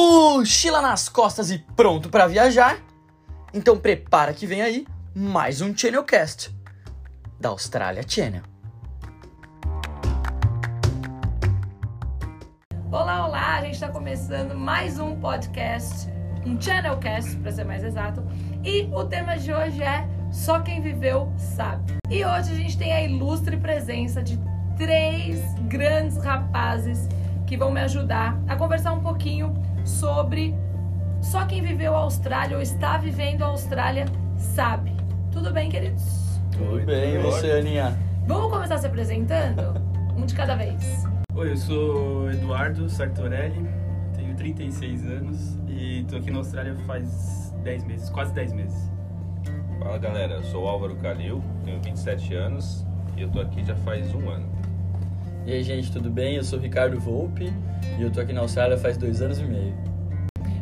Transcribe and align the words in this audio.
mochila 0.00 0.80
nas 0.80 1.08
costas 1.10 1.50
e 1.50 1.58
pronto 1.58 2.08
para 2.08 2.26
viajar? 2.26 2.78
Então 3.52 3.78
prepara 3.78 4.32
que 4.32 4.46
vem 4.46 4.62
aí 4.62 4.86
mais 5.14 5.60
um 5.60 5.76
Channelcast 5.76 6.56
da 7.38 7.50
Austrália 7.50 8.02
Channel. 8.06 8.42
Olá, 12.90 13.26
olá! 13.26 13.58
A 13.58 13.60
gente 13.62 13.74
está 13.74 13.88
começando 13.88 14.54
mais 14.54 14.98
um 14.98 15.14
podcast, 15.16 16.08
um 16.46 16.58
Channelcast 16.58 17.36
para 17.36 17.52
ser 17.52 17.64
mais 17.64 17.84
exato. 17.84 18.22
E 18.64 18.88
o 18.94 19.04
tema 19.04 19.36
de 19.36 19.52
hoje 19.52 19.82
é 19.82 20.08
Só 20.32 20.60
quem 20.60 20.80
viveu 20.80 21.30
sabe. 21.36 21.98
E 22.08 22.24
hoje 22.24 22.52
a 22.52 22.56
gente 22.56 22.78
tem 22.78 22.92
a 22.92 23.02
ilustre 23.02 23.56
presença 23.58 24.22
de 24.22 24.40
três 24.78 25.40
grandes 25.68 26.16
rapazes 26.16 27.06
que 27.46 27.56
vão 27.56 27.70
me 27.70 27.80
ajudar 27.80 28.40
a 28.48 28.56
conversar 28.56 28.92
um 28.92 29.00
pouquinho 29.00 29.52
sobre 29.84 30.54
só 31.22 31.44
quem 31.46 31.62
viveu 31.62 31.94
a 31.94 31.98
Austrália 31.98 32.56
ou 32.56 32.62
está 32.62 32.96
vivendo 32.96 33.42
a 33.42 33.46
Austrália 33.46 34.06
sabe. 34.36 34.92
Tudo 35.30 35.52
bem, 35.52 35.70
queridos? 35.70 36.40
Tudo 36.52 36.84
bem, 36.84 37.14
e 37.14 37.18
você, 37.18 37.52
Aninha? 37.52 37.96
Vamos 38.26 38.50
começar 38.50 38.78
se 38.78 38.86
apresentando? 38.86 39.74
Um 40.16 40.26
de 40.26 40.34
cada 40.34 40.54
vez. 40.54 41.06
Oi, 41.34 41.52
eu 41.52 41.56
sou 41.56 42.30
Eduardo 42.30 42.90
Sartorelli, 42.90 43.64
tenho 44.14 44.36
36 44.36 45.06
anos 45.06 45.58
e 45.66 46.04
tô 46.10 46.16
aqui 46.16 46.30
na 46.30 46.38
Austrália 46.38 46.74
faz 46.86 47.54
10 47.62 47.84
meses, 47.84 48.10
quase 48.10 48.34
10 48.34 48.52
meses. 48.52 48.90
Fala 49.78 49.96
galera, 49.96 50.34
eu 50.34 50.42
sou 50.42 50.64
o 50.64 50.68
Álvaro 50.68 50.96
Calil, 50.96 51.42
tenho 51.64 51.80
27 51.80 52.34
anos 52.34 52.84
e 53.16 53.22
eu 53.22 53.30
tô 53.30 53.40
aqui 53.40 53.64
já 53.64 53.74
faz 53.76 54.12
um 54.14 54.28
ano. 54.28 54.46
E 55.46 55.52
aí, 55.52 55.62
gente, 55.62 55.90
tudo 55.90 56.10
bem? 56.10 56.36
Eu 56.36 56.44
sou 56.44 56.58
Ricardo 56.58 56.98
Volpe 57.00 57.52
e 57.98 58.02
eu 58.02 58.10
tô 58.10 58.20
aqui 58.20 58.32
na 58.32 58.40
Austrália 58.42 58.76
faz 58.76 58.96
dois 58.96 59.20
anos 59.22 59.38
e 59.38 59.44
meio. 59.44 59.74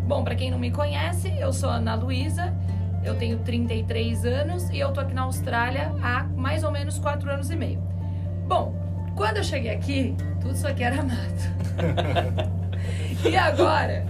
Bom, 0.07 0.25
para 0.25 0.35
quem 0.35 0.51
não 0.51 0.59
me 0.59 0.71
conhece, 0.71 1.33
eu 1.39 1.53
sou 1.53 1.69
Ana 1.69 1.95
Luísa, 1.95 2.55
eu 3.05 3.15
tenho 3.17 3.39
33 3.39 4.25
anos 4.25 4.71
e 4.71 4.79
eu 4.79 4.93
tô 4.93 5.01
aqui 5.01 5.13
na 5.15 5.23
Austrália 5.23 5.93
há 6.03 6.25
mais 6.25 6.65
ou 6.65 6.71
menos 6.71 6.99
4 6.99 7.31
anos 7.31 7.51
e 7.51 7.57
meio. 7.57 7.83
Bom, 8.47 8.75
quando 9.15 9.39
eu 9.39 9.45
cheguei 9.45 9.73
aqui, 9.73 10.15
tudo 10.41 10.55
isso 10.55 10.67
aqui 10.67 10.83
era 10.83 11.03
mato. 11.03 12.49
e 13.29 13.37
agora, 13.37 14.07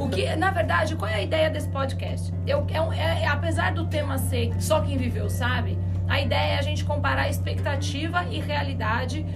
o 0.00 0.08
que, 0.08 0.34
na 0.36 0.50
verdade, 0.50 0.96
qual 0.96 1.10
é 1.10 1.16
a 1.16 1.22
ideia 1.22 1.50
desse 1.50 1.68
podcast? 1.68 2.32
Eu, 2.46 2.66
é, 2.70 2.98
é- 2.98 3.22
é- 3.24 3.26
apesar 3.26 3.74
do 3.74 3.86
tema 3.86 4.16
ser 4.16 4.54
só 4.58 4.80
quem 4.80 4.96
viveu 4.96 5.28
sabe, 5.28 5.76
a 6.08 6.20
ideia 6.20 6.54
é 6.54 6.58
a 6.58 6.62
gente 6.62 6.84
comparar 6.84 7.28
expectativa 7.28 8.24
e 8.30 8.40
realidade 8.40 9.26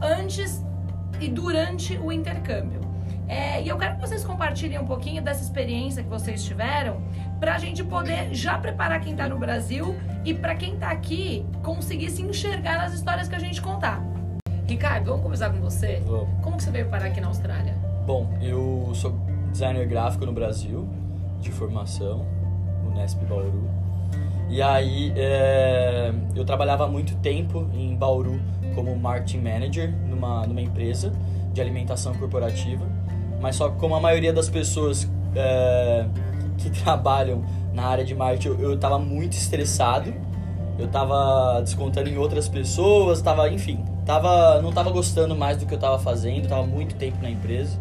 antes 0.00 0.64
e 1.20 1.28
durante 1.28 1.96
o 1.98 2.12
intercâmbio. 2.12 2.80
É, 3.26 3.62
e 3.62 3.68
eu 3.68 3.78
quero 3.78 3.94
que 3.94 4.00
vocês 4.02 4.22
compartilhem 4.24 4.78
um 4.78 4.86
pouquinho 4.86 5.22
dessa 5.22 5.42
experiência 5.42 6.02
que 6.02 6.08
vocês 6.08 6.44
tiveram 6.44 7.00
para 7.40 7.54
a 7.54 7.58
gente 7.58 7.82
poder 7.82 8.34
já 8.34 8.58
preparar 8.58 9.00
quem 9.00 9.12
está 9.12 9.28
no 9.28 9.38
Brasil 9.38 9.96
e 10.24 10.34
para 10.34 10.54
quem 10.54 10.74
está 10.74 10.90
aqui 10.90 11.44
conseguir 11.62 12.10
se 12.10 12.22
enxergar 12.22 12.78
nas 12.78 12.92
histórias 12.92 13.26
que 13.26 13.34
a 13.34 13.38
gente 13.38 13.62
contar. 13.62 14.02
Ricardo, 14.66 15.06
vamos 15.06 15.22
começar 15.22 15.50
com 15.50 15.60
você? 15.60 16.02
Vamos. 16.06 16.28
Como 16.42 16.56
que 16.56 16.62
você 16.62 16.70
veio 16.70 16.88
parar 16.88 17.06
aqui 17.06 17.20
na 17.20 17.28
Austrália? 17.28 17.74
Bom, 18.06 18.30
eu 18.40 18.90
sou 18.94 19.12
designer 19.50 19.86
gráfico 19.86 20.26
no 20.26 20.32
Brasil, 20.32 20.88
de 21.40 21.50
formação, 21.50 22.26
no 22.82 22.94
Nesp 22.94 23.24
Bauru. 23.24 23.70
E 24.48 24.60
aí, 24.60 25.12
é, 25.16 26.12
eu 26.34 26.44
trabalhava 26.44 26.86
muito 26.86 27.16
tempo 27.16 27.68
em 27.72 27.94
Bauru 27.96 28.40
como 28.74 28.94
marketing 28.96 29.38
manager 29.38 29.94
numa, 30.08 30.46
numa 30.46 30.60
empresa 30.60 31.12
de 31.52 31.60
alimentação 31.60 32.14
corporativa. 32.14 32.84
Mas 33.40 33.56
só 33.56 33.68
que 33.68 33.76
como 33.78 33.94
a 33.94 34.00
maioria 34.00 34.32
das 34.32 34.48
pessoas 34.48 35.08
é, 35.34 36.06
que 36.58 36.70
trabalham 36.82 37.44
na 37.72 37.84
área 37.84 38.04
de 38.04 38.14
marketing, 38.14 38.48
eu, 38.48 38.70
eu 38.70 38.78
tava 38.78 38.98
muito 38.98 39.32
estressado. 39.32 40.12
Eu 40.78 40.88
tava 40.88 41.60
descontando 41.62 42.08
em 42.08 42.18
outras 42.18 42.48
pessoas, 42.48 43.22
tava, 43.22 43.48
enfim, 43.48 43.84
tava, 44.04 44.60
não 44.60 44.72
tava 44.72 44.90
gostando 44.90 45.36
mais 45.36 45.56
do 45.56 45.66
que 45.66 45.74
eu 45.74 45.78
tava 45.78 46.00
fazendo, 46.00 46.48
tava 46.48 46.66
muito 46.66 46.96
tempo 46.96 47.18
na 47.22 47.30
empresa. 47.30 47.78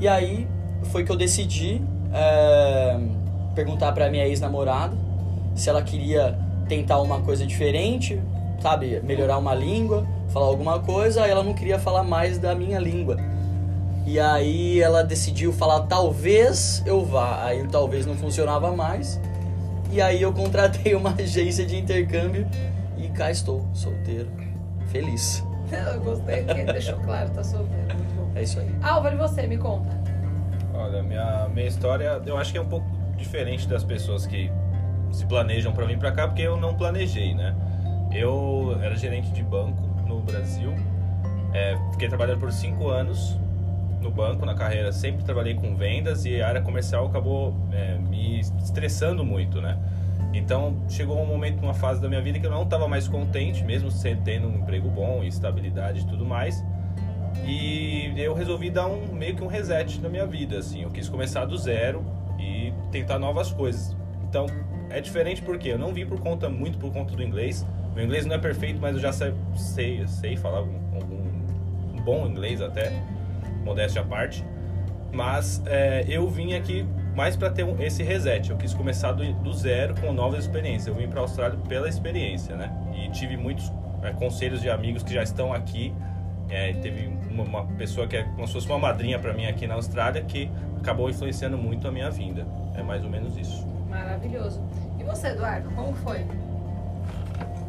E 0.00 0.06
aí 0.06 0.46
foi 0.84 1.02
que 1.02 1.10
eu 1.10 1.16
decidi 1.16 1.82
é, 2.12 2.96
perguntar 3.56 3.90
pra 3.90 4.08
minha 4.08 4.24
ex-namorada 4.26 4.96
se 5.54 5.68
ela 5.68 5.82
queria 5.82 6.38
tentar 6.68 7.00
uma 7.00 7.20
coisa 7.20 7.46
diferente, 7.46 8.20
sabe, 8.66 9.00
melhorar 9.04 9.38
uma 9.38 9.54
língua, 9.54 10.04
falar 10.30 10.46
alguma 10.46 10.80
coisa, 10.80 11.22
aí 11.22 11.30
ela 11.30 11.44
não 11.44 11.54
queria 11.54 11.78
falar 11.78 12.02
mais 12.02 12.36
da 12.36 12.52
minha 12.52 12.80
língua. 12.80 13.16
E 14.04 14.18
aí 14.18 14.80
ela 14.80 15.04
decidiu 15.04 15.52
falar 15.52 15.82
talvez 15.82 16.82
eu 16.84 17.04
vá. 17.04 17.44
Aí 17.44 17.62
o 17.62 17.68
talvez 17.68 18.04
não 18.04 18.16
funcionava 18.16 18.74
mais. 18.74 19.20
E 19.92 20.00
aí 20.00 20.20
eu 20.20 20.32
contratei 20.32 20.96
uma 20.96 21.10
agência 21.22 21.64
de 21.64 21.76
intercâmbio 21.76 22.44
e 22.98 23.08
cá 23.08 23.30
estou, 23.30 23.64
solteiro, 23.72 24.28
feliz. 24.90 25.44
Eu 25.70 26.00
gostei 26.00 26.42
deixou 26.42 26.98
claro, 26.98 27.30
tá 27.30 27.44
solteiro. 27.44 27.94
Muito 27.94 28.14
bom. 28.16 28.32
É 28.34 28.42
isso 28.42 28.58
aí. 28.58 28.68
Álvaro, 28.82 29.14
e 29.14 29.18
você? 29.18 29.46
Me 29.46 29.58
conta. 29.58 29.96
Olha, 30.74 31.04
minha, 31.04 31.48
minha 31.54 31.68
história 31.68 32.20
eu 32.26 32.36
acho 32.36 32.50
que 32.50 32.58
é 32.58 32.60
um 32.60 32.68
pouco 32.68 32.86
diferente 33.16 33.68
das 33.68 33.84
pessoas 33.84 34.26
que 34.26 34.50
se 35.12 35.24
planejam 35.24 35.72
para 35.72 35.86
vir 35.86 35.98
para 35.98 36.10
cá, 36.10 36.26
porque 36.26 36.42
eu 36.42 36.56
não 36.56 36.74
planejei, 36.74 37.32
né? 37.32 37.54
Eu 38.16 38.78
era 38.82 38.96
gerente 38.96 39.30
de 39.30 39.42
banco 39.42 39.82
no 40.06 40.20
Brasil, 40.20 40.72
é, 41.52 41.76
fiquei 41.92 42.08
trabalhando 42.08 42.40
por 42.40 42.50
cinco 42.50 42.88
anos 42.88 43.38
no 44.00 44.10
banco, 44.10 44.46
na 44.46 44.54
carreira, 44.54 44.90
sempre 44.90 45.22
trabalhei 45.22 45.54
com 45.54 45.76
vendas 45.76 46.24
e 46.24 46.40
a 46.40 46.48
área 46.48 46.62
comercial 46.62 47.06
acabou 47.06 47.54
é, 47.72 47.98
me 47.98 48.40
estressando 48.40 49.22
muito, 49.22 49.60
né? 49.60 49.78
Então 50.32 50.76
chegou 50.88 51.20
um 51.20 51.26
momento, 51.26 51.62
uma 51.62 51.74
fase 51.74 52.00
da 52.00 52.08
minha 52.08 52.22
vida 52.22 52.38
que 52.38 52.46
eu 52.46 52.50
não 52.50 52.62
estava 52.62 52.88
mais 52.88 53.06
contente, 53.06 53.62
mesmo 53.64 53.90
tendo 54.24 54.48
um 54.48 54.56
emprego 54.56 54.88
bom, 54.88 55.22
estabilidade 55.22 56.00
e 56.00 56.06
tudo 56.06 56.24
mais. 56.24 56.64
E 57.46 58.12
eu 58.16 58.32
resolvi 58.34 58.70
dar 58.70 58.86
um 58.86 59.12
meio 59.12 59.36
que 59.36 59.44
um 59.44 59.46
reset 59.46 60.00
na 60.00 60.08
minha 60.08 60.26
vida, 60.26 60.58
assim. 60.58 60.82
Eu 60.82 60.90
quis 60.90 61.08
começar 61.08 61.44
do 61.44 61.56
zero 61.56 62.02
e 62.38 62.72
tentar 62.90 63.18
novas 63.18 63.52
coisas. 63.52 63.94
Então 64.28 64.46
é 64.90 65.00
diferente 65.00 65.42
porque 65.42 65.68
eu 65.68 65.78
não 65.78 65.92
vim 65.92 66.06
por 66.06 66.20
conta 66.20 66.48
muito 66.48 66.78
por 66.78 66.92
conta 66.92 67.14
do 67.14 67.22
inglês. 67.22 67.66
Meu 67.94 68.04
inglês 68.04 68.26
não 68.26 68.34
é 68.34 68.38
perfeito, 68.38 68.78
mas 68.80 68.94
eu 68.94 69.00
já 69.00 69.12
sei 69.12 69.32
sei, 69.54 70.06
sei 70.06 70.36
falar 70.36 70.58
algum, 70.58 70.78
algum 70.94 71.16
um 71.94 72.02
bom 72.04 72.26
inglês 72.26 72.60
até, 72.60 72.92
modéstia 73.64 74.02
à 74.02 74.04
parte. 74.04 74.44
Mas 75.12 75.62
é, 75.66 76.04
eu 76.08 76.28
vim 76.28 76.54
aqui 76.54 76.84
mais 77.14 77.36
para 77.36 77.48
ter 77.50 77.64
um- 77.64 77.80
esse 77.80 78.02
reset. 78.02 78.50
Eu 78.50 78.56
quis 78.56 78.74
começar 78.74 79.12
do, 79.12 79.32
do 79.34 79.52
zero 79.54 79.94
com 80.00 80.12
novas 80.12 80.44
experiências. 80.44 80.86
Eu 80.88 80.94
vim 80.94 81.08
para 81.08 81.20
a 81.20 81.22
Austrália 81.22 81.58
pela 81.68 81.88
experiência, 81.88 82.54
né? 82.54 82.70
E 82.94 83.08
tive 83.10 83.36
muitos 83.36 83.72
é, 84.02 84.10
conselhos 84.10 84.60
de 84.60 84.68
amigos 84.68 85.02
que 85.02 85.14
já 85.14 85.22
estão 85.22 85.52
aqui. 85.54 85.92
É, 86.50 86.74
teve 86.74 87.08
uma, 87.30 87.44
uma 87.44 87.66
pessoa 87.78 88.06
que 88.06 88.16
é 88.16 88.22
como 88.24 88.46
se 88.46 88.52
fosse 88.52 88.66
uma 88.68 88.78
madrinha 88.78 89.18
para 89.18 89.32
mim 89.32 89.46
aqui 89.46 89.66
na 89.66 89.74
Austrália 89.74 90.22
que 90.22 90.50
acabou 90.78 91.08
influenciando 91.08 91.56
muito 91.56 91.88
a 91.88 91.90
minha 91.90 92.10
vinda. 92.10 92.46
É 92.74 92.82
mais 92.82 93.02
ou 93.02 93.08
menos 93.10 93.36
isso. 93.38 93.66
Maravilhoso. 93.96 94.62
E 95.00 95.04
você, 95.04 95.28
Eduardo, 95.28 95.70
como 95.70 95.94
foi? 95.94 96.26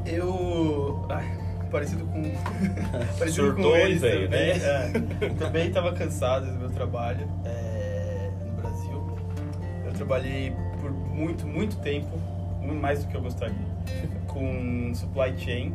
Eu. 0.06 1.06
Ai, 1.10 1.26
parecido 1.72 2.06
com. 2.06 2.22
parecido 3.18 3.48
Surtou 3.48 3.72
com 3.72 3.78
eles 3.78 4.02
veio, 4.02 4.30
também. 4.30 4.60
né? 4.60 4.92
É, 5.22 5.30
também 5.30 5.68
estava 5.68 5.94
cansado 5.94 6.48
do 6.48 6.60
meu 6.60 6.70
trabalho 6.70 7.28
é, 7.46 8.30
no 8.46 8.62
Brasil. 8.62 9.18
Eu 9.86 9.94
trabalhei 9.94 10.54
por 10.82 10.92
muito, 10.92 11.48
muito 11.48 11.78
tempo, 11.78 12.18
muito 12.62 12.82
mais 12.82 13.04
do 13.04 13.10
que 13.10 13.16
eu 13.16 13.22
gostaria, 13.22 13.56
com 14.28 14.92
supply 14.94 15.34
chain. 15.38 15.74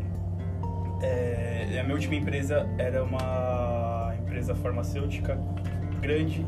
É, 1.02 1.78
a 1.80 1.82
minha 1.82 1.94
última 1.94 2.14
empresa 2.14 2.66
era 2.78 3.02
uma 3.02 4.14
empresa 4.20 4.54
farmacêutica 4.54 5.36
grande, 6.00 6.46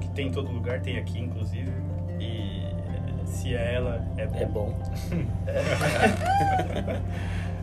que 0.00 0.08
tem 0.10 0.28
em 0.28 0.30
todo 0.30 0.50
lugar, 0.52 0.80
tem 0.80 0.98
aqui 0.98 1.18
inclusive. 1.18 1.72
E 2.20 2.67
se 3.28 3.54
é 3.54 3.74
ela, 3.74 4.02
é 4.16 4.26
bom. 4.26 4.38
É 4.38 4.46
bom. 4.46 4.74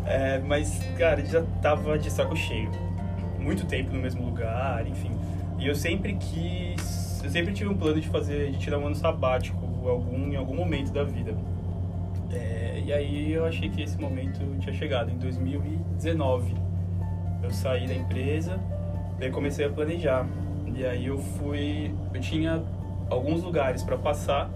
É, 0.06 0.38
mas, 0.38 0.79
cara, 0.97 1.25
já 1.25 1.41
tava 1.62 1.97
de 1.97 2.12
saco 2.12 2.35
cheio. 2.35 2.69
Muito 3.39 3.65
tempo 3.65 3.91
no 3.91 4.00
mesmo 4.00 4.23
lugar, 4.23 4.85
enfim. 4.88 5.12
E 5.57 5.67
eu 5.67 5.75
sempre 5.75 6.13
quis. 6.13 7.21
Eu 7.23 7.29
sempre 7.29 7.53
tive 7.53 7.69
um 7.69 7.75
plano 7.75 8.00
de 8.00 8.07
fazer, 8.07 8.51
de 8.51 8.59
tirar 8.59 8.77
um 8.77 8.85
ano 8.85 8.95
sabático 8.95 9.57
algum, 9.89 10.31
em 10.31 10.35
algum 10.35 10.56
momento 10.56 10.91
da 10.91 11.03
vida. 11.03 11.35
É, 12.31 12.81
e 12.85 12.94
aí 12.94 13.33
eu 13.33 13.45
achei 13.45 13.69
que 13.69 13.81
esse 13.81 14.00
momento 14.00 14.39
tinha 14.59 14.73
chegado, 14.73 15.12
em 15.12 15.17
2019. 15.17 16.56
Eu 17.41 17.51
saí 17.51 17.88
da 17.88 17.94
empresa, 17.94 18.59
daí 19.19 19.31
comecei 19.31 19.65
a 19.65 19.69
planejar. 19.69 20.27
E 20.75 20.85
aí 20.85 21.07
eu 21.07 21.17
fui. 21.17 21.94
Eu 22.13 22.21
tinha 22.21 22.62
alguns 23.09 23.44
lugares 23.44 23.81
para 23.81 23.97
passar 23.97 24.50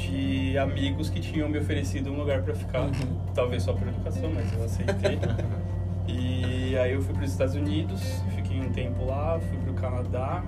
de 0.00 0.56
amigos 0.58 1.10
que 1.10 1.20
tinham 1.20 1.48
me 1.48 1.58
oferecido 1.58 2.10
um 2.10 2.16
lugar 2.16 2.42
para 2.42 2.54
ficar. 2.54 2.82
Uhum. 2.82 3.18
Talvez 3.34 3.62
só 3.62 3.72
por 3.72 3.86
educação, 3.86 4.30
mas 4.34 4.52
eu 4.52 4.64
aceitei. 4.64 5.18
e 6.08 6.76
aí 6.76 6.92
eu 6.92 7.02
fui 7.02 7.14
para 7.14 7.24
os 7.24 7.30
Estados 7.30 7.54
Unidos, 7.54 8.22
fiquei 8.34 8.60
um 8.60 8.70
tempo 8.70 9.04
lá, 9.04 9.38
fui 9.38 9.58
para 9.58 9.70
o 9.70 9.74
Canadá, 9.74 10.44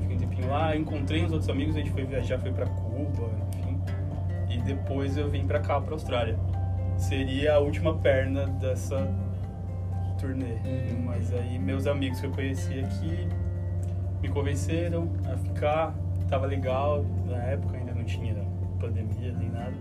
fiquei 0.00 0.16
um 0.16 0.18
tempinho 0.18 0.48
lá, 0.48 0.76
encontrei 0.76 1.24
uns 1.24 1.32
outros 1.32 1.48
amigos, 1.48 1.76
a 1.76 1.78
gente 1.78 1.92
foi 1.92 2.04
viajar, 2.04 2.38
foi 2.38 2.52
pra 2.52 2.66
Cuba, 2.66 3.30
enfim. 3.58 3.80
E 4.50 4.58
depois 4.58 5.16
eu 5.16 5.30
vim 5.30 5.46
pra 5.46 5.60
cá, 5.60 5.80
pra 5.80 5.94
Austrália. 5.94 6.38
Seria 6.96 7.54
a 7.54 7.58
última 7.58 7.94
perna 7.94 8.46
dessa 8.46 9.08
turnê. 10.18 10.54
Uhum. 10.64 11.02
Mas 11.06 11.32
aí 11.32 11.58
meus 11.58 11.86
amigos 11.86 12.20
que 12.20 12.26
eu 12.26 12.30
conheci 12.30 12.80
aqui 12.80 13.28
me 14.22 14.28
convenceram 14.28 15.10
a 15.30 15.36
ficar, 15.36 15.94
tava 16.28 16.46
legal, 16.46 17.04
na 17.26 17.36
época 17.36 17.76
ainda 17.76 17.92
não 17.92 18.04
tinha 18.04 18.34
pandemia 18.74 19.32
nem 19.32 19.50
nada. 19.50 19.74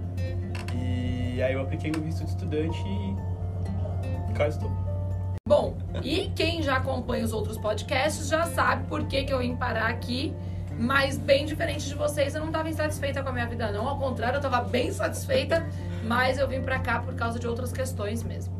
E 0.75 1.41
aí 1.41 1.53
eu 1.53 1.61
apliquei 1.61 1.91
no 1.91 2.01
visto 2.01 2.23
de 2.23 2.29
estudante 2.29 2.83
e 2.87 4.33
cá 4.33 4.47
estou. 4.47 4.71
Bom, 5.47 5.75
e 6.01 6.31
quem 6.35 6.61
já 6.61 6.77
acompanha 6.77 7.23
os 7.23 7.33
outros 7.33 7.57
podcasts 7.57 8.27
já 8.27 8.45
sabe 8.45 8.87
por 8.87 9.05
que, 9.07 9.23
que 9.23 9.33
eu 9.33 9.39
vim 9.39 9.55
parar 9.55 9.87
aqui. 9.87 10.33
Mas 10.79 11.17
bem 11.17 11.45
diferente 11.45 11.87
de 11.87 11.93
vocês, 11.93 12.33
eu 12.33 12.41
não 12.41 12.47
estava 12.47 12.67
insatisfeita 12.67 13.21
com 13.21 13.29
a 13.29 13.31
minha 13.31 13.45
vida, 13.45 13.71
não. 13.71 13.87
Ao 13.87 13.97
contrário, 13.97 14.37
eu 14.37 14.39
estava 14.39 14.61
bem 14.61 14.91
satisfeita, 14.91 15.65
mas 16.03 16.39
eu 16.39 16.47
vim 16.47 16.61
pra 16.61 16.79
cá 16.79 16.99
por 16.99 17.13
causa 17.13 17.37
de 17.37 17.47
outras 17.47 17.71
questões 17.71 18.23
mesmo. 18.23 18.53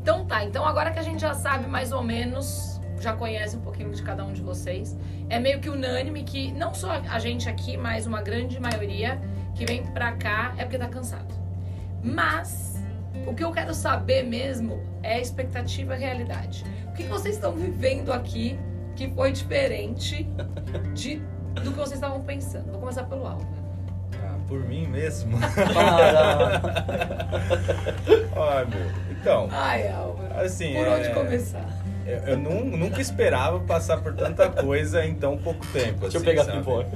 Então 0.00 0.24
tá, 0.24 0.44
então 0.44 0.64
agora 0.64 0.90
que 0.90 0.98
a 0.98 1.02
gente 1.02 1.20
já 1.20 1.34
sabe 1.34 1.68
mais 1.68 1.92
ou 1.92 2.02
menos, 2.02 2.80
já 3.00 3.12
conhece 3.12 3.56
um 3.56 3.60
pouquinho 3.60 3.92
de 3.92 4.02
cada 4.02 4.24
um 4.24 4.32
de 4.32 4.42
vocês, 4.42 4.96
é 5.28 5.38
meio 5.38 5.60
que 5.60 5.68
unânime 5.68 6.24
que 6.24 6.50
não 6.52 6.74
só 6.74 6.90
a 6.90 7.18
gente 7.18 7.48
aqui, 7.48 7.76
mas 7.76 8.06
uma 8.06 8.20
grande 8.20 8.58
maioria 8.58 9.20
que 9.54 9.64
vem 9.64 9.84
pra 9.86 10.12
cá 10.12 10.54
é 10.56 10.64
porque 10.64 10.78
tá 10.78 10.88
cansado. 10.88 11.34
Mas 12.02 12.82
o 13.26 13.34
que 13.34 13.44
eu 13.44 13.52
quero 13.52 13.74
saber 13.74 14.22
mesmo 14.22 14.82
é 15.02 15.14
a 15.14 15.20
expectativa 15.20 15.94
e 15.94 15.96
a 15.96 15.98
realidade. 16.08 16.64
O 16.88 16.92
que 16.92 17.04
vocês 17.04 17.34
estão 17.36 17.52
vivendo 17.52 18.12
aqui 18.12 18.58
que 18.96 19.08
foi 19.10 19.32
diferente 19.32 20.24
de, 20.94 21.16
do 21.54 21.70
que 21.70 21.76
vocês 21.76 21.92
estavam 21.92 22.22
pensando? 22.22 22.70
Vou 22.72 22.80
começar 22.80 23.04
pelo 23.04 23.26
Álvaro. 23.26 23.48
Ah, 24.22 24.38
por 24.48 24.60
mim 24.64 24.86
mesmo. 24.86 25.38
Para. 28.34 28.58
Ai, 28.58 28.64
meu. 28.66 29.12
Então, 29.20 29.48
Ai, 29.50 29.88
Álvaro. 29.88 30.40
assim. 30.40 30.74
Por 30.74 30.88
onde 30.88 31.06
é, 31.06 31.14
começar? 31.14 31.66
Eu, 32.06 32.18
eu 32.32 32.36
nu- 32.38 32.64
nunca 32.64 33.00
esperava 33.00 33.60
passar 33.60 33.98
por 34.02 34.12
tanta 34.14 34.48
coisa 34.50 35.04
em 35.04 35.14
tão 35.14 35.36
pouco 35.38 35.64
tempo. 35.68 36.00
Deixa 36.00 36.16
eu 36.16 36.20
assim, 36.20 36.24
pegar 36.24 36.42
a 36.42 36.44
sabe? 36.46 36.58
pipoca. 36.58 36.88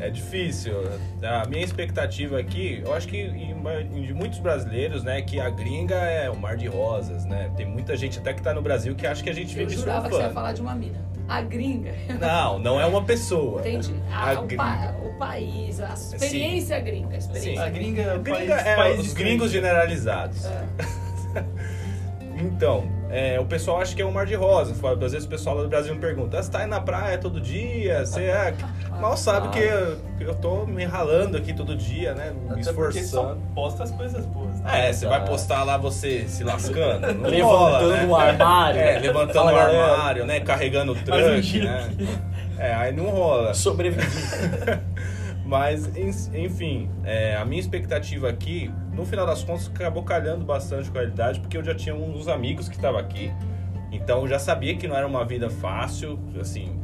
É 0.00 0.10
difícil. 0.10 0.74
A 1.22 1.46
minha 1.48 1.62
expectativa 1.64 2.38
aqui, 2.38 2.82
eu 2.84 2.94
acho 2.94 3.06
que 3.08 3.28
de 3.28 4.14
muitos 4.14 4.38
brasileiros, 4.38 5.02
né, 5.04 5.20
que 5.22 5.38
a 5.40 5.50
gringa 5.50 5.94
é 5.96 6.30
o 6.30 6.36
mar 6.36 6.56
de 6.56 6.66
rosas, 6.66 7.24
né? 7.24 7.50
Tem 7.56 7.66
muita 7.66 7.96
gente 7.96 8.18
até 8.18 8.32
que 8.32 8.42
tá 8.42 8.54
no 8.54 8.62
Brasil 8.62 8.94
que 8.94 9.06
acha 9.06 9.22
que 9.22 9.30
a 9.30 9.34
gente 9.34 9.58
Eu 9.58 9.66
vive 9.66 9.80
jurava 9.80 10.02
que 10.08 10.14
você 10.14 10.14
ia 10.14 10.20
surfando. 10.22 10.34
falar 10.34 10.52
de 10.52 10.60
uma 10.60 10.74
mina. 10.74 11.04
A 11.26 11.40
gringa. 11.40 11.92
Não, 12.20 12.58
não 12.58 12.78
é 12.80 12.84
uma 12.84 13.02
pessoa. 13.02 13.60
Entendi. 13.60 13.94
A 14.12 14.30
Ah, 14.30 14.40
o, 14.40 14.46
gringa. 14.46 14.62
pa- 14.62 14.94
o 15.02 15.18
país, 15.18 15.80
a 15.80 15.94
experiência 15.94 16.78
gringa. 16.80 17.14
A 17.14 17.18
experiência 17.18 17.64
A 17.64 17.70
gringa 17.70 18.02
é 18.02 18.10
A 18.10 18.14
o 18.16 18.20
gringa 18.20 18.54
país, 18.56 18.66
é 18.66 18.76
país 18.76 19.00
os 19.00 19.12
gringos 19.14 19.50
generalizados. 19.50 20.44
É. 20.44 20.64
Então, 22.36 22.84
é, 23.16 23.38
o 23.40 23.44
pessoal 23.44 23.80
acha 23.80 23.94
que 23.94 24.02
é 24.02 24.04
um 24.04 24.10
mar 24.10 24.26
de 24.26 24.34
rosas. 24.34 24.76
Às 24.84 25.12
vezes 25.12 25.24
o 25.24 25.28
pessoal 25.28 25.56
lá 25.56 25.62
do 25.62 25.68
Brasil 25.68 25.94
me 25.94 26.00
pergunta: 26.00 26.38
"Ah, 26.38 26.42
você 26.42 26.50
tá 26.50 26.58
aí 26.60 26.66
na 26.66 26.80
praia 26.80 27.16
todo 27.16 27.40
dia? 27.40 28.04
Você 28.04 28.22
é. 28.24 28.54
Mal 29.00 29.16
sabe 29.16 29.48
que 29.50 29.58
eu, 29.58 29.96
que 30.18 30.24
eu 30.24 30.34
tô 30.34 30.66
me 30.66 30.84
ralando 30.84 31.36
aqui 31.36 31.52
todo 31.52 31.76
dia, 31.76 32.14
né? 32.14 32.32
Me 32.44 32.52
Até 32.52 32.60
esforçando. 32.60 33.40
posta 33.54 33.84
as 33.84 33.90
coisas 33.90 34.24
boas. 34.26 34.60
né? 34.60 34.88
É, 34.88 34.92
você 34.92 35.06
vai 35.06 35.24
postar 35.24 35.62
lá 35.64 35.76
você 35.76 36.24
se 36.28 36.42
lascando. 36.44 37.12
Não 37.14 37.28
Levantando 37.30 37.42
rola, 37.42 37.96
né? 37.96 38.04
um 38.06 38.16
armário. 38.16 38.80
É, 38.80 38.98
levantando 38.98 39.52
o 39.52 39.56
armário, 39.56 40.26
né? 40.26 40.40
Carregando 40.40 40.92
o 40.92 41.42
giro 41.42 41.66
né? 41.66 41.90
É, 42.58 42.72
aí 42.74 42.92
não 42.92 43.10
rola. 43.10 43.52
Sobrevivi. 43.52 44.06
Mas, 45.54 45.86
en- 45.96 46.44
enfim, 46.44 46.90
é, 47.04 47.36
a 47.36 47.44
minha 47.44 47.60
expectativa 47.60 48.28
aqui, 48.28 48.68
no 48.92 49.04
final 49.06 49.24
das 49.24 49.44
contas, 49.44 49.68
acabou 49.72 50.02
calhando 50.02 50.44
bastante 50.44 50.90
com 50.90 50.98
a 50.98 51.00
realidade, 51.00 51.38
porque 51.38 51.56
eu 51.56 51.62
já 51.62 51.72
tinha 51.76 51.94
uns 51.94 52.26
amigos 52.26 52.68
que 52.68 52.74
estavam 52.74 52.98
aqui. 52.98 53.32
Então 53.92 54.22
eu 54.22 54.26
já 54.28 54.40
sabia 54.40 54.76
que 54.76 54.88
não 54.88 54.96
era 54.96 55.06
uma 55.06 55.24
vida 55.24 55.48
fácil, 55.48 56.18
assim. 56.40 56.76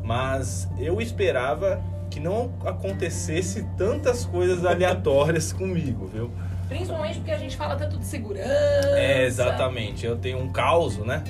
Mas 0.00 0.68
eu 0.78 1.00
esperava 1.00 1.82
que 2.08 2.20
não 2.20 2.52
acontecesse 2.64 3.66
tantas 3.76 4.24
coisas 4.24 4.62
aleatórias 4.66 5.52
comigo, 5.52 6.06
viu? 6.06 6.30
Principalmente 6.68 7.16
porque 7.18 7.32
a 7.32 7.38
gente 7.38 7.56
fala 7.56 7.74
tanto 7.74 7.98
de 7.98 8.04
segurança. 8.06 8.48
É, 8.48 9.24
exatamente. 9.24 10.06
Eu 10.06 10.16
tenho 10.16 10.38
um 10.38 10.52
caos, 10.52 10.98
né? 10.98 11.24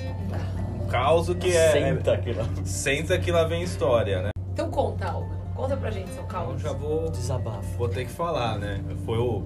Um 0.83 0.85
caos 0.87 1.33
que 1.33 1.49
é. 1.51 1.71
Senta 1.71 2.13
aqui 2.13 2.31
lá. 2.31 2.45
Senta 2.63 3.17
que 3.17 3.31
lá 3.31 3.43
vem 3.43 3.63
história, 3.63 4.21
né? 4.21 4.29
Então 4.53 4.69
conta, 4.69 5.07
Álvaro. 5.09 5.34
Conta 5.65 5.77
pra 5.77 5.89
gente 5.89 6.11
seu 6.11 6.23
caos. 6.25 6.61
já 6.61 6.71
vou 6.71 7.09
Desabafo. 7.09 7.75
Vou 7.75 7.89
ter 7.89 8.05
que 8.05 8.11
falar, 8.11 8.59
né? 8.59 8.81
Foi 9.03 9.17
o. 9.17 9.43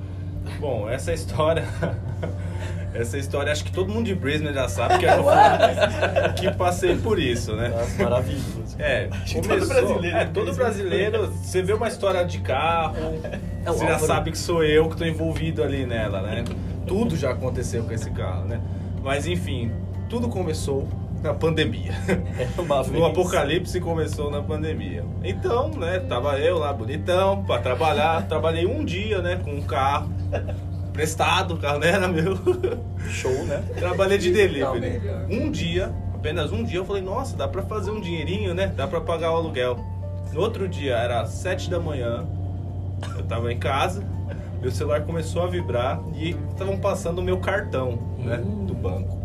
Bom, 0.60 0.90
essa 0.90 1.14
história. 1.14 1.64
essa 2.94 3.18
história, 3.18 3.54
acho 3.54 3.64
que 3.64 3.72
todo 3.72 3.90
mundo 3.90 4.08
de 4.08 4.16
Brisbane 4.16 4.54
já 4.54 4.68
sabe 4.68 5.00
que 5.00 5.06
eu 5.06 5.24
que 6.36 6.52
passei 6.58 6.98
por 6.98 7.18
isso, 7.18 7.56
né? 7.56 7.70
Nossa, 7.70 8.04
maravilhoso. 8.04 8.76
É, 8.78 9.08
que 9.26 9.36
todo 9.36 9.48
começou, 9.48 9.68
brasileiro 9.68 10.18
é, 10.18 10.26
todo 10.26 10.54
brasileiro, 10.54 11.28
você 11.32 11.62
vê 11.62 11.72
uma 11.72 11.88
história 11.88 12.26
de 12.26 12.40
carro, 12.40 12.96
É 13.66 13.72
o 13.72 13.74
você 13.74 13.88
já 13.88 14.00
sabe 14.00 14.32
que 14.32 14.38
sou 14.38 14.62
eu 14.62 14.90
que 14.90 14.98
tô 14.98 15.06
envolvido 15.06 15.64
ali 15.64 15.86
nela, 15.86 16.22
né? 16.22 16.44
Tudo 16.86 17.16
já 17.16 17.32
aconteceu 17.32 17.86
com 17.86 17.94
esse 17.94 18.10
carro, 18.10 18.44
né? 18.44 18.60
Mas 19.02 19.26
enfim, 19.26 19.72
tudo 20.10 20.28
começou 20.28 20.86
na 21.22 21.34
pandemia. 21.34 21.92
É 22.38 22.62
uma 22.62 22.82
vez. 22.84 23.02
O 23.02 23.06
apocalipse 23.06 23.80
começou 23.80 24.30
na 24.32 24.42
pandemia. 24.42 25.04
Então, 25.24 25.70
né, 25.70 26.00
tava 26.00 26.38
eu 26.40 26.58
lá 26.58 26.72
bonitão 26.74 27.44
pra 27.44 27.60
trabalhar. 27.60 28.28
Trabalhei 28.28 28.66
um 28.66 28.84
dia, 28.86 29.22
né, 29.22 29.36
com 29.44 29.52
um 29.52 29.62
carro 29.62 30.10
prestado, 30.94 31.54
o 31.54 31.58
carro 31.58 31.80
não 31.80 31.88
era 31.88 32.08
meu. 32.08 32.38
Show, 33.10 33.32
né? 33.46 33.64
Trabalhei 33.78 34.18
de 34.18 34.32
delivery. 34.32 35.02
Um 35.30 35.50
dia, 35.52 35.94
apenas 36.14 36.52
um 36.52 36.64
dia, 36.64 36.80
eu 36.80 36.86
falei, 36.86 37.02
nossa, 37.02 37.36
dá 37.38 37.48
pra 37.48 37.62
fazer 37.64 37.92
um 37.92 38.02
dinheirinho, 38.02 38.54
né? 38.54 38.68
Dá 38.76 38.88
pra 38.88 39.00
pagar 39.02 39.32
o 39.32 39.36
aluguel. 39.38 39.78
No 40.34 40.42
outro 40.42 40.68
dia, 40.68 40.96
era 40.96 41.22
às 41.22 41.30
sete 41.30 41.70
da 41.70 41.80
manhã, 41.80 42.26
eu 43.18 43.24
tava 43.24 43.52
em 43.52 43.58
casa, 43.58 44.04
meu 44.62 44.70
celular 44.72 45.02
começou 45.02 45.42
a 45.42 45.48
vibrar 45.48 46.02
e 46.16 46.36
estavam 46.52 46.78
passando 46.78 47.20
o 47.20 47.24
meu 47.24 47.38
cartão, 47.40 47.98
né, 48.20 48.36
Hum. 48.46 48.66
do 48.66 48.74
banco. 48.76 49.18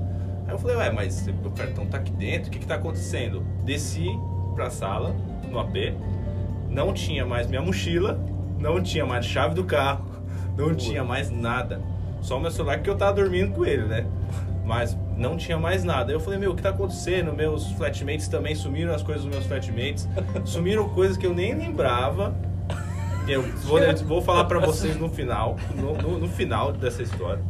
Eu 0.54 0.58
falei, 0.60 0.76
ué, 0.76 0.90
mas 0.92 1.26
meu 1.26 1.50
cartão 1.50 1.84
tá 1.84 1.96
aqui 1.98 2.12
dentro, 2.12 2.48
o 2.48 2.50
que 2.52 2.60
que 2.60 2.66
tá 2.66 2.76
acontecendo? 2.76 3.44
Desci 3.64 4.06
pra 4.55 4.70
sala, 4.70 5.12
no 5.50 5.58
AP, 5.58 5.74
não 6.70 6.93
tinha 6.93 7.26
mais 7.26 7.48
minha 7.48 7.60
mochila, 7.60 8.24
não 8.60 8.81
tinha 8.81 9.05
mais 9.05 9.26
chave 9.26 9.52
do 9.56 9.64
carro, 9.64 10.05
não 10.56 10.69
Pô. 10.69 10.74
tinha 10.76 11.02
mais 11.02 11.29
nada. 11.29 11.81
Só 12.22 12.38
o 12.38 12.40
meu 12.40 12.52
celular 12.52 12.79
que 12.81 12.88
eu 12.88 12.94
tava 12.96 13.14
dormindo 13.14 13.52
com 13.52 13.67
ele, 13.67 13.82
né? 13.82 14.06
Mas 14.64 14.96
não 15.17 15.36
tinha 15.36 15.58
mais 15.58 15.82
nada. 15.82 16.12
Eu 16.12 16.20
falei, 16.20 16.38
meu, 16.38 16.52
o 16.52 16.55
que 16.55 16.62
tá 16.62 16.69
acontecendo? 16.70 17.32
Meus 17.34 17.72
flatmates 17.72 18.29
também 18.29 18.55
sumiram 18.55 18.94
as 18.94 19.02
coisas 19.02 19.24
dos 19.24 19.32
meus 19.34 19.44
flatmates. 19.46 20.08
Sumiram 20.46 20.88
coisas 20.88 21.17
que 21.17 21.26
eu 21.26 21.34
nem 21.34 21.52
lembrava. 21.55 22.32
Eu 23.26 23.43
vou, 23.43 23.79
eu 23.81 23.96
vou 24.06 24.22
falar 24.22 24.44
pra 24.44 24.60
vocês 24.60 24.96
no 24.98 25.08
final, 25.10 25.56
no, 25.74 25.94
no- 25.96 26.19
no 26.20 26.29
final 26.29 26.72
dessa 26.72 27.02
história. 27.02 27.43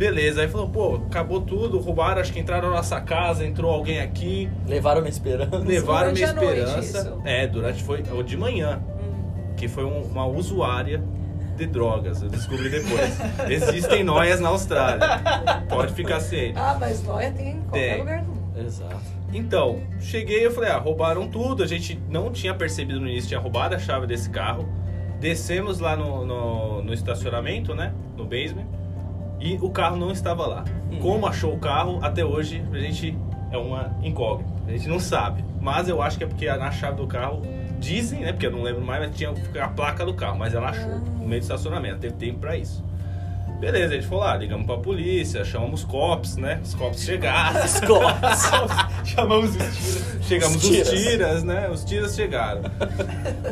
Beleza, 0.00 0.40
aí 0.40 0.48
falou, 0.48 0.66
pô, 0.70 0.94
acabou 0.94 1.42
tudo, 1.42 1.78
roubaram, 1.78 2.22
acho 2.22 2.32
que 2.32 2.40
entraram 2.40 2.70
na 2.70 2.76
nossa 2.76 2.98
casa, 3.02 3.44
entrou 3.44 3.70
alguém 3.70 4.00
aqui, 4.00 4.48
Levaram 4.66 5.02
minha 5.02 5.10
esperança. 5.10 5.58
levaram 5.58 6.10
minha 6.12 6.24
esperança. 6.24 7.18
É, 7.22 7.46
durante 7.46 7.82
foi 7.82 8.02
ou 8.10 8.22
de 8.22 8.34
manhã, 8.34 8.80
Hum. 8.98 9.52
que 9.58 9.68
foi 9.68 9.84
um- 9.84 10.00
uma 10.04 10.24
usuária 10.24 11.04
de 11.54 11.66
drogas, 11.66 12.22
eu 12.22 12.30
descobri 12.30 12.70
depois. 12.70 13.14
Existem 13.46 14.02
noias 14.02 14.40
na 14.40 14.48
Austrália. 14.48 15.06
Pode 15.68 15.92
ficar 15.92 16.18
ciente. 16.20 16.54
Ah, 16.58 16.78
mas 16.80 17.02
Noia 17.02 17.30
tem 17.32 17.50
em 17.50 17.60
qualquer 17.60 17.90
Tem. 17.90 17.98
lugar 17.98 18.22
do 18.22 18.28
mundo. 18.32 18.58
Exato. 18.58 18.96
Então, 19.34 19.80
cheguei 20.00 20.46
eu 20.46 20.50
falei, 20.50 20.70
ah, 20.70 20.78
roubaram 20.78 21.28
tudo. 21.28 21.62
A 21.62 21.66
gente 21.66 22.00
não 22.08 22.30
tinha 22.32 22.54
percebido 22.54 22.98
no 23.00 23.06
início, 23.06 23.28
tinha 23.28 23.38
roubado 23.40 23.74
a 23.74 23.78
chave 23.78 24.06
desse 24.06 24.30
carro. 24.30 24.66
Descemos 25.20 25.78
lá 25.78 25.94
no, 25.94 26.24
no, 26.24 26.82
no 26.84 26.94
estacionamento, 26.94 27.74
né? 27.74 27.92
No 28.16 28.24
basement. 28.24 28.64
E 29.40 29.58
o 29.60 29.70
carro 29.70 29.96
não 29.96 30.10
estava 30.10 30.46
lá. 30.46 30.64
Hum. 30.90 30.98
Como 31.00 31.26
achou 31.26 31.54
o 31.54 31.58
carro, 31.58 31.98
até 32.02 32.24
hoje 32.24 32.62
a 32.72 32.78
gente 32.78 33.16
é 33.50 33.56
uma 33.56 33.96
incógnita. 34.02 34.50
A 34.68 34.72
gente 34.72 34.88
não 34.88 35.00
sabe. 35.00 35.44
Mas 35.60 35.88
eu 35.88 36.00
acho 36.02 36.18
que 36.18 36.24
é 36.24 36.26
porque 36.26 36.46
na 36.52 36.70
chave 36.70 36.96
do 36.96 37.06
carro, 37.06 37.42
dizem, 37.78 38.20
né? 38.20 38.32
Porque 38.32 38.46
eu 38.46 38.50
não 38.50 38.62
lembro 38.62 38.84
mais, 38.84 39.06
mas 39.06 39.16
tinha 39.16 39.32
a 39.60 39.68
placa 39.68 40.04
do 40.04 40.14
carro. 40.14 40.38
Mas 40.38 40.54
ela 40.54 40.68
achou 40.68 40.98
no 40.98 41.26
meio 41.26 41.40
do 41.40 41.44
estacionamento. 41.44 41.98
Teve 41.98 42.14
tempo 42.14 42.38
pra 42.38 42.56
isso. 42.56 42.84
Beleza, 43.60 43.92
a 43.92 43.96
gente 43.96 44.06
foi 44.06 44.18
lá, 44.18 44.36
ligamos 44.36 44.64
pra 44.66 44.78
polícia, 44.78 45.44
chamamos 45.44 45.80
os 45.80 45.86
cops, 45.86 46.36
né? 46.36 46.58
Os 46.64 46.74
cops 46.74 47.04
chegaram. 47.04 47.62
Escolas. 47.64 48.50
Chamamos 49.04 49.56
o 49.56 49.58
estilo. 49.58 50.22
chegamos 50.22 50.56
Os 50.56 50.64
os 50.64 50.70
tiras. 50.70 50.88
tiras. 50.90 51.44
né? 51.44 51.68
Os 51.70 51.84
tiras 51.84 52.14
chegaram. 52.14 52.62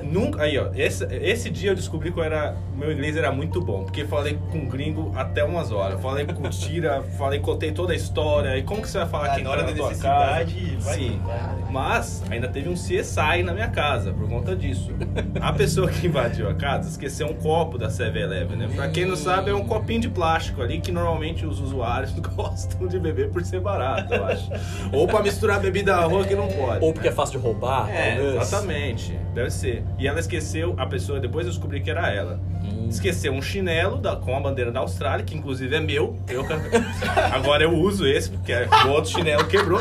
Nunca, 0.02 0.42
aí, 0.42 0.58
ó, 0.58 0.68
esse, 0.74 1.04
esse 1.10 1.50
dia 1.50 1.70
eu 1.70 1.74
descobri 1.74 2.12
que 2.12 2.18
eu 2.18 2.22
era, 2.24 2.54
meu 2.76 2.92
inglês 2.92 3.16
era 3.16 3.32
muito 3.32 3.60
bom, 3.60 3.82
porque 3.84 4.04
falei 4.04 4.38
com 4.50 4.66
gringo 4.68 5.12
até 5.16 5.42
umas 5.44 5.72
horas. 5.72 6.00
Falei 6.00 6.26
com 6.26 6.48
tira, 6.48 7.02
falei, 7.18 7.40
contei 7.40 7.72
toda 7.72 7.92
a 7.92 7.96
história. 7.96 8.56
E 8.56 8.62
como 8.62 8.82
que 8.82 8.88
você 8.88 8.98
vai 8.98 9.08
falar 9.08 9.32
Ah, 9.32 9.34
quem 9.34 9.44
na 9.44 9.50
hora 9.50 9.62
da 9.64 9.72
necessidade, 9.72 10.54
casa? 10.54 10.84
vai- 10.84 10.94
Sim. 10.98 11.20
vai. 11.24 11.38
Mas 11.70 12.22
ainda 12.30 12.48
teve 12.48 12.68
um 12.68 12.74
CSI 12.74 13.42
na 13.44 13.52
minha 13.52 13.68
casa 13.68 14.12
por 14.12 14.28
conta 14.28 14.54
disso. 14.54 14.92
A 15.40 15.52
pessoa 15.52 15.88
que 15.88 16.06
invadiu 16.06 16.48
a 16.48 16.54
casa 16.54 16.88
esqueceu 16.88 17.26
um 17.26 17.34
copo 17.34 17.76
da 17.78 17.88
7-Eleven, 17.88 18.56
né? 18.56 18.68
Pra 18.74 18.88
quem 18.88 19.04
não 19.04 19.16
sabe, 19.16 19.50
é 19.50 19.54
um 19.54 19.64
copinho 19.66 19.97
de 20.00 20.08
plástico 20.08 20.62
ali 20.62 20.80
que 20.80 20.90
normalmente 20.92 21.44
os 21.46 21.60
usuários 21.60 22.12
gostam 22.34 22.86
de 22.86 22.98
beber 22.98 23.30
por 23.30 23.44
ser 23.44 23.60
barato, 23.60 24.14
eu 24.14 24.24
acho. 24.24 24.50
Ou 24.92 25.06
pra 25.06 25.22
misturar 25.22 25.60
bebida 25.60 25.96
à 25.96 26.04
rua 26.04 26.24
que 26.24 26.34
não 26.34 26.48
pode. 26.48 26.84
Ou 26.84 26.92
porque 26.92 27.08
é 27.08 27.12
fácil 27.12 27.38
de 27.38 27.44
roubar, 27.46 27.88
É, 27.90 28.16
talvez. 28.16 28.34
exatamente. 28.42 29.18
Deve 29.34 29.50
ser. 29.50 29.84
E 29.98 30.06
ela 30.08 30.20
esqueceu, 30.20 30.74
a 30.76 30.86
pessoa, 30.86 31.20
depois 31.20 31.46
eu 31.46 31.52
descobri 31.52 31.80
que 31.80 31.90
era 31.90 32.08
ela. 32.12 32.40
Hum. 32.64 32.88
Esqueceu 32.88 33.32
um 33.32 33.40
chinelo 33.42 33.96
da- 33.98 34.16
com 34.16 34.36
a 34.36 34.40
bandeira 34.40 34.70
da 34.72 34.80
Austrália, 34.80 35.24
que 35.24 35.34
inclusive 35.36 35.74
é 35.74 35.80
meu. 35.80 36.18
Eu, 36.28 36.44
agora 37.32 37.62
eu 37.64 37.72
uso 37.74 38.06
esse, 38.06 38.30
porque 38.30 38.52
o 38.52 38.88
outro 38.90 39.10
chinelo 39.10 39.44
quebrou. 39.46 39.80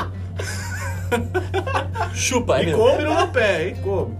Chupa, 2.13 2.59
é 2.59 2.63
e 2.63 2.65
meu. 2.67 2.77
coube 2.77 3.03
no 3.03 3.15
meu 3.15 3.27
pé, 3.29 3.67
hein? 3.69 3.75
Coube. 3.81 4.15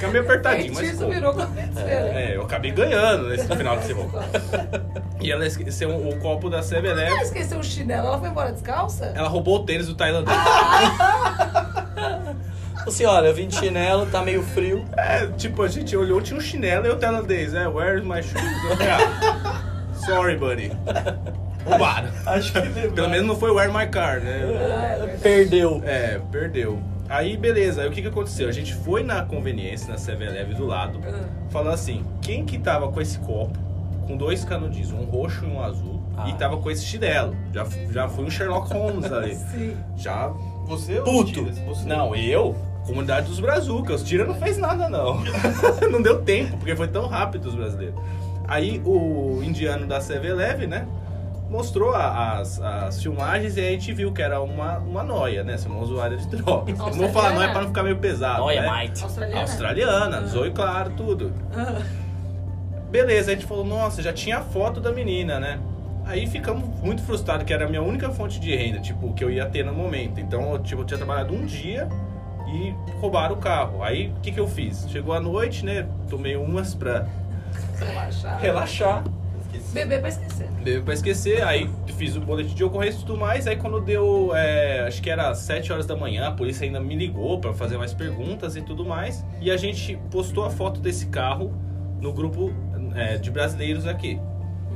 Fica 0.00 0.12
meio 0.12 0.24
apertadinho, 0.24 0.68
mas 0.72 0.78
Feitiço 0.78 1.00
coube. 1.02 1.14
virou 1.14 1.34
competição. 1.34 1.86
É, 1.86 2.34
eu 2.34 2.40
acabei 2.42 2.70
ganhando 2.70 3.28
nesse 3.28 3.46
final 3.54 3.76
de 3.76 3.84
semana. 3.84 4.10
E 5.22 5.30
ela 5.30 5.46
esqueceu 5.46 5.90
o 5.90 6.18
copo 6.18 6.48
da 6.48 6.56
Ela 6.56 6.66
7-Eleven. 6.66 7.20
esqueceu 7.20 7.58
o 7.58 7.62
chinelo, 7.62 8.06
ela 8.06 8.18
foi 8.18 8.30
embora 8.30 8.52
descalça? 8.52 9.12
Ela 9.14 9.28
roubou 9.28 9.56
o 9.56 9.64
tênis 9.66 9.86
do 9.86 9.94
tailandês. 9.94 10.34
Assim, 12.86 13.04
olha, 13.04 13.26
eu 13.26 13.34
vim 13.34 13.46
de 13.46 13.56
chinelo, 13.56 14.06
tá 14.06 14.22
meio 14.22 14.42
frio. 14.42 14.82
É, 14.96 15.26
tipo, 15.36 15.62
a 15.62 15.68
gente 15.68 15.94
olhou, 15.94 16.22
tinha 16.22 16.38
um 16.38 16.40
chinelo 16.40 16.86
e 16.86 16.88
o 16.88 16.96
tailandês, 16.96 17.52
né? 17.52 17.68
Where's 17.68 18.02
my 18.02 18.22
shoes? 18.22 18.42
Ah, 18.80 19.60
Sorry, 20.06 20.38
buddy. 20.38 20.72
Roubaram. 21.66 22.08
Acho 22.24 22.54
que. 22.54 22.88
Pelo 22.88 23.10
menos 23.10 23.26
não 23.26 23.36
foi 23.36 23.50
where 23.50 23.70
my 23.70 23.86
car, 23.88 24.20
né? 24.20 25.18
Perdeu. 25.22 25.82
É, 25.84 26.18
perdeu. 26.32 26.80
Aí, 27.10 27.36
beleza. 27.36 27.82
Aí 27.82 27.88
o 27.88 27.90
que 27.90 28.00
que 28.00 28.08
aconteceu? 28.08 28.48
A 28.48 28.52
gente 28.52 28.72
foi 28.74 29.02
na 29.02 29.22
conveniência, 29.22 29.88
na 29.88 29.96
7-Eleven 29.96 30.54
do 30.54 30.64
lado, 30.64 31.00
falando 31.50 31.74
assim, 31.74 32.04
quem 32.22 32.44
que 32.44 32.56
tava 32.58 32.90
com 32.90 33.00
esse 33.00 33.18
copo, 33.18 33.58
com 34.06 34.16
dois 34.16 34.44
canudinhos, 34.44 34.92
um 34.92 35.04
roxo 35.04 35.44
e 35.44 35.48
um 35.48 35.60
azul, 35.60 36.00
Ah. 36.16 36.28
e 36.28 36.34
tava 36.34 36.56
com 36.58 36.70
esse 36.70 36.84
chinelo? 36.84 37.34
Já, 37.52 37.66
já 37.90 38.08
foi 38.08 38.24
um 38.24 38.30
Sherlock 38.30 38.72
Holmes 38.72 39.04
ali. 39.12 39.34
Sim. 39.34 39.76
Já... 39.96 40.28
Você 40.66 41.00
ou 41.00 41.04
Puto. 41.24 41.44
Você. 41.66 41.84
Não, 41.88 42.14
eu... 42.14 42.54
Comunidade 42.86 43.26
dos 43.26 43.40
Brazucas. 43.40 44.02
Os 44.02 44.08
tira 44.08 44.24
não 44.24 44.34
fez 44.34 44.56
nada, 44.56 44.88
não. 44.88 45.20
não 45.90 46.00
deu 46.00 46.22
tempo, 46.22 46.56
porque 46.56 46.74
foi 46.74 46.88
tão 46.88 47.06
rápido 47.08 47.46
os 47.46 47.54
brasileiros. 47.54 47.94
Aí 48.48 48.80
o 48.84 49.42
indiano 49.42 49.86
da 49.86 49.98
7-Eleven, 50.00 50.66
né? 50.66 50.86
Mostrou 51.50 51.92
as, 51.92 52.60
as 52.60 53.02
filmagens 53.02 53.56
e 53.56 53.60
aí 53.60 53.68
a 53.68 53.70
gente 53.72 53.92
viu 53.92 54.12
que 54.12 54.22
era 54.22 54.40
uma, 54.40 54.78
uma 54.78 55.02
noia, 55.02 55.42
né? 55.42 55.56
Ser 55.56 55.68
uma 55.68 55.80
usuária 55.80 56.16
de 56.16 56.26
drogas. 56.28 56.78
Não 56.78 56.92
vou 56.92 57.08
falar 57.08 57.34
noia 57.34 57.50
pra 57.50 57.62
não 57.62 57.68
ficar 57.68 57.82
meio 57.82 57.96
pesado. 57.98 58.44
Olha, 58.44 58.62
né? 58.62 58.66
mate. 58.68 59.02
Australiana? 59.02 59.40
Australiana, 59.40 60.26
zoe 60.28 60.52
claro, 60.52 60.92
tudo. 60.96 61.32
Beleza, 62.88 63.32
a 63.32 63.34
gente 63.34 63.46
falou, 63.46 63.64
nossa, 63.64 64.00
já 64.00 64.12
tinha 64.12 64.38
a 64.38 64.42
foto 64.42 64.80
da 64.80 64.92
menina, 64.92 65.40
né? 65.40 65.58
Aí 66.04 66.26
ficamos 66.26 66.68
muito 66.80 67.02
frustrados, 67.02 67.44
que 67.44 67.52
era 67.52 67.66
a 67.66 67.68
minha 67.68 67.82
única 67.82 68.10
fonte 68.10 68.38
de 68.40 68.54
renda, 68.54 68.80
tipo, 68.80 69.12
que 69.12 69.22
eu 69.22 69.30
ia 69.30 69.46
ter 69.46 69.64
no 69.64 69.72
momento. 69.72 70.20
Então, 70.20 70.52
eu, 70.52 70.58
tipo, 70.60 70.82
eu 70.82 70.86
tinha 70.86 70.98
trabalhado 70.98 71.34
um 71.34 71.44
dia 71.44 71.88
e 72.48 72.74
roubaram 73.00 73.34
o 73.34 73.38
carro. 73.38 73.82
Aí, 73.82 74.08
o 74.16 74.20
que 74.20 74.32
que 74.32 74.40
eu 74.40 74.48
fiz? 74.48 74.86
Chegou 74.88 75.14
a 75.14 75.20
noite, 75.20 75.64
né? 75.64 75.86
Tomei 76.08 76.36
umas 76.36 76.74
pra 76.74 77.06
Relaxar. 77.78 78.40
relaxar. 78.40 79.04
Beber 79.72 80.00
pra 80.00 80.08
esquecer. 80.08 80.46
Bebeu 80.62 80.82
pra 80.82 80.94
esquecer, 80.94 81.42
aí 81.42 81.70
fiz 81.96 82.16
o 82.16 82.20
boletim 82.20 82.54
de 82.54 82.64
ocorrência 82.64 82.98
e 82.98 83.00
tudo 83.04 83.18
mais. 83.18 83.46
Aí 83.46 83.56
quando 83.56 83.80
deu, 83.80 84.34
é, 84.34 84.80
acho 84.86 85.00
que 85.02 85.08
era 85.10 85.34
7 85.34 85.72
horas 85.72 85.86
da 85.86 85.96
manhã, 85.96 86.28
a 86.28 86.32
polícia 86.32 86.64
ainda 86.66 86.80
me 86.80 86.94
ligou 86.96 87.38
pra 87.40 87.52
fazer 87.52 87.78
mais 87.78 87.92
perguntas 87.94 88.56
e 88.56 88.62
tudo 88.62 88.84
mais. 88.84 89.24
E 89.40 89.50
a 89.50 89.56
gente 89.56 89.98
postou 90.10 90.44
a 90.44 90.50
foto 90.50 90.80
desse 90.80 91.06
carro 91.06 91.52
no 92.00 92.12
grupo 92.12 92.52
é, 92.94 93.16
de 93.16 93.30
brasileiros 93.30 93.86
aqui. 93.86 94.18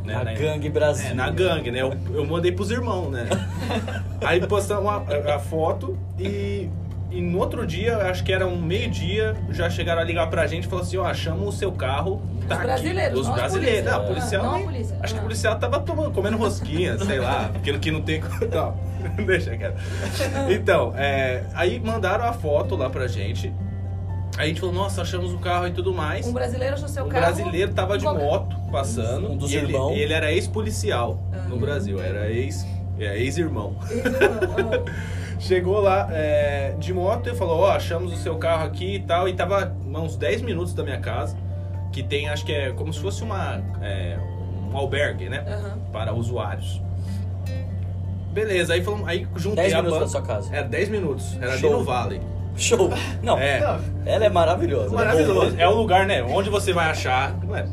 né, 0.04 0.14
na- 0.22 0.32
gangue 0.34 0.68
Brasil. 0.68 1.10
É, 1.10 1.14
na 1.14 1.30
gangue, 1.30 1.70
né? 1.70 1.80
Eu, 1.80 1.96
eu 2.12 2.26
mandei 2.26 2.52
pros 2.52 2.70
irmãos, 2.70 3.10
né? 3.10 3.26
Aí 4.24 4.46
postamos 4.46 4.86
a, 4.90 5.34
a 5.36 5.38
foto 5.38 5.98
e, 6.18 6.68
e 7.14 7.20
no 7.20 7.38
outro 7.38 7.66
dia, 7.66 7.96
acho 7.98 8.22
que 8.24 8.32
era 8.32 8.46
um 8.46 8.60
meio-dia, 8.60 9.34
já 9.50 9.70
chegaram 9.70 10.00
a 10.02 10.04
ligar 10.04 10.28
pra 10.28 10.46
gente 10.46 10.64
e 10.64 10.66
falaram 10.68 10.86
assim, 10.88 10.96
ó, 10.96 11.04
achamos 11.04 11.54
o 11.54 11.58
seu 11.58 11.72
carro. 11.72 12.20
Tá 12.48 12.56
Os 12.56 12.62
brasileiros, 12.62 13.20
Os 13.20 13.28
brasileiros. 13.28 13.90
polícia. 13.92 13.92
Não, 13.92 13.96
a 13.96 14.06
policial 14.06 14.44
Não 14.44 14.62
polícia. 14.64 14.98
Acho 15.02 15.14
que 15.14 15.20
o 15.20 15.22
policial 15.22 15.58
tava 15.58 15.80
tomando, 15.80 16.10
comendo 16.12 16.36
rosquinha, 16.36 16.98
sei 17.04 17.18
lá, 17.20 17.50
porque 17.52 17.78
que 17.78 17.90
não 17.90 18.02
tem. 18.02 18.20
Não, 18.52 18.74
deixa 19.26 19.56
quieto. 19.56 19.76
Então, 20.50 20.92
é, 20.96 21.44
aí 21.54 21.78
mandaram 21.80 22.24
a 22.24 22.32
foto 22.32 22.74
lá 22.76 22.88
pra 22.90 23.06
gente. 23.06 23.52
Aí 24.36 24.46
a 24.46 24.48
gente 24.48 24.58
falou, 24.60 24.74
nossa, 24.74 25.02
achamos 25.02 25.32
o 25.32 25.38
carro 25.38 25.68
e 25.68 25.70
tudo 25.70 25.94
mais. 25.94 26.26
Um 26.26 26.32
brasileiro 26.32 26.74
achou 26.74 26.88
seu 26.88 27.04
O 27.04 27.08
carro. 27.08 27.24
brasileiro 27.26 27.72
tava 27.72 27.96
de 27.96 28.04
moto 28.04 28.56
passando. 28.72 29.30
Um 29.30 29.36
dos 29.36 29.52
e 29.52 29.56
ele, 29.56 29.66
irmãos. 29.72 29.96
ele 29.96 30.12
era 30.12 30.32
ex-policial 30.32 31.20
no 31.48 31.54
Ah. 31.54 31.58
Brasil, 31.58 32.02
era 32.02 32.28
ex. 32.30 32.66
É, 32.98 33.16
ex-irmão. 33.18 33.76
Ah, 33.80 34.90
Chegou 35.38 35.80
lá 35.80 36.08
é, 36.12 36.74
de 36.78 36.92
moto 36.92 37.28
e 37.28 37.34
falou: 37.34 37.60
Ó, 37.60 37.70
achamos 37.70 38.12
o 38.12 38.16
seu 38.16 38.36
carro 38.36 38.64
aqui 38.66 38.96
e 38.96 39.00
tal. 39.00 39.28
E 39.28 39.34
tava 39.34 39.74
uns 39.84 40.16
10 40.16 40.42
minutos 40.42 40.74
da 40.74 40.82
minha 40.82 40.98
casa, 40.98 41.36
que 41.92 42.02
tem, 42.02 42.28
acho 42.28 42.44
que 42.44 42.52
é 42.52 42.72
como 42.72 42.92
se 42.92 43.00
fosse 43.00 43.22
uma, 43.22 43.62
é, 43.82 44.18
um 44.70 44.76
albergue, 44.76 45.28
né? 45.28 45.44
Aham. 45.46 45.78
Para 45.92 46.12
usuários. 46.14 46.80
Beleza, 48.32 48.74
aí, 48.74 48.82
falamos, 48.82 49.06
aí 49.08 49.28
juntei 49.36 49.64
10 49.64 49.74
a 49.74 49.82
minutos 49.82 50.00
da 50.00 50.08
sua 50.08 50.22
casa. 50.22 50.54
Era 50.54 50.66
10 50.66 50.88
minutos, 50.88 51.38
era 51.40 51.56
Show. 51.56 51.70
ali 51.70 51.78
no 51.78 51.84
Vale. 51.84 52.20
Show. 52.56 52.90
Não, 53.22 53.36
É. 53.38 53.78
Ela 54.06 54.26
é 54.26 54.28
maravilhosa. 54.28 54.94
Maravilhoso. 54.94 55.56
É 55.58 55.66
o 55.66 55.74
lugar, 55.74 56.06
né? 56.06 56.22
Onde 56.22 56.48
você 56.50 56.72
vai 56.72 56.90
achar. 56.90 57.34
Não 57.42 57.56
é? 57.56 57.66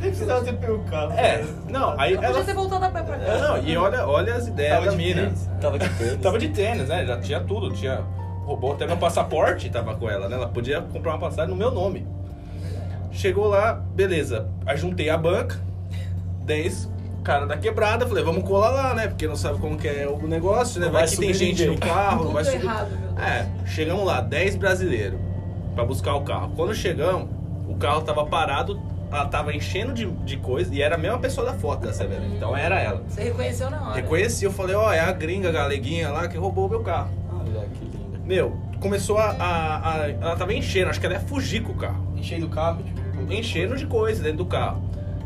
Nem 0.00 0.10
precisava 0.10 0.44
ter 0.44 0.54
pego 0.54 0.74
o 0.74 0.84
carro. 0.84 1.12
É, 1.12 1.44
não, 1.68 1.98
aí 1.98 2.12
Eu 2.14 2.18
podia 2.20 2.34
ela. 2.36 2.44
ter 2.44 2.54
voltado 2.54 2.84
a 2.84 2.88
pé 2.90 3.02
pra 3.02 3.16
cá. 3.16 3.38
Não, 3.38 3.58
e 3.58 3.76
olha, 3.76 4.06
olha 4.06 4.34
as 4.34 4.48
ideias 4.48 4.72
Tava 4.74 4.84
da 4.86 4.90
de 4.92 4.96
mina. 4.96 5.22
tênis. 5.22 5.50
Tava 5.60 5.78
de 5.78 5.88
tênis. 5.88 6.16
Tava 6.20 6.38
de 6.38 6.48
tênis, 6.48 6.88
né? 6.88 7.06
Já 7.06 7.18
tinha 7.20 7.40
tudo, 7.40 7.72
tinha. 7.72 8.00
Roubou 8.44 8.72
até 8.72 8.86
meu 8.86 8.96
passaporte, 8.96 9.68
tava 9.70 9.94
com 9.96 10.08
ela, 10.10 10.28
né? 10.28 10.36
Ela 10.36 10.48
podia 10.48 10.80
comprar 10.80 11.12
uma 11.12 11.18
passagem 11.18 11.50
no 11.50 11.56
meu 11.56 11.70
nome. 11.70 12.06
Chegou 13.12 13.46
lá, 13.48 13.72
beleza. 13.74 14.48
Aí 14.66 14.76
juntei 14.76 15.08
a 15.10 15.16
banca, 15.16 15.58
10 16.44 16.88
cara 17.26 17.46
da 17.46 17.56
quebrada, 17.56 18.06
falei, 18.06 18.22
vamos 18.22 18.44
colar 18.44 18.70
lá, 18.70 18.94
né? 18.94 19.08
Porque 19.08 19.26
não 19.26 19.34
sabe 19.36 19.58
como 19.58 19.76
que 19.76 19.88
é 19.88 20.06
o 20.08 20.26
negócio, 20.28 20.78
né? 20.80 20.86
Não 20.86 20.92
Vai, 20.92 21.02
vai 21.06 21.10
que 21.10 21.16
tem 21.16 21.34
gente 21.34 21.62
ninguém. 21.62 21.74
no 21.74 21.78
carro, 21.80 22.18
Tudo 22.22 22.32
vai 22.32 22.44
subir. 22.44 22.62
errado. 22.64 22.90
É, 23.18 23.46
chegamos 23.66 24.04
lá, 24.06 24.20
10 24.20 24.56
brasileiros 24.56 25.18
pra 25.74 25.84
buscar 25.84 26.14
o 26.14 26.20
carro. 26.22 26.52
Quando 26.54 26.74
chegamos, 26.74 27.28
o 27.68 27.74
carro 27.74 28.02
tava 28.02 28.24
parado, 28.26 28.80
ela 29.10 29.26
tava 29.26 29.54
enchendo 29.54 29.92
de, 29.92 30.06
de 30.06 30.36
coisa 30.36 30.72
e 30.74 30.80
era 30.80 30.94
a 30.94 30.98
mesma 30.98 31.18
pessoa 31.18 31.46
da 31.46 31.54
foto 31.54 31.86
da 31.86 31.92
Severa. 31.92 32.22
Então 32.26 32.56
era 32.56 32.78
ela. 32.80 33.02
Você 33.08 33.22
reconheceu 33.24 33.70
na 33.70 33.82
hora. 33.82 33.94
Reconheci, 33.96 34.44
eu 34.44 34.52
falei, 34.52 34.74
ó, 34.76 34.92
é 34.92 35.00
a 35.00 35.12
gringa 35.12 35.50
galeguinha 35.50 36.08
lá 36.10 36.28
que 36.28 36.36
roubou 36.38 36.66
o 36.66 36.70
meu 36.70 36.80
carro. 36.82 37.10
Olha 37.32 37.66
que 37.74 37.84
linda. 37.84 38.18
Meu, 38.24 38.56
começou 38.80 39.18
a, 39.18 39.30
a- 39.38 39.92
a- 40.02 40.10
Ela 40.10 40.36
tava 40.36 40.54
enchendo, 40.54 40.90
acho 40.90 41.00
que 41.00 41.06
ela 41.06 41.14
ia 41.16 41.20
fugir 41.20 41.62
com 41.62 41.72
o 41.72 41.76
carro. 41.76 42.06
Enchendo 42.16 42.46
o 42.46 42.48
carro, 42.50 42.82
tipo. 42.82 43.32
Enchendo 43.32 43.76
de 43.76 43.86
coisa 43.86 44.22
dentro 44.22 44.38
do 44.38 44.46
carro. 44.46 44.82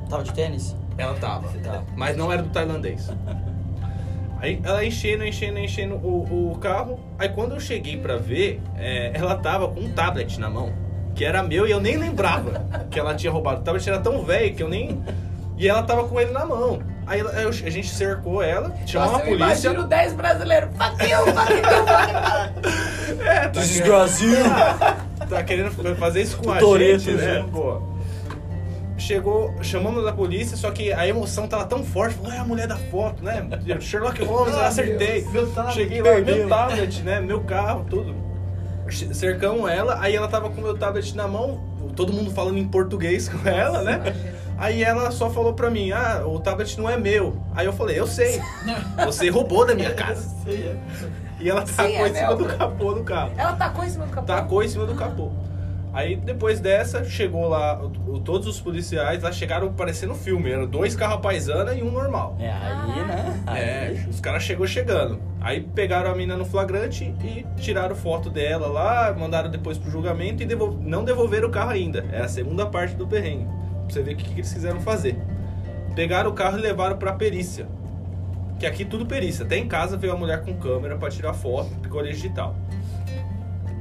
Tava 0.09 0.25
de 0.25 0.33
tênis? 0.33 0.75
Ela 1.01 1.15
tava. 1.15 1.49
Mas 1.97 2.17
não 2.17 2.33
era 2.33 2.43
do 2.43 2.49
tailandês. 2.51 3.11
Aí 4.41 4.61
ela 4.65 4.85
enchendo, 4.85 5.25
enchendo, 5.25 5.59
enchendo 5.59 5.95
o, 5.97 6.53
o 6.53 6.59
carro. 6.59 6.99
Aí 7.19 7.29
quando 7.29 7.53
eu 7.55 7.61
cheguei 7.61 7.97
pra 7.99 8.17
ver, 8.17 8.61
é, 8.77 9.11
ela 9.15 9.37
tava 9.37 9.69
com 9.69 9.81
um 9.81 9.91
tablet 9.93 10.39
na 10.41 10.49
mão. 10.49 10.73
Que 11.15 11.25
era 11.25 11.43
meu 11.43 11.67
e 11.67 11.71
eu 11.71 11.81
nem 11.81 11.97
lembrava 11.97 12.65
que 12.91 12.99
ela 12.99 13.15
tinha 13.15 13.31
roubado. 13.33 13.61
O 13.61 13.65
tablet 13.65 13.87
era 13.89 13.99
tão 13.99 14.25
velho 14.25 14.55
que 14.55 14.63
eu 14.63 14.69
nem. 14.69 15.03
E 15.59 15.69
ela 15.69 15.83
tava 15.83 16.05
com 16.09 16.19
ele 16.19 16.31
na 16.31 16.47
mão. 16.47 16.81
Aí 17.07 17.21
ela- 17.21 17.33
eu- 17.33 17.49
a 17.51 17.53
gente 17.53 17.89
cercou 17.89 18.43
ela, 18.43 18.73
chamou 18.87 19.09
Nossa, 19.09 19.23
a 19.23 19.27
polícia. 19.27 19.69
imagino 19.69 19.87
10 19.87 20.13
brasileiros. 20.15 20.71
Fuck 20.77 21.03
you, 21.05 21.19
fuck 21.19 21.53
you, 21.53 21.63
fuck 21.65 22.71
you. 22.71 23.21
É, 23.27 23.41
tá 23.41 23.49
This 23.61 23.73
querendo- 23.73 23.89
Brasil! 23.89 24.39
tá 25.29 25.43
querendo 25.43 25.97
fazer 25.97 26.23
isso 26.23 26.39
com 26.39 26.51
a 26.51 26.61
gente, 26.79 27.11
né? 27.11 27.35
junto. 27.41 27.49
Pô. 27.51 27.83
Chegou, 29.15 29.53
chamamos 29.61 30.07
a 30.07 30.13
polícia, 30.13 30.57
só 30.57 30.71
que 30.71 30.93
a 30.93 31.05
emoção 31.05 31.49
tava 31.49 31.65
tão 31.65 31.83
forte, 31.83 32.15
falou, 32.15 32.31
é 32.33 32.39
a 32.39 32.45
mulher 32.45 32.69
da 32.69 32.77
foto, 32.77 33.25
né? 33.25 33.45
Sherlock 33.81 34.23
Holmes, 34.23 34.55
Ah, 34.55 34.69
acertei. 34.69 35.27
Meu 35.33 35.51
tablet, 35.51 35.75
Cheguei 35.75 36.01
lá, 36.01 36.21
meu 36.21 36.49
tablet, 36.49 37.03
né? 37.03 37.21
Meu 37.21 37.41
carro, 37.41 37.85
tudo. 37.91 38.15
Cercamos 39.13 39.69
ela, 39.69 39.99
aí 40.01 40.15
ela 40.15 40.29
tava 40.29 40.49
com 40.49 40.61
o 40.61 40.63
meu 40.63 40.79
tablet 40.79 41.17
na 41.17 41.27
mão, 41.27 41.61
todo 41.97 42.13
mundo 42.13 42.31
falando 42.31 42.59
em 42.59 42.69
português 42.69 43.27
com 43.35 43.49
ela, 43.49 43.83
né? 43.83 44.15
Aí 44.57 44.85
ela 44.85 45.11
só 45.11 45.29
falou 45.29 45.55
pra 45.55 45.69
mim, 45.71 45.91
ah, 45.91 46.23
o 46.25 46.39
tablet 46.39 46.79
não 46.79 46.89
é 46.89 46.97
meu. 46.97 47.37
Aí 47.57 47.67
eu 47.67 47.73
falei, 47.73 47.99
eu 47.99 48.07
sei. 48.07 48.41
Você 49.07 49.29
roubou 49.29 49.67
da 49.67 49.75
minha 49.75 49.91
casa. 49.95 50.29
E 51.41 51.51
ela 51.51 51.63
tacou 51.63 51.85
Sim, 51.87 51.97
é 51.97 52.09
em 52.11 52.15
cima 52.15 52.29
meu. 52.29 52.37
do 52.37 52.45
capô 52.45 52.93
do 52.93 53.03
carro. 53.03 53.33
Ela 53.37 53.55
tacou 53.55 53.85
em 53.85 53.91
cima 53.91 54.07
do 54.07 54.13
capô. 54.13 54.27
Tacou 54.29 54.63
em 54.63 54.69
cima 54.69 54.87
do 54.87 54.95
capô. 54.95 55.33
Aí 55.93 56.15
depois 56.15 56.61
dessa, 56.61 57.03
chegou 57.05 57.49
lá, 57.49 57.83
o- 57.83 58.21
todos 58.21 58.47
os 58.47 58.61
policiais 58.61 59.23
lá 59.23 59.33
chegaram 59.33 59.73
parecendo 59.73 60.15
filme. 60.15 60.51
Eram 60.51 60.67
dois 60.67 60.95
carros 60.95 61.21
paisana 61.21 61.75
e 61.75 61.83
um 61.83 61.91
normal. 61.91 62.37
É, 62.39 62.49
aí, 62.53 63.07
né? 63.07 63.43
Aí, 63.47 63.61
É, 63.61 64.05
os 64.09 64.21
caras 64.21 64.43
chegou 64.45 64.67
chegando. 64.69 65.21
Aí 65.41 65.61
pegaram 65.61 66.11
a 66.11 66.15
mina 66.15 66.37
no 66.37 66.45
flagrante 66.45 67.05
e 67.25 67.45
tiraram 67.61 67.97
foto 67.97 68.31
dela 68.31 68.69
lá, 68.69 69.13
mandaram 69.19 69.51
depois 69.51 69.79
pro 69.79 69.91
julgamento 69.91 70.43
e 70.43 70.47
devol- 70.47 70.79
não 70.81 71.03
devolveram 71.05 71.49
o 71.49 71.51
carro 71.51 71.71
ainda. 71.71 72.05
É 72.13 72.21
a 72.21 72.29
segunda 72.29 72.67
parte 72.67 72.95
do 72.95 73.07
perrengue. 73.07 73.47
Pra 73.47 73.89
você 73.95 74.03
ver 74.03 74.13
o 74.15 74.17
que, 74.17 74.25
que 74.29 74.35
eles 74.35 74.53
quiseram 74.53 74.81
fazer. 74.81 75.17
Pegaram 75.97 76.31
o 76.31 76.35
carro 76.35 76.57
e 76.57 76.61
levaram 76.61 76.97
pra 76.99 77.13
perícia. 77.15 77.67
Que 78.61 78.67
aqui 78.67 78.85
tudo 78.85 79.07
perícia. 79.07 79.45
Até 79.45 79.57
em 79.57 79.67
casa 79.67 79.97
veio 79.97 80.13
a 80.13 80.17
mulher 80.17 80.45
com 80.45 80.55
câmera 80.55 80.97
pra 80.97 81.09
tirar 81.11 81.33
foto, 81.35 81.71
picolha 81.83 82.13
digital. 82.13 82.55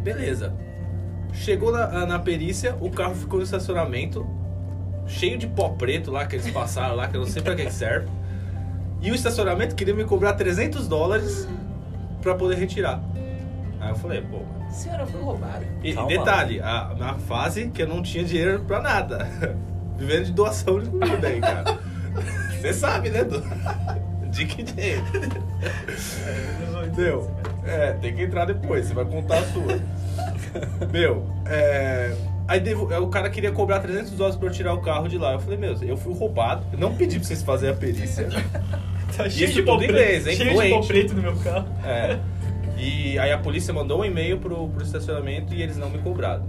Beleza. 0.04 0.54
Chegou 1.40 1.72
na, 1.72 2.06
na 2.06 2.20
perícia, 2.20 2.76
o 2.82 2.90
carro 2.90 3.16
ficou 3.16 3.40
no 3.40 3.46
estacionamento, 3.46 4.28
cheio 5.08 5.38
de 5.38 5.48
pó 5.48 5.70
preto 5.70 6.12
lá 6.12 6.26
que 6.26 6.36
eles 6.36 6.52
passaram 6.52 6.96
lá, 6.96 7.08
que 7.08 7.16
eu 7.16 7.22
não 7.22 7.28
sei 7.28 7.42
pra 7.42 7.56
que 7.56 7.72
serve. 7.72 8.10
E 9.02 9.10
o 9.10 9.16
estacionamento 9.16 9.74
queria 9.74 9.94
me 9.94 10.04
cobrar 10.04 10.34
300 10.34 10.86
dólares 10.88 11.48
pra 12.22 12.36
poder 12.36 12.58
retirar. 12.58 13.02
Aí 13.80 13.90
eu 13.90 13.96
falei, 13.96 14.22
pô. 14.22 14.40
Senhora, 14.70 15.06
fui 15.06 15.22
roubada. 15.22 15.66
E 15.82 15.94
Calma. 15.94 16.10
detalhe, 16.10 16.60
a, 16.60 16.94
na 17.00 17.14
fase 17.14 17.70
que 17.70 17.82
eu 17.84 17.88
não 17.88 18.04
tinha 18.04 18.24
dinheiro 18.26 18.60
pra 18.68 18.82
nada. 18.82 19.26
Vivendo 19.98 20.26
de 20.26 20.32
doação 20.34 20.80
de 20.80 20.90
comida 20.90 21.26
aí, 21.26 21.40
cara. 21.40 21.80
Você 22.60 22.74
sabe, 22.74 23.10
né, 23.10 23.24
Du? 23.24 23.42
De 24.30 24.46
que 24.46 24.64
jeito? 24.64 25.04
Meu, 26.96 27.32
é, 27.66 27.94
tem 27.94 28.14
que 28.14 28.24
entrar 28.24 28.46
depois, 28.46 28.86
você 28.88 28.94
vai 28.94 29.06
contar 29.06 29.40
a 29.40 29.46
sua. 29.46 29.80
Meu, 30.92 31.26
é. 31.46 32.16
Aí 32.48 32.60
devo- 32.60 32.86
o 33.02 33.08
cara 33.10 33.30
queria 33.30 33.52
cobrar 33.52 33.80
300 33.80 34.12
dólares 34.12 34.36
pra 34.36 34.48
eu 34.48 34.52
tirar 34.52 34.74
o 34.74 34.82
carro 34.82 35.08
de 35.08 35.18
lá. 35.20 35.34
Eu 35.34 35.40
falei, 35.40 35.58
meu, 35.58 35.76
eu 35.84 35.96
fui 35.96 36.14
roubado. 36.16 36.64
Eu 36.74 36.80
não 36.80 36.96
pedi 36.96 37.20
pra 37.20 37.28
vocês 37.28 37.44
fazerem 37.44 37.76
a 37.76 37.78
perícia. 37.78 38.28
Tá 39.18 39.26
Isso 39.26 39.38
cheio 39.40 39.52
de 39.52 39.64
tudo 39.64 39.84
inglês, 39.84 40.28
hein? 40.28 40.36
cheio 40.36 40.50
de 40.50 40.56
Fluente. 40.56 40.72
pau 40.72 40.84
preto 40.88 41.14
no 41.16 41.22
meu 41.24 41.36
carro. 41.38 41.66
É. 41.84 42.20
E 42.78 43.18
aí 43.18 43.32
a 43.32 43.38
polícia 43.40 43.74
mandou 43.74 44.02
um 44.02 44.06
e-mail 44.06 44.38
pro, 44.38 44.70
pro 44.70 44.84
estacionamento 44.84 45.52
e 45.54 45.62
eles 45.64 45.78
não 45.78 45.90
me 45.90 45.98
cobraram. 45.98 46.44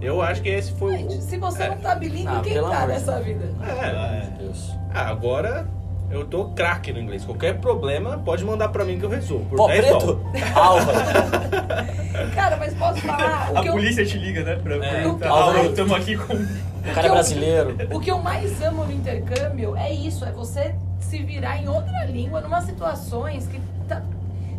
Eu 0.00 0.20
acho 0.22 0.40
que 0.42 0.48
esse 0.48 0.72
foi 0.72 0.96
Gente, 0.96 1.14
o. 1.18 1.20
se 1.22 1.36
você 1.38 1.64
é. 1.64 1.68
não 1.68 1.76
tá 1.76 1.94
bilíngue, 1.94 2.26
Ah, 2.26 2.40
quem 2.42 2.54
tá 2.60 2.80
de 2.80 2.86
nessa 2.88 3.20
vida? 3.20 3.44
É, 3.62 4.30
Meu 4.30 4.38
Deus. 4.46 4.70
ah, 4.94 5.08
agora 5.10 5.66
eu 6.10 6.24
tô 6.24 6.46
craque 6.50 6.92
no 6.92 7.00
inglês. 7.00 7.24
Qualquer 7.24 7.58
problema, 7.58 8.18
pode 8.18 8.44
mandar 8.44 8.68
pra 8.68 8.84
mim 8.84 8.98
que 8.98 9.04
eu 9.04 9.10
resolvo. 9.10 9.44
Por 9.46 9.56
Pó 9.56 9.66
10 9.68 9.86
preto? 9.86 10.20
Álvaro. 10.54 10.98
Cara, 12.34 12.56
mas 12.56 12.74
posso 12.74 13.00
falar? 13.02 13.52
O 13.52 13.58
A 13.58 13.62
que, 13.62 13.68
eu, 13.68 13.72
polícia 13.72 14.04
te 14.04 14.18
liga, 14.18 14.42
né? 14.42 14.56
Pra 14.56 14.76
É. 14.76 14.78
perguntar. 14.78 15.28
Álvaro. 15.28 15.58
Ah, 15.58 15.64
estamos 15.66 15.92
aqui 15.92 16.16
com. 16.16 16.34
O 16.34 16.94
cara 16.94 17.08
é 17.08 17.10
brasileiro. 17.10 17.76
o 17.92 18.00
que 18.00 18.10
eu 18.10 18.18
mais 18.18 18.62
amo 18.62 18.84
no 18.84 18.92
intercâmbio 18.92 19.76
é 19.76 19.92
isso, 19.92 20.24
é 20.24 20.30
você 20.30 20.74
se 21.00 21.18
virar 21.22 21.60
em 21.60 21.68
outra 21.68 22.04
língua, 22.04 22.40
numas 22.40 22.64
situações 22.64 23.46
que. 23.48 23.60
Tá, 23.88 24.02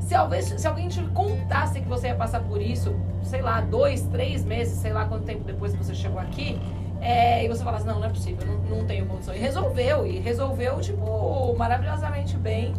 se, 0.01 0.09
talvez, 0.13 0.45
se 0.45 0.67
alguém 0.67 0.87
te 0.89 1.01
contasse 1.13 1.79
que 1.81 1.87
você 1.87 2.07
ia 2.07 2.15
passar 2.15 2.41
por 2.41 2.61
isso, 2.61 2.95
sei 3.23 3.41
lá, 3.41 3.61
dois, 3.61 4.01
três 4.03 4.43
meses, 4.43 4.77
sei 4.79 4.91
lá 4.93 5.05
quanto 5.05 5.23
tempo 5.23 5.43
depois 5.45 5.71
que 5.73 5.77
você 5.83 5.93
chegou 5.95 6.19
aqui, 6.19 6.59
é, 7.01 7.45
e 7.45 7.47
você 7.47 7.63
falasse, 7.63 7.85
não, 7.85 7.99
não 7.99 8.07
é 8.07 8.09
possível, 8.09 8.45
não, 8.47 8.77
não 8.77 8.85
tenho 8.85 9.05
condição. 9.05 9.33
E 9.35 9.39
resolveu, 9.39 10.05
e 10.05 10.19
resolveu, 10.19 10.79
tipo, 10.79 11.55
maravilhosamente 11.57 12.37
bem. 12.37 12.73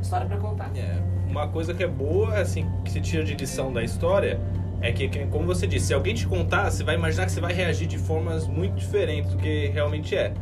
História 0.00 0.26
pra 0.26 0.36
contar. 0.36 0.70
É, 0.76 0.96
uma 1.28 1.48
coisa 1.48 1.74
que 1.74 1.82
é 1.82 1.88
boa, 1.88 2.38
assim, 2.38 2.66
que 2.84 2.90
se 2.90 3.00
tira 3.00 3.24
de 3.24 3.34
lição 3.34 3.72
da 3.72 3.82
história, 3.82 4.40
é 4.80 4.92
que, 4.92 5.08
que, 5.08 5.26
como 5.26 5.44
você 5.46 5.66
disse, 5.66 5.86
se 5.86 5.94
alguém 5.94 6.14
te 6.14 6.26
contar, 6.26 6.70
você 6.70 6.84
vai 6.84 6.94
imaginar 6.94 7.26
que 7.26 7.32
você 7.32 7.40
vai 7.40 7.52
reagir 7.52 7.86
de 7.88 7.98
formas 7.98 8.46
muito 8.46 8.74
diferentes 8.76 9.32
do 9.32 9.36
que 9.36 9.66
realmente 9.74 10.16
é. 10.16 10.32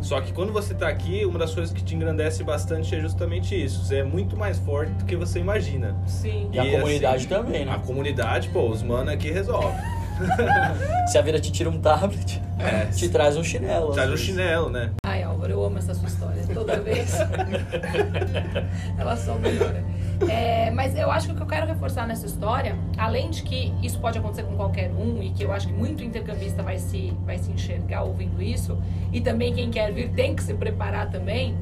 Só 0.00 0.20
que 0.20 0.32
quando 0.34 0.52
você 0.52 0.74
tá 0.74 0.88
aqui, 0.88 1.24
uma 1.24 1.38
das 1.38 1.54
coisas 1.54 1.72
que 1.72 1.82
te 1.82 1.94
engrandece 1.94 2.44
bastante 2.44 2.94
é 2.94 3.00
justamente 3.00 3.54
isso. 3.54 3.84
Você 3.86 3.98
é 3.98 4.02
muito 4.02 4.36
mais 4.36 4.58
forte 4.58 4.92
do 4.92 5.04
que 5.06 5.16
você 5.16 5.38
imagina. 5.38 5.96
Sim. 6.06 6.50
E 6.52 6.58
a 6.58 6.64
E, 6.66 6.72
comunidade 6.72 7.16
assim, 7.16 7.28
também, 7.28 7.62
A 7.62 7.66
né? 7.78 7.82
comunidade, 7.86 8.48
pô, 8.50 8.68
os 8.68 8.82
mano 8.82 9.10
aqui 9.10 9.30
resolve. 9.30 9.74
Se 11.08 11.18
a 11.18 11.22
vida 11.22 11.40
te 11.40 11.50
tira 11.52 11.68
um 11.68 11.80
tablet, 11.80 12.40
É. 12.58 12.86
te 12.86 13.08
traz 13.08 13.36
um 13.36 13.44
chinelo. 13.44 13.92
Traz 13.92 14.10
vezes. 14.10 14.24
chinelo, 14.24 14.70
né? 14.70 14.90
Ai, 15.04 15.22
Álvaro, 15.22 15.52
eu 15.52 15.64
amo 15.64 15.78
essa 15.78 15.94
sua 15.94 16.08
história. 16.08 16.42
Toda 16.52 16.80
vez. 16.80 17.14
Ela 18.98 19.16
só 19.16 19.34
melhora. 19.34 19.84
É, 20.28 20.70
mas 20.70 20.96
eu 20.96 21.10
acho 21.10 21.26
que 21.26 21.32
o 21.32 21.36
que 21.36 21.42
eu 21.42 21.46
quero 21.46 21.66
reforçar 21.66 22.06
nessa 22.06 22.26
história, 22.26 22.76
além 22.96 23.30
de 23.30 23.42
que 23.42 23.72
isso 23.82 23.98
pode 23.98 24.18
acontecer 24.18 24.44
com 24.44 24.54
qualquer 24.56 24.90
um, 24.90 25.22
e 25.22 25.30
que 25.30 25.42
eu 25.44 25.52
acho 25.52 25.66
que 25.66 25.72
muito 25.72 26.02
intercambista 26.04 26.62
vai 26.62 26.78
se, 26.78 27.12
vai 27.24 27.36
se 27.38 27.50
enxergar 27.50 28.02
ouvindo 28.02 28.40
isso, 28.40 28.78
e 29.12 29.20
também 29.20 29.52
quem 29.52 29.70
quer 29.70 29.92
vir 29.92 30.10
tem 30.10 30.34
que 30.34 30.42
se 30.42 30.54
preparar 30.54 31.10
também, 31.10 31.56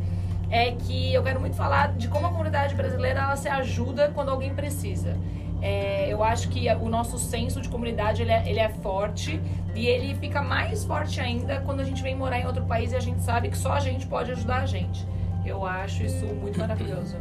é 0.51 0.71
que 0.73 1.15
eu 1.15 1.23
quero 1.23 1.41
muito 1.41 1.57
falar 1.57 1.93
de 1.95 2.09
como 2.09 2.27
a 2.27 2.31
comunidade 2.31 2.75
brasileira 2.75 3.21
ela 3.21 3.37
se 3.37 3.49
ajuda 3.49 4.11
quando 4.15 4.29
alguém 4.31 4.55
precisa. 4.55 5.17
É, 5.63 6.13
eu 6.13 6.25
acho 6.25 6.49
que 6.49 6.69
o 6.75 6.89
nosso 6.89 7.19
senso 7.19 7.61
de 7.61 7.69
comunidade 7.69 8.21
ele 8.21 8.33
é, 8.33 8.43
ele 8.49 8.59
é 8.59 8.69
forte 8.69 9.41
e 9.77 9.87
ele 9.87 10.15
fica 10.17 10.43
mais 10.43 10.85
forte 10.85 11.21
ainda 11.21 11.61
quando 11.61 11.81
a 11.81 11.85
gente 11.85 12.03
vem 12.03 12.17
morar 12.17 12.41
em 12.41 12.47
outro 12.47 12.65
país 12.65 12.93
e 12.93 12.97
a 12.97 13.01
gente 13.01 13.23
sabe 13.23 13.49
que 13.49 13.57
só 13.57 13.73
a 13.73 13.81
gente 13.81 14.07
pode 14.07 14.33
ajudar 14.33 14.63
a 14.63 14.67
gente. 14.67 15.07
Eu 15.47 15.65
acho 15.65 16.03
isso 16.03 16.27
muito 16.27 16.59
maravilhoso. 16.59 17.17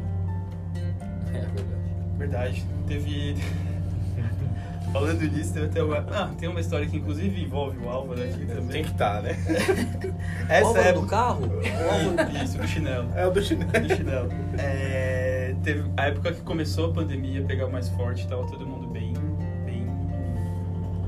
É 1.28 1.40
verdade. 1.40 1.82
Verdade. 2.18 2.66
Teve. 2.88 3.38
Falando 4.92 5.22
nisso, 5.22 5.54
teve 5.54 5.68
até 5.68 5.82
uma. 5.82 6.06
Ah, 6.12 6.30
tem 6.38 6.50
uma 6.50 6.60
história 6.60 6.86
que 6.86 6.98
inclusive 6.98 7.42
envolve 7.42 7.78
o 7.78 7.90
Álvaro 7.90 8.22
aqui 8.22 8.46
também. 8.46 8.68
Tem 8.68 8.84
que 8.84 8.92
estar, 8.92 9.22
né? 9.22 9.38
Essa 10.50 10.68
Álvaro 10.68 10.88
é. 10.88 10.94
do 10.94 11.06
carro? 11.06 11.50
Isso, 12.44 12.58
do 12.58 12.68
chinelo. 12.68 13.08
É 13.16 13.26
o 13.26 13.32
do 13.32 13.42
chinelo. 13.42 13.72
Do 13.72 13.96
chinelo. 13.96 14.30
É, 14.58 15.21
teve 15.64 15.90
a 15.98 16.08
época 16.08 16.34
que 16.34 16.42
começou 16.42 16.92
a 16.92 16.94
pandemia 16.94 17.44
pegar 17.44 17.68
mais 17.68 17.90
forte, 17.90 18.28
tava 18.28 18.46
todo 18.48 18.66
mundo 18.66 18.88
bem. 18.88 19.14
bem. 19.66 19.86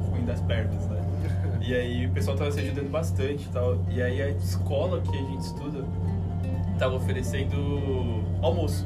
ruim 0.10 0.26
das 0.26 0.42
pernas, 0.42 0.88
né? 0.88 1.02
E 1.66 1.74
aí 1.74 2.08
o 2.08 2.12
pessoal 2.12 2.36
tava 2.36 2.52
se 2.52 2.60
ajudando 2.60 2.92
bastante 2.92 3.46
e 3.46 3.50
tal. 3.54 3.80
E 3.90 4.02
aí 4.02 4.22
a 4.22 4.30
escola 4.30 5.00
que 5.02 5.18
a 5.18 5.22
gente 5.22 5.40
estuda 5.40 5.86
tava 6.78 6.96
oferecendo 6.96 8.22
almoço 8.42 8.86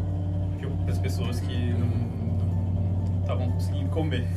para 0.83 0.93
as 0.93 0.99
pessoas 0.99 1.39
que 1.39 1.73
não 1.73 2.06
estavam 3.27 3.51
conseguindo 3.51 3.89
comer. 3.89 4.27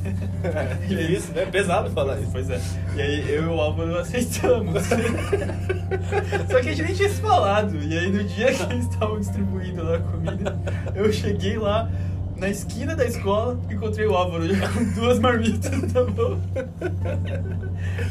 Que 0.86 0.94
isso, 0.94 1.32
né? 1.32 1.46
Pesado 1.46 1.90
falar 1.90 2.18
isso. 2.18 2.30
Pois 2.32 2.50
é. 2.50 2.60
E 2.96 3.00
aí 3.00 3.34
eu 3.34 3.44
e 3.44 3.46
o 3.46 3.60
Álvaro 3.60 3.98
aceitamos. 3.98 4.82
Só 6.50 6.60
que 6.60 6.68
a 6.68 6.72
gente 6.72 6.82
nem 6.82 6.94
tinha 6.94 7.08
se 7.08 7.20
falado. 7.20 7.76
E 7.76 7.96
aí 7.96 8.10
no 8.10 8.24
dia 8.24 8.52
que 8.52 8.62
eles 8.64 8.86
estavam 8.86 9.20
distribuindo 9.20 9.82
lá 9.84 9.96
a 9.96 10.00
comida, 10.00 10.58
eu 10.94 11.12
cheguei 11.12 11.56
lá 11.58 11.88
na 12.36 12.48
esquina 12.48 12.96
da 12.96 13.04
escola, 13.04 13.60
encontrei 13.70 14.06
o 14.06 14.14
Álvaro 14.14 14.52
já 14.52 14.66
com 14.70 14.84
duas 14.94 15.18
marmitas 15.18 15.92
na 15.92 16.04
mão. 16.04 16.40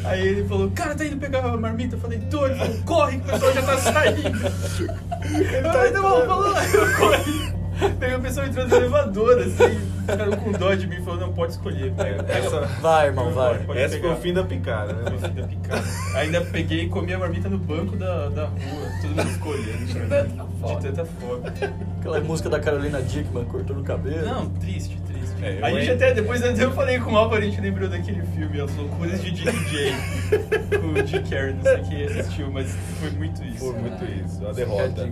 Aí 0.04 0.26
ele 0.26 0.48
falou, 0.48 0.70
cara, 0.70 0.94
tá 0.94 1.04
indo 1.04 1.16
pegar 1.16 1.40
a 1.40 1.56
marmita? 1.56 1.96
Eu 1.96 2.00
falei, 2.00 2.20
tô, 2.30 2.46
ele 2.46 2.54
falou, 2.54 2.76
corre 2.84 3.18
que 3.18 3.28
o 3.28 3.32
pessoal 3.32 3.52
já 3.52 3.62
tá 3.62 3.78
saindo. 3.78 4.28
Ele 5.34 5.62
tá 5.62 5.88
indo, 5.88 6.02
mal, 6.02 6.26
falou, 6.26 6.54
aí 6.54 6.72
eu 6.72 6.96
corri. 6.96 7.59
Peguei 7.98 8.16
o 8.16 8.20
pessoal 8.20 8.46
entrando 8.46 8.68
no 8.70 8.76
elevador, 8.76 9.38
assim, 9.38 9.80
ficaram 10.06 10.32
com 10.36 10.52
dó 10.52 10.74
de 10.74 10.86
mim 10.86 10.96
e 10.96 11.02
falou, 11.02 11.20
não, 11.20 11.32
pode 11.32 11.52
escolher, 11.52 11.92
pega, 11.92 12.22
pega 12.22 12.38
Essa- 12.46 12.60
Vai, 12.80 13.06
irmão, 13.08 13.30
vai. 13.32 13.58
Pode 13.60 13.78
Esse 13.78 13.98
foi 13.98 14.00
pegar. 14.08 14.14
o 14.14 14.16
fim 14.20 14.32
da 14.32 14.44
picada, 14.44 14.92
né? 14.92 15.02
Foi 15.04 15.14
o 15.16 15.18
fim 15.32 15.40
da 15.40 15.46
picada. 15.48 15.82
Ainda 16.16 16.40
peguei 16.42 16.80
e 16.84 16.88
comi 16.88 17.12
a 17.14 17.18
marmita 17.18 17.48
no 17.48 17.58
banco 17.58 17.96
da, 17.96 18.28
da 18.28 18.46
rua, 18.46 18.88
todo 19.02 19.10
mundo 19.10 19.30
escolhendo. 19.30 19.84
De 19.86 19.94
pra 19.94 20.06
tanta 20.24 20.24
mim. 20.44 20.50
fome. 20.60 20.76
De 20.76 20.82
tanta 20.88 21.04
fome. 21.04 21.42
Aquela 22.00 22.20
música 22.20 22.48
da 22.50 22.60
Carolina 22.60 23.00
Dickman, 23.02 23.44
cortando 23.44 23.80
o 23.80 23.84
cabelo. 23.84 24.24
Não, 24.26 24.48
triste, 24.50 24.98
triste. 25.06 25.20
É, 25.42 25.58
a 25.62 25.70
gente 25.70 25.88
en- 25.90 25.94
até, 25.94 26.12
depois 26.12 26.42
até 26.42 26.64
eu 26.64 26.72
falei 26.72 26.98
com 26.98 27.12
o 27.12 27.16
Álvaro, 27.16 27.42
a 27.42 27.44
gente 27.46 27.60
lembrou 27.60 27.88
daquele 27.88 28.22
filme, 28.36 28.60
As 28.60 28.74
Loucuras 28.76 29.22
de 29.22 29.30
Dick 29.30 29.46
Jane, 29.70 29.96
com 30.80 30.88
o 30.88 31.02
Dick 31.02 31.30
Carrey, 31.30 31.54
não 31.54 31.62
sei 31.62 31.78
quem 31.84 32.04
assistiu, 32.04 32.50
mas 32.50 32.76
foi 33.00 33.10
muito 33.12 33.42
isso. 33.44 33.58
Foi 33.58 33.72
muito 33.72 34.04
isso, 34.04 34.46
a 34.46 34.52
derrota. 34.52 35.08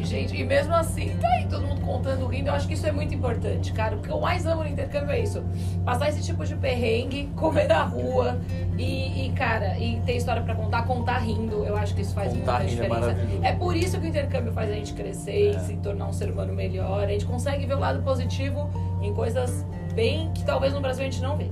E, 0.00 0.04
gente, 0.06 0.34
e 0.34 0.44
mesmo 0.44 0.74
assim, 0.74 1.14
tá 1.20 1.28
aí 1.28 1.46
todo 1.46 1.66
mundo 1.66 1.80
contando, 1.82 2.26
rindo. 2.26 2.48
Eu 2.48 2.54
acho 2.54 2.66
que 2.66 2.74
isso 2.74 2.86
é 2.86 2.92
muito 2.92 3.14
importante, 3.14 3.72
cara. 3.72 3.96
O 3.96 4.00
que 4.00 4.08
eu 4.08 4.18
mais 4.20 4.46
amo 4.46 4.62
no 4.62 4.68
intercâmbio 4.68 5.10
é 5.10 5.20
isso. 5.20 5.44
Passar 5.84 6.08
esse 6.08 6.22
tipo 6.22 6.44
de 6.44 6.54
perrengue, 6.56 7.28
comer 7.36 7.68
na 7.68 7.82
rua 7.82 8.38
e, 8.78 9.26
e, 9.26 9.32
cara, 9.32 9.78
e 9.78 10.00
ter 10.06 10.16
história 10.16 10.42
pra 10.42 10.54
contar, 10.54 10.82
contar 10.86 11.18
rindo. 11.18 11.64
Eu 11.64 11.76
acho 11.76 11.94
que 11.94 12.02
isso 12.02 12.14
faz 12.14 12.32
Contar 12.32 12.60
muita 12.60 12.64
é 12.64 12.66
diferença. 12.66 13.00
maravilhoso. 13.00 13.44
É 13.44 13.52
por 13.52 13.76
isso 13.76 14.00
que 14.00 14.06
o 14.06 14.08
intercâmbio 14.08 14.52
faz 14.52 14.70
a 14.70 14.74
gente 14.74 14.94
crescer 14.94 15.54
É. 15.54 15.56
e 15.56 15.60
se 15.60 15.76
tornar 15.76 16.06
um 16.06 16.12
ser 16.12 16.30
humano 16.30 16.52
melhor. 16.54 17.04
A 17.04 17.08
gente 17.08 17.26
consegue 17.26 17.66
ver 17.66 17.74
o 17.74 17.78
lado 17.78 18.02
positivo 18.02 18.70
em 19.02 19.12
coisas 19.12 19.66
bem 19.94 20.30
que 20.32 20.44
talvez 20.44 20.72
no 20.72 20.80
Brasil 20.80 21.02
a 21.06 21.10
gente 21.10 21.20
não 21.20 21.36
vê. 21.36 21.48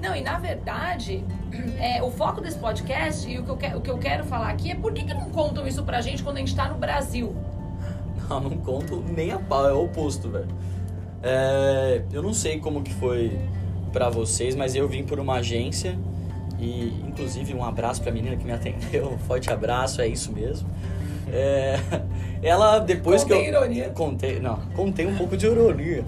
Não, 0.00 0.16
e 0.16 0.22
na 0.22 0.38
verdade, 0.38 1.22
é, 1.78 2.02
o 2.02 2.10
foco 2.10 2.40
desse 2.40 2.58
podcast 2.58 3.30
e 3.30 3.38
o 3.38 3.44
que, 3.44 3.50
eu 3.50 3.56
que- 3.56 3.76
o 3.76 3.80
que 3.82 3.90
eu 3.90 3.98
quero 3.98 4.24
falar 4.24 4.48
aqui 4.48 4.70
é 4.70 4.74
por 4.74 4.92
que, 4.94 5.04
que 5.04 5.12
não 5.14 5.28
contam 5.30 5.66
isso 5.66 5.82
pra 5.84 6.00
gente 6.00 6.22
quando 6.22 6.38
a 6.38 6.40
gente 6.40 6.56
tá 6.56 6.68
no 6.68 6.76
Brasil? 6.76 7.36
Não, 8.30 8.38
não 8.38 8.50
conto 8.58 9.02
nem 9.08 9.32
a 9.32 9.40
pau, 9.40 9.68
é 9.68 9.72
o 9.72 9.84
oposto, 9.86 10.30
velho. 10.30 10.46
É, 11.20 12.02
eu 12.12 12.22
não 12.22 12.32
sei 12.32 12.60
como 12.60 12.80
que 12.80 12.94
foi 12.94 13.36
pra 13.92 14.08
vocês, 14.08 14.54
mas 14.54 14.76
eu 14.76 14.86
vim 14.86 15.02
por 15.02 15.18
uma 15.18 15.34
agência 15.34 15.98
e, 16.56 16.94
inclusive, 17.08 17.52
um 17.52 17.64
abraço 17.64 18.00
pra 18.00 18.12
menina 18.12 18.36
que 18.36 18.44
me 18.44 18.52
atendeu. 18.52 19.10
Um 19.12 19.18
forte 19.18 19.50
abraço, 19.50 20.00
é 20.00 20.06
isso 20.06 20.32
mesmo. 20.32 20.68
É, 21.32 21.80
ela, 22.40 22.78
depois 22.78 23.24
que 23.24 23.32
eu... 23.32 23.42
Ironia. 23.42 23.90
Contei, 23.90 24.38
não, 24.38 24.56
contei 24.76 25.06
um 25.06 25.16
pouco 25.16 25.36
de 25.36 25.46
ironia. 25.46 26.04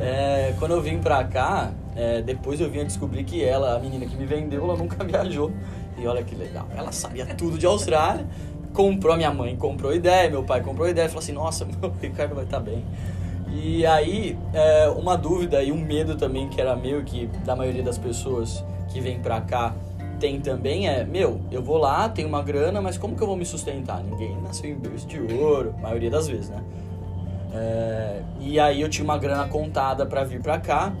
É, 0.00 0.54
quando 0.58 0.72
eu 0.72 0.80
vim 0.80 0.98
pra 0.98 1.24
cá, 1.24 1.72
é, 1.94 2.22
depois 2.22 2.58
eu 2.58 2.70
vim 2.70 2.80
a 2.80 2.84
descobrir 2.84 3.22
que 3.24 3.44
ela, 3.44 3.76
a 3.76 3.78
menina 3.78 4.06
que 4.06 4.16
me 4.16 4.24
vendeu, 4.24 4.64
ela 4.64 4.76
nunca 4.76 5.02
viajou. 5.04 5.52
E 5.98 6.06
olha 6.06 6.22
que 6.22 6.34
legal, 6.34 6.68
ela 6.74 6.92
sabia 6.92 7.26
tudo 7.26 7.58
de 7.58 7.64
Austrália, 7.66 8.26
comprou, 8.76 9.14
a 9.14 9.16
minha 9.16 9.32
mãe 9.32 9.56
comprou 9.56 9.94
ideia, 9.94 10.28
meu 10.28 10.44
pai 10.44 10.60
comprou 10.60 10.86
ideia, 10.86 11.08
falou 11.08 11.22
assim, 11.22 11.32
nossa, 11.32 11.64
meu 11.80 11.90
Ricardo 12.00 12.34
vai 12.34 12.44
estar 12.44 12.60
bem. 12.60 12.84
E 13.50 13.86
aí, 13.86 14.38
é, 14.52 14.88
uma 14.90 15.16
dúvida 15.16 15.62
e 15.62 15.72
um 15.72 15.78
medo 15.78 16.14
também 16.14 16.46
que 16.48 16.60
era 16.60 16.76
meu, 16.76 17.02
que 17.02 17.26
da 17.44 17.56
maioria 17.56 17.82
das 17.82 17.96
pessoas 17.96 18.62
que 18.88 19.00
vem 19.00 19.18
pra 19.18 19.40
cá 19.40 19.74
tem 20.20 20.40
também 20.40 20.88
é, 20.88 21.04
meu, 21.04 21.40
eu 21.50 21.62
vou 21.62 21.78
lá, 21.78 22.08
tenho 22.08 22.28
uma 22.28 22.42
grana, 22.42 22.80
mas 22.80 22.98
como 22.98 23.16
que 23.16 23.22
eu 23.22 23.26
vou 23.26 23.36
me 23.36 23.46
sustentar? 23.46 24.02
Ninguém 24.02 24.36
nasceu 24.42 24.70
em 24.70 24.74
berço 24.74 25.06
de 25.06 25.20
ouro, 25.20 25.74
maioria 25.80 26.10
das 26.10 26.28
vezes, 26.28 26.50
né? 26.50 26.62
É, 27.54 28.22
e 28.40 28.60
aí 28.60 28.80
eu 28.80 28.88
tinha 28.88 29.04
uma 29.04 29.16
grana 29.16 29.48
contada 29.48 30.04
pra 30.04 30.22
vir 30.24 30.40
pra 30.40 30.58
cá. 30.58 30.92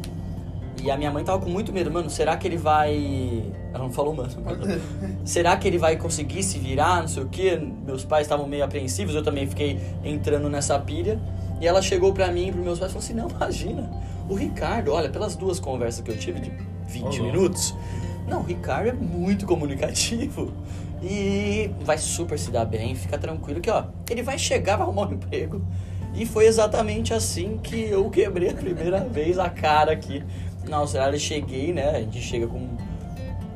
E 0.82 0.90
a 0.90 0.96
minha 0.96 1.10
mãe 1.10 1.24
tava 1.24 1.42
com 1.42 1.50
muito 1.50 1.72
medo, 1.72 1.90
mano, 1.90 2.08
será 2.10 2.36
que 2.36 2.46
ele 2.46 2.56
vai. 2.56 3.42
Ela 3.72 3.84
não 3.84 3.90
falou, 3.90 4.14
mano. 4.14 4.30
será 5.24 5.56
que 5.56 5.66
ele 5.66 5.78
vai 5.78 5.96
conseguir 5.96 6.42
se 6.42 6.58
virar? 6.58 7.00
Não 7.00 7.08
sei 7.08 7.22
o 7.22 7.28
quê. 7.28 7.60
Meus 7.84 8.04
pais 8.04 8.26
estavam 8.26 8.46
meio 8.46 8.64
apreensivos, 8.64 9.14
eu 9.14 9.22
também 9.22 9.46
fiquei 9.46 9.80
entrando 10.04 10.48
nessa 10.48 10.78
pilha. 10.78 11.18
E 11.60 11.66
ela 11.66 11.80
chegou 11.80 12.12
pra 12.12 12.30
mim 12.30 12.48
e 12.48 12.52
pros 12.52 12.64
meus 12.64 12.78
pais 12.78 12.90
e 12.90 12.94
falou 12.94 13.04
assim: 13.04 13.14
não, 13.14 13.28
imagina. 13.28 13.90
O 14.28 14.34
Ricardo, 14.34 14.92
olha, 14.92 15.08
pelas 15.08 15.36
duas 15.36 15.58
conversas 15.58 16.02
que 16.02 16.10
eu 16.10 16.18
tive 16.18 16.40
de 16.40 16.52
20 16.86 17.02
Ô, 17.02 17.06
louco. 17.06 17.22
minutos. 17.22 17.74
Não, 18.28 18.40
o 18.40 18.44
Ricardo 18.44 18.88
é 18.88 18.92
muito 18.92 19.46
comunicativo. 19.46 20.52
E 21.02 21.70
vai 21.82 21.98
super 21.98 22.38
se 22.38 22.50
dar 22.50 22.64
bem, 22.64 22.94
fica 22.94 23.18
tranquilo 23.18 23.60
que, 23.60 23.70
ó, 23.70 23.84
ele 24.10 24.22
vai 24.22 24.38
chegar, 24.38 24.76
vai 24.76 24.86
arrumar 24.86 25.08
um 25.08 25.12
emprego. 25.12 25.62
E 26.14 26.24
foi 26.24 26.46
exatamente 26.46 27.12
assim 27.12 27.58
que 27.62 27.90
eu 27.90 28.08
quebrei 28.08 28.48
a 28.48 28.54
primeira 28.54 29.00
vez 29.08 29.38
a 29.38 29.50
cara 29.50 29.92
aqui 29.92 30.24
na 30.68 30.78
Austrália. 30.78 31.18
Cheguei, 31.18 31.72
né? 31.72 31.90
A 31.90 32.00
gente 32.00 32.20
chega 32.20 32.46
com, 32.46 32.68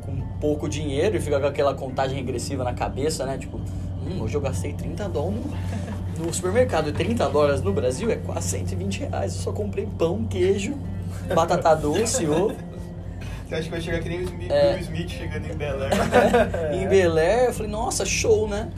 com 0.02 0.20
pouco 0.40 0.68
dinheiro 0.68 1.16
e 1.16 1.20
fica 1.20 1.38
com 1.40 1.46
aquela 1.46 1.74
contagem 1.74 2.16
regressiva 2.16 2.64
na 2.64 2.72
cabeça, 2.72 3.24
né? 3.26 3.38
Tipo, 3.38 3.58
hum, 3.58 4.20
hoje 4.22 4.34
eu 4.34 4.40
gastei 4.40 4.72
30 4.72 5.08
dólares 5.08 5.42
no, 6.18 6.26
no 6.26 6.34
supermercado. 6.34 6.88
E 6.88 6.92
30 6.92 7.28
dólares 7.28 7.62
no 7.62 7.72
Brasil 7.72 8.10
é 8.10 8.16
quase 8.16 8.48
120 8.48 9.00
reais. 9.00 9.34
Eu 9.36 9.42
só 9.42 9.52
comprei 9.52 9.86
pão, 9.98 10.24
queijo, 10.24 10.76
batata 11.34 11.74
doce, 11.74 12.26
ovo. 12.26 12.54
Você 13.46 13.54
acha 13.56 13.64
que 13.64 13.70
vai 13.70 13.80
chegar 13.80 13.98
que 14.00 14.08
nem 14.08 14.20
o 14.20 14.22
Smith, 14.22 14.50
É. 14.52 14.78
Smith 14.78 15.08
chegando 15.10 15.50
em 15.50 15.56
Bel 15.56 15.82
Air? 15.82 15.92
em 16.72 16.86
Bel 16.86 17.18
Air, 17.18 17.44
eu 17.46 17.52
falei, 17.52 17.72
nossa, 17.72 18.04
show, 18.06 18.48
né? 18.48 18.70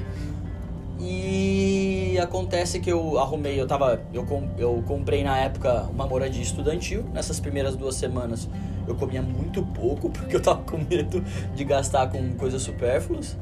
E 0.99 1.82
acontece 2.19 2.81
que 2.81 2.91
eu 2.91 3.19
arrumei, 3.19 3.61
eu 3.61 3.67
tava. 3.67 4.01
Eu, 4.13 4.25
com- 4.25 4.49
eu 4.59 4.83
comprei 4.87 5.23
na 5.25 5.37
época 5.39 5.85
uma 5.93 6.07
moradia 6.07 6.43
estudantil. 6.43 7.05
Nessas 7.13 7.39
primeiras 7.41 7.77
duas 7.77 7.95
semanas 7.97 8.49
eu 8.87 8.95
comia 8.95 9.23
muito 9.23 9.63
pouco, 9.63 10.09
porque 10.11 10.37
eu 10.37 10.41
tava 10.43 10.63
com 10.63 10.79
medo 10.79 11.23
de 11.55 11.65
gastar 11.65 12.09
com 12.09 12.35
coisas 12.35 12.63
supérfluas. 12.63 13.37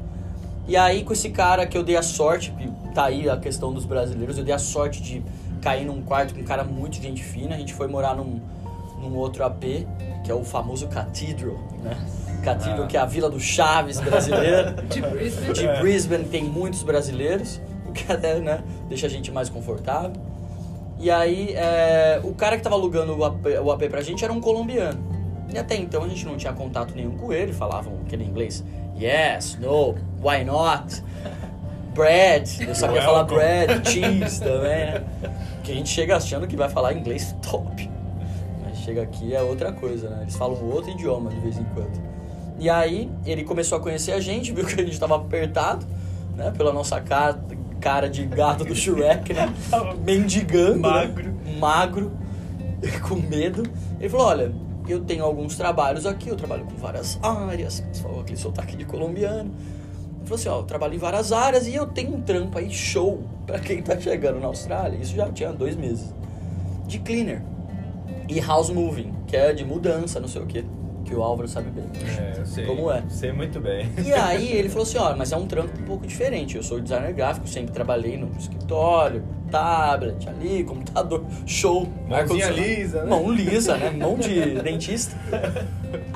E 0.67 0.77
aí, 0.77 1.03
com 1.03 1.11
esse 1.11 1.29
cara 1.31 1.65
que 1.65 1.77
eu 1.77 1.83
dei 1.83 1.97
a 1.97 2.03
sorte, 2.03 2.51
que 2.51 2.69
tá 2.93 3.05
aí 3.05 3.29
a 3.29 3.35
questão 3.37 3.73
dos 3.73 3.83
brasileiros, 3.85 4.37
eu 4.37 4.43
dei 4.43 4.53
a 4.53 4.59
sorte 4.59 5.01
de 5.01 5.21
cair 5.61 5.85
num 5.85 6.01
quarto 6.01 6.33
com 6.33 6.41
um 6.41 6.43
cara 6.45 6.63
muito 6.63 6.95
gente 7.01 7.23
fina. 7.23 7.55
A 7.55 7.57
gente 7.57 7.73
foi 7.73 7.87
morar 7.87 8.15
num, 8.15 8.39
num 8.99 9.15
outro 9.17 9.43
AP, 9.43 9.63
que 10.23 10.31
é 10.31 10.35
o 10.35 10.43
famoso 10.43 10.87
Cathedral, 10.87 11.57
né? 11.83 11.97
Cathedral, 12.43 12.83
Ah. 12.83 12.87
que 12.87 12.95
é 12.95 12.99
a 12.99 13.05
vila 13.05 13.29
do 13.29 13.39
Chaves 13.39 13.99
brasileira. 13.99 14.73
De 14.89 15.01
Brisbane. 15.01 15.53
De 15.53 15.67
Brisbane 15.79 16.23
tem 16.25 16.43
muitos 16.43 16.83
brasileiros, 16.83 17.59
que 17.91 18.11
até 18.11 18.39
né, 18.39 18.63
deixa 18.87 19.07
a 19.07 19.09
gente 19.09 19.31
mais 19.31 19.49
confortável. 19.49 20.13
E 20.99 21.09
aí, 21.09 21.53
é, 21.55 22.21
o 22.23 22.33
cara 22.33 22.57
que 22.57 22.63
tava 22.63 22.75
alugando 22.75 23.17
o 23.17 23.25
AP, 23.25 23.45
o 23.63 23.71
AP 23.71 23.89
pra 23.89 24.01
gente 24.01 24.23
era 24.23 24.31
um 24.31 24.39
colombiano. 24.39 24.99
E 25.53 25.57
até 25.57 25.75
então 25.75 26.03
a 26.03 26.07
gente 26.07 26.25
não 26.25 26.37
tinha 26.37 26.53
contato 26.53 26.93
nenhum 26.95 27.17
com 27.17 27.33
ele, 27.33 27.51
falavam 27.51 27.93
aquele 28.05 28.23
inglês. 28.23 28.63
Yes, 28.97 29.57
no, 29.59 29.95
why 30.21 30.45
not? 30.45 31.03
Bread, 31.93 32.47
eu 32.69 32.75
sabia 32.75 33.01
falar 33.01 33.23
bread, 33.23 33.81
cheese 33.89 34.39
também, 34.39 34.85
né? 34.85 35.03
Que 35.63 35.71
a 35.71 35.75
gente 35.75 35.89
chega 35.89 36.15
achando 36.15 36.47
que 36.47 36.55
vai 36.55 36.69
falar 36.69 36.93
inglês 36.93 37.35
top. 37.41 37.89
Mas 38.63 38.77
chega 38.77 39.01
aqui 39.01 39.35
é 39.35 39.41
outra 39.41 39.71
coisa, 39.73 40.07
né? 40.07 40.19
Eles 40.21 40.35
falam 40.35 40.63
outro 40.69 40.91
idioma 40.91 41.31
de 41.31 41.39
vez 41.39 41.57
em 41.57 41.63
quando. 41.73 41.99
E 42.59 42.69
aí, 42.69 43.09
ele 43.25 43.43
começou 43.43 43.79
a 43.79 43.81
conhecer 43.81 44.11
a 44.11 44.19
gente, 44.19 44.51
viu 44.53 44.65
que 44.65 44.79
a 44.79 44.85
gente 44.85 44.99
tava 44.99 45.15
apertado, 45.15 45.85
né? 46.37 46.53
Pela 46.55 46.71
nossa 46.71 47.01
cara, 47.01 47.33
cara 47.81 48.07
de 48.07 48.23
gato 48.25 48.63
do 48.63 48.75
Shrek, 48.75 49.33
né? 49.33 49.53
Mendigando. 50.05 50.79
né? 50.79 50.89
Magro. 50.89 51.33
Magro. 51.59 52.11
Com 53.09 53.15
medo. 53.15 53.63
Ele 53.99 54.07
falou, 54.09 54.27
olha, 54.27 54.51
eu 54.87 55.01
tenho 55.01 55.23
alguns 55.23 55.57
trabalhos 55.57 56.05
aqui, 56.05 56.29
eu 56.29 56.35
trabalho 56.35 56.65
com 56.65 56.75
várias 56.75 57.19
áreas. 57.21 57.83
Você 57.91 58.01
falou 58.01 58.21
aquele 58.21 58.37
sotaque 58.39 58.75
de 58.75 58.85
colombiano. 58.85 59.51
Ele 59.51 60.25
falou 60.25 60.35
assim, 60.35 60.49
ó, 60.49 60.59
eu 60.59 60.63
trabalho 60.63 60.95
em 60.95 60.97
várias 60.97 61.31
áreas 61.31 61.67
e 61.67 61.75
eu 61.75 61.85
tenho 61.87 62.15
um 62.15 62.21
trampo 62.21 62.57
aí 62.57 62.71
show 62.71 63.23
pra 63.45 63.59
quem 63.59 63.81
tá 63.81 63.99
chegando 63.99 64.39
na 64.39 64.47
Austrália. 64.47 64.97
Isso 64.97 65.15
já 65.15 65.29
tinha 65.29 65.51
dois 65.51 65.75
meses. 65.75 66.13
De 66.87 66.99
cleaner. 66.99 67.41
E 68.27 68.39
house 68.39 68.69
moving, 68.69 69.13
que 69.27 69.35
é 69.35 69.53
de 69.53 69.65
mudança, 69.65 70.19
não 70.19 70.27
sei 70.27 70.41
o 70.41 70.45
quê. 70.45 70.63
Que 71.11 71.15
o 71.17 71.21
Álvaro 71.21 71.45
sabe 71.45 71.69
bem. 71.71 71.83
É, 72.17 72.39
eu 72.39 72.45
sei. 72.45 72.65
Como 72.65 72.89
é? 72.89 73.03
Sei 73.09 73.33
muito 73.33 73.59
bem. 73.59 73.85
E 74.01 74.13
aí 74.13 74.49
ele 74.53 74.69
falou 74.69 74.83
assim, 74.83 74.97
ó, 74.97 75.13
mas 75.13 75.33
é 75.33 75.35
um 75.35 75.45
trampo 75.45 75.77
um 75.77 75.83
pouco 75.83 76.07
diferente. 76.07 76.55
Eu 76.55 76.63
sou 76.63 76.79
designer 76.79 77.11
gráfico, 77.11 77.45
sempre 77.49 77.73
trabalhei 77.73 78.15
no 78.15 78.31
escritório, 78.39 79.21
tablet 79.51 80.29
ali, 80.29 80.63
computador, 80.63 81.25
show. 81.45 81.85
Mãozinha 82.07 82.49
lisa, 82.49 83.03
né? 83.03 83.09
Mão 83.09 83.29
lisa, 83.29 83.75
né? 83.75 83.89
Mão 83.89 84.15
de 84.15 84.61
dentista. 84.61 85.13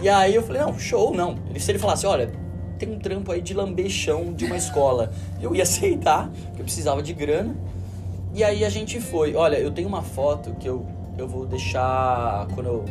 E 0.01 0.07
aí 0.07 0.33
eu 0.33 0.41
falei, 0.41 0.61
não, 0.61 0.79
show 0.79 1.13
não. 1.13 1.39
Ele, 1.49 1.59
se 1.59 1.71
ele 1.71 1.79
falasse, 1.79 2.07
olha, 2.07 2.31
tem 2.79 2.89
um 2.89 2.97
trampo 2.97 3.33
aí 3.33 3.41
de 3.41 3.53
lamber 3.53 3.89
chão 3.89 4.31
de 4.31 4.45
uma 4.45 4.55
escola. 4.55 5.11
Eu 5.41 5.53
ia 5.53 5.63
aceitar, 5.63 6.29
porque 6.29 6.61
eu 6.61 6.65
precisava 6.65 7.03
de 7.03 7.11
grana. 7.11 7.53
E 8.33 8.45
aí 8.45 8.63
a 8.63 8.69
gente 8.69 9.01
foi. 9.01 9.35
Olha, 9.35 9.57
eu 9.57 9.71
tenho 9.71 9.89
uma 9.89 10.01
foto 10.01 10.55
que 10.57 10.69
eu, 10.69 10.85
eu 11.17 11.27
vou 11.27 11.45
deixar 11.45 12.47
quando 12.55 12.67
eu 12.67 12.85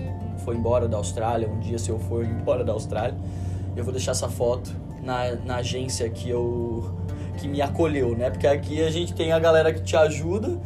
for 0.45 0.55
embora 0.55 0.87
da 0.87 0.97
Austrália, 0.97 1.49
um 1.49 1.59
dia 1.59 1.79
se 1.79 1.91
eu 1.91 1.99
for 1.99 2.25
embora 2.25 2.63
da 2.63 2.73
Austrália, 2.73 3.17
eu 3.77 3.83
vou 3.83 3.93
deixar 3.93 4.13
essa 4.13 4.29
foto 4.29 4.71
na, 5.03 5.35
na 5.45 5.57
agência 5.57 6.09
que 6.09 6.29
eu 6.31 6.95
que 7.39 7.49
me 7.49 7.61
acolheu, 7.61 8.17
né? 8.17 8.31
Porque 8.31 8.47
aqui 8.47 8.81
a 8.83 8.91
gente 8.91 9.13
tem 9.13 9.33
a 9.33 9.39
galera 9.41 9.73
que 9.73 9.83
te 9.83 9.97
ajuda 9.97 10.57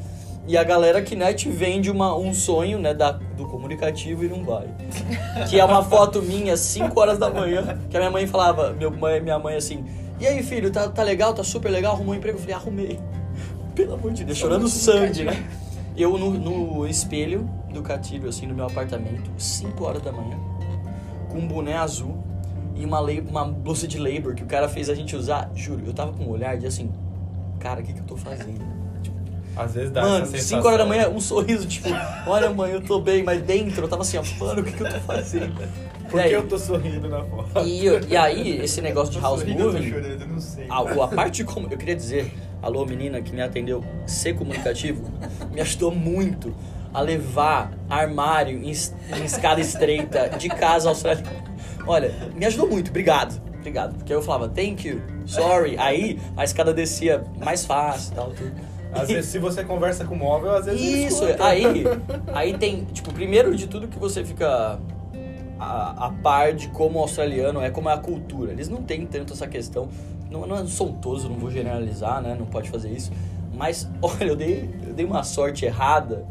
e 0.46 0.56
a 0.56 0.62
galera 0.62 1.02
que 1.02 1.16
né, 1.16 1.32
te 1.32 1.48
vende 1.48 1.90
uma, 1.90 2.16
um 2.16 2.32
sonho 2.34 2.78
né, 2.78 2.94
da, 2.94 3.12
do 3.12 3.46
comunicativo 3.46 4.24
e 4.24 4.28
não 4.28 4.44
vai. 4.44 4.66
Que 5.48 5.58
é 5.58 5.64
uma 5.64 5.82
foto 5.82 6.22
minha, 6.22 6.56
5 6.56 6.98
horas 6.98 7.18
da 7.18 7.30
manhã, 7.30 7.78
que 7.88 7.96
a 7.96 8.00
minha 8.00 8.10
mãe 8.10 8.26
falava, 8.26 8.72
meu 8.72 8.90
mãe, 8.90 9.20
minha 9.20 9.38
mãe 9.38 9.56
assim, 9.56 9.84
e 10.20 10.26
aí 10.26 10.42
filho, 10.42 10.70
tá, 10.70 10.88
tá 10.88 11.02
legal, 11.02 11.34
tá 11.34 11.44
super 11.44 11.70
legal, 11.70 11.94
arrumou 11.94 12.14
um 12.14 12.16
emprego? 12.16 12.38
Eu 12.38 12.40
falei, 12.40 12.54
arrumei. 12.54 13.00
Pelo 13.74 13.94
amor 13.94 14.12
de 14.12 14.24
Deus, 14.24 14.38
chorando 14.38 14.68
sangue, 14.68 15.24
né? 15.24 15.44
Eu 15.96 16.16
no, 16.16 16.30
no 16.30 16.86
espelho 16.86 17.48
do 17.78 17.82
catilho, 17.82 18.28
assim, 18.28 18.46
no 18.46 18.54
meu 18.54 18.66
apartamento, 18.66 19.30
5 19.38 19.84
horas 19.84 20.02
da 20.02 20.12
manhã, 20.12 20.36
com 21.30 21.38
um 21.38 21.46
boné 21.46 21.76
azul 21.76 22.22
e 22.74 22.84
uma, 22.84 23.00
uma 23.00 23.44
blusa 23.44 23.86
de 23.86 23.98
labor 23.98 24.34
que 24.34 24.42
o 24.42 24.46
cara 24.46 24.68
fez 24.68 24.88
a 24.88 24.94
gente 24.94 25.16
usar. 25.16 25.50
Juro, 25.54 25.82
eu 25.86 25.92
tava 25.92 26.12
com 26.12 26.24
um 26.24 26.30
olhar 26.30 26.56
de 26.56 26.66
assim, 26.66 26.90
cara, 27.58 27.80
o 27.80 27.84
que 27.84 27.92
que 27.92 28.00
eu 28.00 28.04
tô 28.04 28.16
fazendo? 28.16 28.78
Às 29.56 29.74
vezes 29.74 29.90
dá 29.90 30.02
Mano, 30.02 30.22
essa 30.22 30.32
sensação. 30.32 30.58
5 30.58 30.68
horas 30.68 30.78
da 30.78 30.86
manhã, 30.86 31.08
um 31.08 31.20
sorriso, 31.20 31.66
tipo, 31.66 31.88
olha 32.26 32.50
mãe, 32.50 32.72
eu 32.72 32.80
tô 32.80 33.00
bem, 33.00 33.24
mas 33.24 33.42
dentro 33.42 33.84
eu 33.84 33.88
tava 33.88 34.02
assim, 34.02 34.16
ó, 34.16 34.22
mano, 34.38 34.60
o 34.60 34.64
que 34.64 34.72
que 34.72 34.82
eu 34.82 34.92
tô 34.92 35.00
fazendo? 35.00 35.54
Por 36.08 36.22
que 36.22 36.30
eu 36.30 36.48
tô 36.48 36.58
sorrindo 36.58 37.06
na 37.06 37.22
foto? 37.22 37.66
e, 37.66 37.84
e 38.08 38.16
aí, 38.16 38.62
esse 38.62 38.80
negócio 38.80 39.12
de 39.12 39.20
house 39.20 39.40
sorrindo, 39.40 39.64
eu 39.64 39.66
tô 39.66 39.72
moving, 39.72 39.90
chorando, 39.90 40.22
eu 40.22 40.28
não 40.28 40.40
sei. 40.40 40.66
a, 40.70 40.78
a 40.78 41.08
parte 41.08 41.44
como 41.44 41.66
eu 41.70 41.76
queria 41.76 41.94
dizer, 41.94 42.32
alô 42.62 42.86
menina 42.86 43.20
que 43.20 43.30
me 43.34 43.42
atendeu, 43.42 43.84
ser 44.06 44.34
comunicativo, 44.34 45.02
me 45.52 45.60
ajudou 45.60 45.94
muito 45.94 46.54
a 46.92 47.00
levar 47.00 47.72
armário 47.88 48.58
em, 48.58 48.70
em 48.70 49.24
escada 49.24 49.60
estreita 49.60 50.28
de 50.30 50.48
casa 50.48 50.88
australiana. 50.88 51.44
Olha, 51.86 52.12
me 52.34 52.44
ajudou 52.46 52.68
muito, 52.68 52.90
obrigado, 52.90 53.40
obrigado. 53.54 53.94
Porque 53.96 54.12
eu 54.12 54.22
falava, 54.22 54.48
thank 54.48 54.86
you, 54.86 55.00
sorry. 55.26 55.76
Aí 55.78 56.18
a 56.36 56.44
escada 56.44 56.72
descia 56.72 57.24
mais 57.42 57.64
fácil 57.64 58.14
tal, 58.14 58.30
tudo. 58.30 58.52
Às 58.92 59.08
vezes, 59.08 59.30
se 59.30 59.38
você 59.38 59.62
conversa 59.62 60.04
com 60.04 60.14
o 60.14 60.18
móvel, 60.18 60.52
às 60.52 60.64
vezes 60.64 60.80
Isso, 60.80 61.24
aí, 61.40 61.84
aí 62.32 62.56
tem, 62.56 62.84
tipo, 62.86 63.12
primeiro 63.12 63.54
de 63.54 63.66
tudo 63.66 63.86
que 63.86 63.98
você 63.98 64.24
fica 64.24 64.78
a, 65.58 66.06
a 66.06 66.10
par 66.22 66.54
de 66.54 66.68
como 66.68 66.98
o 66.98 67.02
australiano 67.02 67.60
é, 67.60 67.70
como 67.70 67.88
é 67.88 67.92
a 67.92 67.98
cultura. 67.98 68.52
Eles 68.52 68.68
não 68.68 68.82
têm 68.82 69.06
tanto 69.06 69.32
essa 69.32 69.46
questão. 69.46 69.88
Não, 70.30 70.46
não 70.46 70.66
são 70.66 70.92
todos, 70.92 71.24
não 71.24 71.36
vou 71.36 71.50
generalizar, 71.50 72.22
né? 72.22 72.36
Não 72.38 72.46
pode 72.46 72.70
fazer 72.70 72.90
isso. 72.90 73.10
Mas, 73.54 73.88
olha, 74.00 74.28
eu 74.28 74.36
dei, 74.36 74.70
eu 74.86 74.94
dei 74.94 75.04
uma 75.04 75.22
sorte 75.22 75.66
errada 75.66 76.24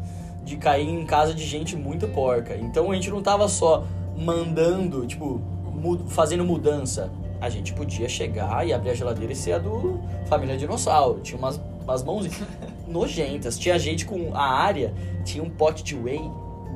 de 0.48 0.56
cair 0.56 0.88
em 0.88 1.04
casa 1.04 1.34
de 1.34 1.44
gente 1.44 1.76
muito 1.76 2.08
porca. 2.08 2.56
Então 2.56 2.90
a 2.90 2.94
gente 2.94 3.10
não 3.10 3.22
tava 3.22 3.46
só 3.48 3.84
mandando, 4.16 5.06
tipo, 5.06 5.40
mu- 5.64 6.08
fazendo 6.08 6.42
mudança. 6.44 7.10
A 7.40 7.48
gente 7.48 7.72
podia 7.74 8.08
chegar 8.08 8.66
e 8.66 8.72
abrir 8.72 8.90
a 8.90 8.94
geladeira 8.94 9.32
e 9.32 9.36
ser 9.36 9.52
a 9.52 9.58
do 9.58 10.00
Família 10.26 10.56
Dinossauro. 10.56 11.20
Tinha 11.20 11.38
umas, 11.38 11.60
umas 11.84 12.02
mãos 12.02 12.26
nojentas. 12.88 13.58
Tinha 13.58 13.78
gente 13.78 14.06
com 14.06 14.34
a 14.34 14.42
área, 14.42 14.92
tinha 15.24 15.44
um 15.44 15.50
pote 15.50 15.84
de 15.84 15.94
whey 15.94 16.20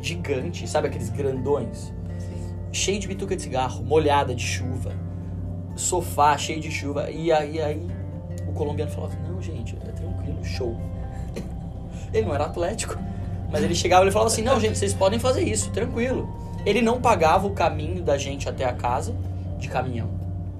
gigante, 0.00 0.68
sabe 0.68 0.88
aqueles 0.88 1.08
grandões? 1.08 1.92
Cheio 2.70 3.00
de 3.00 3.08
bituca 3.08 3.34
de 3.34 3.42
cigarro, 3.42 3.82
molhada 3.84 4.34
de 4.34 4.42
chuva. 4.44 4.92
Sofá 5.74 6.36
cheio 6.36 6.60
de 6.60 6.70
chuva. 6.70 7.10
E 7.10 7.32
aí, 7.32 7.60
aí 7.60 7.86
o 8.46 8.52
colombiano 8.52 8.90
falava: 8.90 9.14
Não, 9.28 9.40
gente, 9.42 9.76
é 9.76 9.90
tranquilo, 9.92 10.44
show. 10.44 10.76
Ele 12.12 12.26
não 12.26 12.34
era 12.34 12.44
atlético. 12.44 12.96
Mas 13.52 13.62
ele 13.62 13.74
chegava 13.74 14.08
e 14.08 14.10
falava 14.10 14.30
assim: 14.30 14.42
Não, 14.42 14.58
gente, 14.58 14.78
vocês 14.78 14.94
podem 14.94 15.18
fazer 15.18 15.42
isso, 15.42 15.70
tranquilo. 15.70 16.34
Ele 16.64 16.80
não 16.80 17.00
pagava 17.00 17.46
o 17.46 17.50
caminho 17.50 18.02
da 18.02 18.16
gente 18.16 18.48
até 18.48 18.64
a 18.64 18.72
casa 18.72 19.14
de 19.58 19.68
caminhão. 19.68 20.08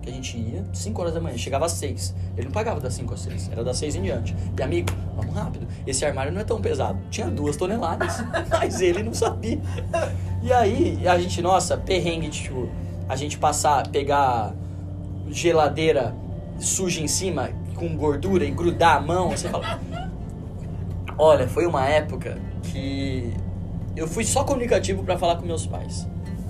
Que 0.02 0.10
a 0.10 0.12
gente 0.12 0.36
ia 0.36 0.64
5 0.72 1.00
horas 1.00 1.14
da 1.14 1.20
manhã, 1.20 1.38
chegava 1.38 1.64
às 1.64 1.72
6. 1.72 2.14
Ele 2.36 2.46
não 2.46 2.52
pagava 2.52 2.80
das 2.80 2.92
5 2.94 3.14
às 3.14 3.20
6, 3.20 3.50
era 3.52 3.62
das 3.62 3.78
6 3.78 3.96
em 3.96 4.02
diante. 4.02 4.36
E 4.58 4.62
amigo, 4.62 4.88
vamos 5.16 5.32
rápido. 5.34 5.66
Esse 5.86 6.04
armário 6.04 6.32
não 6.32 6.40
é 6.40 6.44
tão 6.44 6.60
pesado. 6.60 6.98
Tinha 7.08 7.28
duas 7.28 7.56
toneladas, 7.56 8.16
mas 8.50 8.80
ele 8.80 9.02
não 9.04 9.14
sabia. 9.14 9.60
E 10.42 10.52
aí, 10.52 11.06
a 11.06 11.16
gente, 11.18 11.40
nossa, 11.40 11.76
perrengue, 11.76 12.28
tipo, 12.28 12.68
a 13.08 13.14
gente 13.14 13.38
passar, 13.38 13.86
pegar 13.88 14.52
geladeira 15.30 16.14
suja 16.58 17.00
em 17.00 17.08
cima, 17.08 17.50
com 17.76 17.96
gordura 17.96 18.44
e 18.44 18.50
grudar 18.50 18.96
a 18.96 19.00
mão, 19.00 19.30
você 19.30 19.48
fala. 19.48 19.80
Olha, 21.16 21.46
foi 21.46 21.64
uma 21.64 21.86
época 21.86 22.38
que 22.72 23.32
eu 23.96 24.08
fui 24.08 24.24
só 24.24 24.44
comunicativo 24.44 25.02
pra 25.04 25.18
falar 25.18 25.36
com 25.36 25.46
meus 25.46 25.66
pais. 25.66 26.06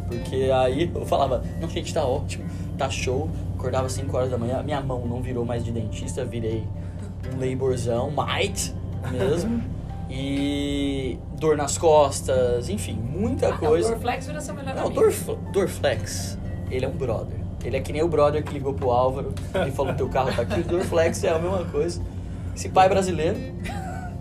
Porque 0.09 0.51
aí 0.55 0.91
eu 0.95 1.05
falava, 1.07 1.43
não, 1.61 1.69
gente, 1.69 1.93
tá 1.93 2.05
ótimo, 2.05 2.45
tá 2.79 2.89
show. 2.89 3.29
Acordava 3.59 3.87
às 3.87 3.93
5 3.93 4.17
horas 4.17 4.31
da 4.31 4.39
manhã, 4.39 4.63
minha 4.63 4.81
mão 4.81 5.07
não 5.07 5.21
virou 5.23 5.45
mais 5.45 5.65
de 5.65 5.71
dentista, 5.71 6.25
virei 6.25 6.65
um 7.33 7.39
laborzão, 7.51 8.11
might 8.11 8.75
mesmo. 9.11 9.63
E 10.15 11.19
dor 11.41 11.57
nas 11.57 11.79
costas, 11.79 12.69
enfim, 12.69 12.93
muita 12.93 13.47
Ah, 13.47 13.51
não, 13.53 13.57
coisa. 13.57 13.89
Dorflex 13.93 14.27
vira 14.27 14.41
seu 14.43 14.55
melhor 14.55 14.75
Não, 14.75 14.87
amigo. 14.89 15.01
Dorf, 15.01 15.31
Dorflex, 15.55 16.39
ele 16.71 16.85
é 16.85 16.89
um 16.89 16.93
brother. 16.93 17.39
Ele 17.65 17.79
é 17.79 17.81
que 17.81 17.95
nem 17.95 18.03
o 18.03 18.09
brother 18.09 18.45
que 18.45 18.53
ligou 18.53 18.75
pro 18.75 18.91
Álvaro 18.91 19.33
e 19.67 19.71
falou: 19.71 19.95
teu 19.95 20.11
carro 20.11 20.31
tá 20.37 20.43
aqui. 20.43 20.61
O 20.61 20.65
Dorflex 20.65 21.25
é 21.25 21.31
a 21.31 21.39
mesma 21.39 21.65
coisa. 21.65 22.03
Esse 22.55 22.69
pai 22.69 22.91
brasileiro. 22.91 23.39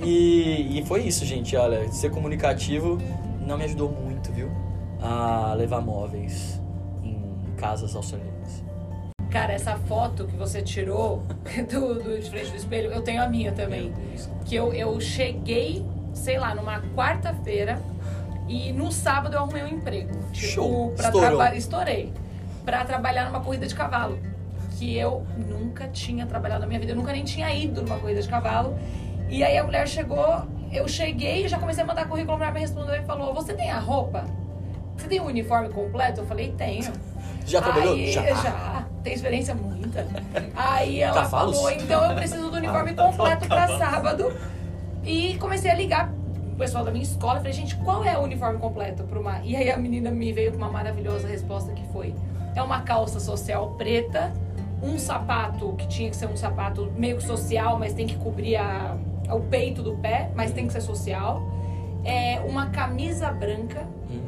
E, 0.03 0.79
e 0.79 0.85
foi 0.85 1.03
isso, 1.03 1.25
gente. 1.25 1.55
Olha, 1.55 1.91
ser 1.91 2.09
comunicativo 2.09 2.97
não 3.45 3.57
me 3.57 3.65
ajudou 3.65 3.89
muito, 3.89 4.31
viu? 4.31 4.49
A 5.01 5.53
levar 5.57 5.81
móveis 5.81 6.59
em 7.03 7.55
casas 7.57 7.95
australianas. 7.95 8.63
Cara, 9.29 9.53
essa 9.53 9.77
foto 9.77 10.25
que 10.27 10.35
você 10.35 10.61
tirou 10.61 11.23
do, 11.71 11.95
do 11.95 12.19
de 12.19 12.29
frente 12.29 12.51
do 12.51 12.57
espelho, 12.57 12.91
eu 12.91 13.01
tenho 13.01 13.21
a 13.21 13.27
minha 13.27 13.51
também. 13.51 13.93
Que 14.45 14.55
eu, 14.55 14.73
eu 14.73 14.99
cheguei, 14.99 15.85
sei 16.13 16.37
lá, 16.37 16.53
numa 16.53 16.81
quarta-feira 16.95 17.81
e 18.47 18.73
no 18.73 18.91
sábado 18.91 19.35
eu 19.35 19.39
arrumei 19.39 19.63
um 19.63 19.67
emprego. 19.67 20.11
Tipo, 20.33 20.47
Show. 20.47 20.93
pra 20.97 21.11
trabalhar. 21.11 21.55
Estourei. 21.55 22.11
Pra 22.65 22.83
trabalhar 22.83 23.25
numa 23.25 23.39
corrida 23.39 23.65
de 23.65 23.73
cavalo. 23.73 24.19
Que 24.77 24.97
eu 24.97 25.25
nunca 25.37 25.87
tinha 25.87 26.25
trabalhado 26.25 26.61
na 26.61 26.67
minha 26.67 26.79
vida. 26.79 26.91
Eu 26.91 26.97
nunca 26.97 27.13
nem 27.13 27.23
tinha 27.23 27.53
ido 27.53 27.81
numa 27.81 27.97
corrida 27.97 28.21
de 28.21 28.27
cavalo. 28.27 28.77
E 29.31 29.43
aí 29.43 29.57
a 29.57 29.63
mulher 29.63 29.87
chegou, 29.87 30.41
eu 30.71 30.87
cheguei, 30.89 31.47
já 31.47 31.57
comecei 31.57 31.83
a 31.83 31.87
mandar 31.87 32.05
currículo, 32.07 32.33
a 32.33 32.37
mulher 32.37 32.53
me 32.53 32.59
respondeu 32.59 32.95
e 32.95 33.01
falou: 33.03 33.33
Você 33.33 33.53
tem 33.53 33.71
a 33.71 33.79
roupa? 33.79 34.25
Você 34.97 35.07
tem 35.07 35.21
o 35.21 35.25
uniforme 35.25 35.69
completo? 35.69 36.19
Eu 36.21 36.25
falei: 36.25 36.53
Tenho. 36.57 36.91
Já 37.45 37.61
trabalhou? 37.61 37.93
Aí, 37.93 38.11
Já. 38.11 38.85
Tem 39.03 39.13
experiência 39.13 39.55
muita. 39.55 40.05
Aí 40.55 41.01
ela 41.01 41.23
Cavalos? 41.23 41.55
falou, 41.57 41.71
então 41.71 42.05
eu 42.05 42.15
preciso 42.15 42.51
do 42.51 42.57
uniforme 42.57 42.93
completo 42.95 43.47
pra 43.47 43.67
sábado. 43.79 44.31
E 45.03 45.37
comecei 45.37 45.71
a 45.71 45.75
ligar 45.75 46.11
o 46.53 46.55
pessoal 46.55 46.83
da 46.83 46.91
minha 46.91 47.03
escola. 47.03 47.37
Falei, 47.37 47.53
gente, 47.53 47.75
qual 47.77 48.03
é 48.03 48.15
o 48.17 48.21
uniforme 48.21 48.59
completo 48.59 49.03
pro 49.03 49.23
mar? 49.23 49.41
E 49.43 49.55
aí 49.55 49.71
a 49.71 49.77
menina 49.77 50.11
me 50.11 50.31
veio 50.31 50.51
com 50.51 50.57
uma 50.57 50.69
maravilhosa 50.69 51.27
resposta 51.27 51.71
que 51.73 51.83
foi: 51.91 52.13
é 52.53 52.61
uma 52.61 52.81
calça 52.81 53.19
social 53.19 53.71
preta, 53.71 54.31
um 54.83 54.99
sapato 54.99 55.73
que 55.77 55.87
tinha 55.87 56.09
que 56.09 56.15
ser 56.15 56.27
um 56.27 56.37
sapato 56.37 56.91
meio 56.95 57.17
que 57.17 57.23
social, 57.23 57.79
mas 57.79 57.93
tem 57.93 58.05
que 58.05 58.15
cobrir 58.17 58.57
a, 58.57 58.95
o 59.33 59.39
peito 59.41 59.81
do 59.81 59.95
pé, 59.97 60.29
mas 60.35 60.51
tem 60.51 60.67
que 60.67 60.73
ser 60.73 60.81
social. 60.81 61.41
É 62.03 62.39
uma 62.47 62.67
camisa 62.67 63.31
branca, 63.31 63.85
Hum. 64.09 64.21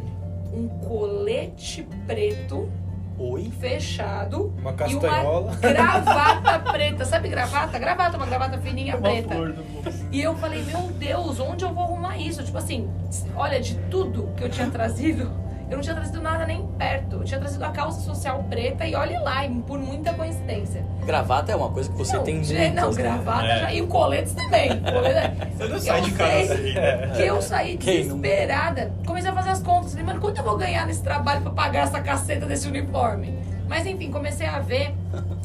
um 0.53 0.67
colete 0.87 1.87
preto 2.05 2.69
Oi? 3.17 3.51
fechado 3.59 4.53
Uma 4.59 4.71
e 4.71 4.73
castanhola. 4.73 5.51
uma 5.51 5.55
gravata 5.55 6.59
preta. 6.71 7.05
Sabe 7.05 7.29
gravata? 7.29 7.77
Gravata, 7.79 8.17
uma 8.17 8.25
gravata 8.25 8.57
fininha 8.59 8.95
Uma 8.97 9.09
preta. 9.09 9.33
flor 9.35 9.53
bolso. 9.53 10.05
E 10.11 10.21
eu 10.21 10.35
falei, 10.35 10.63
meu 10.63 10.81
Deus, 10.91 11.39
onde 11.39 11.63
eu 11.63 11.73
vou 11.73 11.83
arrumar 11.83 12.17
isso? 12.17 12.43
Tipo 12.43 12.57
assim, 12.57 12.89
olha, 13.35 13.59
de 13.59 13.75
tudo 13.89 14.29
que 14.35 14.43
eu 14.43 14.49
tinha 14.49 14.69
trazido, 14.69 15.31
eu 15.69 15.77
não 15.77 15.81
tinha 15.81 15.95
trazido 15.95 16.21
nada 16.21 16.45
nem 16.45 16.65
perto. 16.77 17.17
Eu 17.17 17.23
tinha 17.23 17.39
trazido 17.39 17.63
a 17.65 17.69
calça 17.69 18.01
social 18.01 18.43
preta 18.49 18.85
e 18.85 18.95
olhe 18.95 19.17
lá, 19.19 19.41
por 19.65 19.79
muita 19.79 20.13
coincidência. 20.13 20.85
Gravata 21.05 21.51
é 21.51 21.55
uma 21.55 21.69
coisa 21.69 21.89
que 21.89 21.97
você 21.97 22.15
não, 22.15 22.23
tem 22.23 22.35
é, 22.35 22.37
muitas. 22.37 22.73
Não, 22.73 22.91
né? 22.91 23.01
gravata 23.01 23.45
É. 23.45 23.59
já. 23.59 23.73
E 23.73 23.81
o 23.81 23.87
coletes 23.87 24.33
também. 24.33 24.69
Colete, 24.79 25.37
Você 25.57 25.67
não 25.67 25.75
eu 25.75 25.79
sai 25.81 26.01
de 26.01 26.11
casa 26.11 26.53
assim. 26.53 26.73
né? 26.73 27.11
que 27.15 27.21
eu 27.21 27.41
saí 27.41 27.77
Quem 27.77 28.05
não? 28.05 28.19
desesperada. 28.19 28.93
Comecei 29.05 29.29
a 29.29 29.33
fazer 29.33 29.49
as 29.49 29.61
contas. 29.61 29.91
Falei, 29.91 30.05
mano, 30.05 30.19
quanto 30.19 30.37
eu 30.37 30.43
vou 30.43 30.57
ganhar 30.57 30.85
nesse 30.85 31.01
trabalho 31.01 31.41
pra 31.41 31.51
pagar 31.51 31.83
essa 31.83 32.01
caceta 32.01 32.45
desse 32.45 32.67
uniforme? 32.67 33.37
Mas 33.67 33.85
enfim, 33.85 34.11
comecei 34.11 34.45
a 34.45 34.59
ver. 34.59 34.93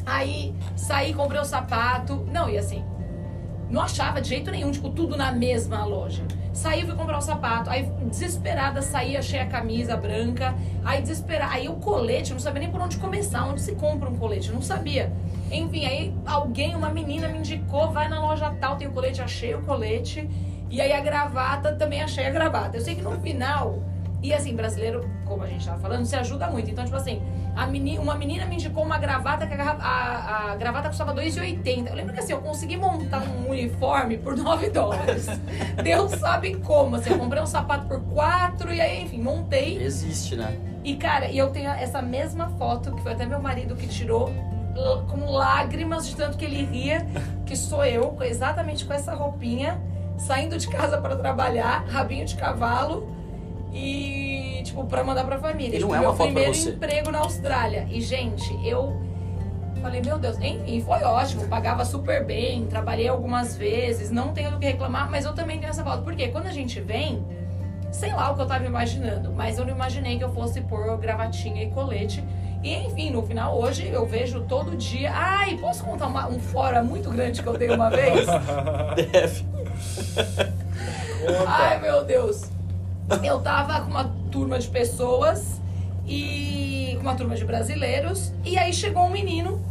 Aí 0.05 0.53
saí, 0.75 1.13
comprei 1.13 1.39
o 1.41 1.45
sapato. 1.45 2.27
Não, 2.31 2.49
e 2.49 2.57
assim, 2.57 2.83
não 3.69 3.81
achava 3.81 4.21
de 4.21 4.29
jeito 4.29 4.51
nenhum, 4.51 4.71
tipo, 4.71 4.89
tudo 4.89 5.15
na 5.17 5.31
mesma 5.31 5.85
loja. 5.85 6.23
Saí, 6.53 6.85
fui 6.85 6.95
comprar 6.95 7.17
o 7.17 7.21
sapato. 7.21 7.69
Aí, 7.69 7.83
desesperada, 8.05 8.81
saí, 8.81 9.15
achei 9.15 9.39
a 9.39 9.45
camisa 9.45 9.95
branca. 9.95 10.55
Aí, 10.83 11.01
desesperada. 11.01 11.53
Aí, 11.53 11.69
o 11.69 11.75
colete, 11.75 12.33
não 12.33 12.39
sabia 12.39 12.61
nem 12.61 12.71
por 12.71 12.81
onde 12.81 12.97
começar, 12.97 13.45
onde 13.45 13.61
se 13.61 13.73
compra 13.75 14.09
um 14.09 14.15
colete, 14.15 14.51
não 14.51 14.61
sabia. 14.61 15.11
Enfim, 15.51 15.85
aí 15.85 16.13
alguém, 16.25 16.75
uma 16.75 16.89
menina 16.89 17.27
me 17.27 17.39
indicou, 17.39 17.91
vai 17.91 18.07
na 18.07 18.19
loja 18.19 18.53
tal, 18.59 18.75
tem 18.75 18.87
o 18.87 18.91
colete, 18.91 19.21
achei 19.21 19.53
o 19.55 19.61
colete. 19.61 20.29
E 20.69 20.81
aí, 20.81 20.91
a 20.91 20.99
gravata, 20.99 21.73
também 21.75 22.01
achei 22.01 22.25
a 22.25 22.29
gravata. 22.29 22.77
Eu 22.77 22.81
sei 22.81 22.95
que 22.95 23.01
no 23.01 23.19
final. 23.19 23.81
E 24.21 24.33
assim, 24.33 24.53
brasileiro, 24.53 25.09
como 25.25 25.43
a 25.43 25.47
gente 25.47 25.65
tava 25.65 25.79
falando, 25.79 26.05
se 26.05 26.15
ajuda 26.15 26.49
muito. 26.49 26.69
Então, 26.69 26.83
tipo 26.83 26.97
assim, 26.97 27.21
uma 28.01 28.15
menina 28.15 28.45
me 28.45 28.55
indicou 28.55 28.83
uma 28.83 28.97
gravata 28.97 29.47
que 29.47 29.53
a, 29.53 29.71
a, 29.71 30.51
a 30.51 30.55
gravata 30.55 30.89
custava 30.89 31.13
2,80. 31.13 31.87
Eu 31.87 31.95
lembro 31.95 32.13
que 32.13 32.19
assim, 32.19 32.33
eu 32.33 32.41
consegui 32.41 32.75
montar 32.75 33.21
um 33.21 33.49
uniforme 33.49 34.17
por 34.17 34.35
9 34.35 34.69
dólares. 34.69 35.27
Deus 35.81 36.11
sabe 36.13 36.55
como. 36.55 36.97
Assim, 36.97 37.11
eu 37.11 37.19
comprei 37.19 37.41
um 37.41 37.45
sapato 37.45 37.87
por 37.87 38.01
4 38.01 38.73
e 38.73 38.81
aí, 38.81 39.03
enfim, 39.03 39.21
montei. 39.21 39.81
Existe, 39.81 40.35
né? 40.35 40.57
E 40.83 40.95
cara, 40.95 41.27
e 41.29 41.37
eu 41.37 41.49
tenho 41.49 41.69
essa 41.69 42.01
mesma 42.01 42.49
foto, 42.57 42.93
que 42.93 43.01
foi 43.01 43.13
até 43.13 43.25
meu 43.25 43.41
marido 43.41 43.75
que 43.75 43.87
tirou, 43.87 44.31
com 45.09 45.31
lágrimas 45.31 46.07
de 46.07 46.15
tanto 46.15 46.37
que 46.37 46.45
ele 46.45 46.63
ria, 46.63 47.05
que 47.45 47.55
sou 47.55 47.85
eu, 47.85 48.17
exatamente 48.21 48.85
com 48.85 48.93
essa 48.93 49.13
roupinha, 49.13 49.79
saindo 50.17 50.57
de 50.57 50.67
casa 50.67 50.97
para 50.97 51.15
trabalhar, 51.15 51.85
rabinho 51.87 52.25
de 52.25 52.35
cavalo 52.35 53.18
e, 53.73 54.61
tipo, 54.63 54.83
pra 54.85 55.03
mandar 55.03 55.23
pra 55.25 55.37
família. 55.39 55.77
E 55.77 55.79
não 55.79 55.87
tipo, 55.89 55.95
é 55.95 55.99
uma 55.99 55.99
meu 55.99 56.09
foto 56.11 56.17
pra 56.17 56.25
primeiro 56.27 56.53
você. 56.55 56.69
emprego 56.71 57.11
na 57.11 57.19
Austrália. 57.19 57.87
E, 57.89 58.01
gente, 58.01 58.53
eu 58.67 58.95
falei, 59.81 60.01
meu 60.01 60.17
Deus, 60.17 60.37
enfim, 60.39 60.81
foi 60.85 61.01
ótimo, 61.03 61.47
pagava 61.47 61.85
super 61.85 62.25
bem, 62.25 62.65
trabalhei 62.65 63.07
algumas 63.07 63.55
vezes, 63.55 64.11
não 64.11 64.33
tenho 64.33 64.51
do 64.51 64.59
que 64.59 64.65
reclamar, 64.65 65.09
mas 65.09 65.23
eu 65.25 65.33
também 65.33 65.57
tenho 65.59 65.69
essa 65.69 65.83
foto. 65.83 66.03
Porque 66.03 66.27
quando 66.29 66.47
a 66.47 66.51
gente 66.51 66.81
vem, 66.81 67.23
sei 67.91 68.11
lá 68.13 68.31
o 68.31 68.35
que 68.35 68.41
eu 68.41 68.45
tava 68.47 68.65
imaginando, 68.65 69.31
mas 69.31 69.57
eu 69.57 69.65
não 69.65 69.73
imaginei 69.73 70.17
que 70.17 70.23
eu 70.23 70.33
fosse 70.33 70.59
pôr 70.61 70.97
gravatinha 70.97 71.63
e 71.63 71.69
colete. 71.69 72.23
E 72.61 72.73
enfim, 72.75 73.09
no 73.11 73.23
final, 73.23 73.57
hoje 73.57 73.87
eu 73.87 74.05
vejo 74.05 74.41
todo 74.41 74.75
dia. 74.75 75.11
Ai, 75.13 75.55
posso 75.59 75.81
contar 75.81 76.07
uma- 76.07 76.27
um 76.27 76.39
fora 76.39 76.83
muito 76.83 77.09
grande 77.09 77.41
que 77.41 77.47
eu 77.47 77.57
dei 77.57 77.69
uma 77.69 77.89
vez? 77.89 78.27
Deve. 79.13 79.45
Ai, 81.47 81.79
meu 81.79 82.03
Deus. 82.03 82.49
Eu 83.23 83.39
tava 83.41 83.81
com 83.81 83.89
uma 83.89 84.05
turma 84.31 84.59
de 84.59 84.67
pessoas 84.67 85.59
e 86.07 86.93
com 86.95 87.01
uma 87.01 87.15
turma 87.15 87.35
de 87.35 87.43
brasileiros. 87.43 88.31
E 88.43 88.57
aí 88.57 88.73
chegou 88.73 89.03
um 89.03 89.09
menino 89.09 89.61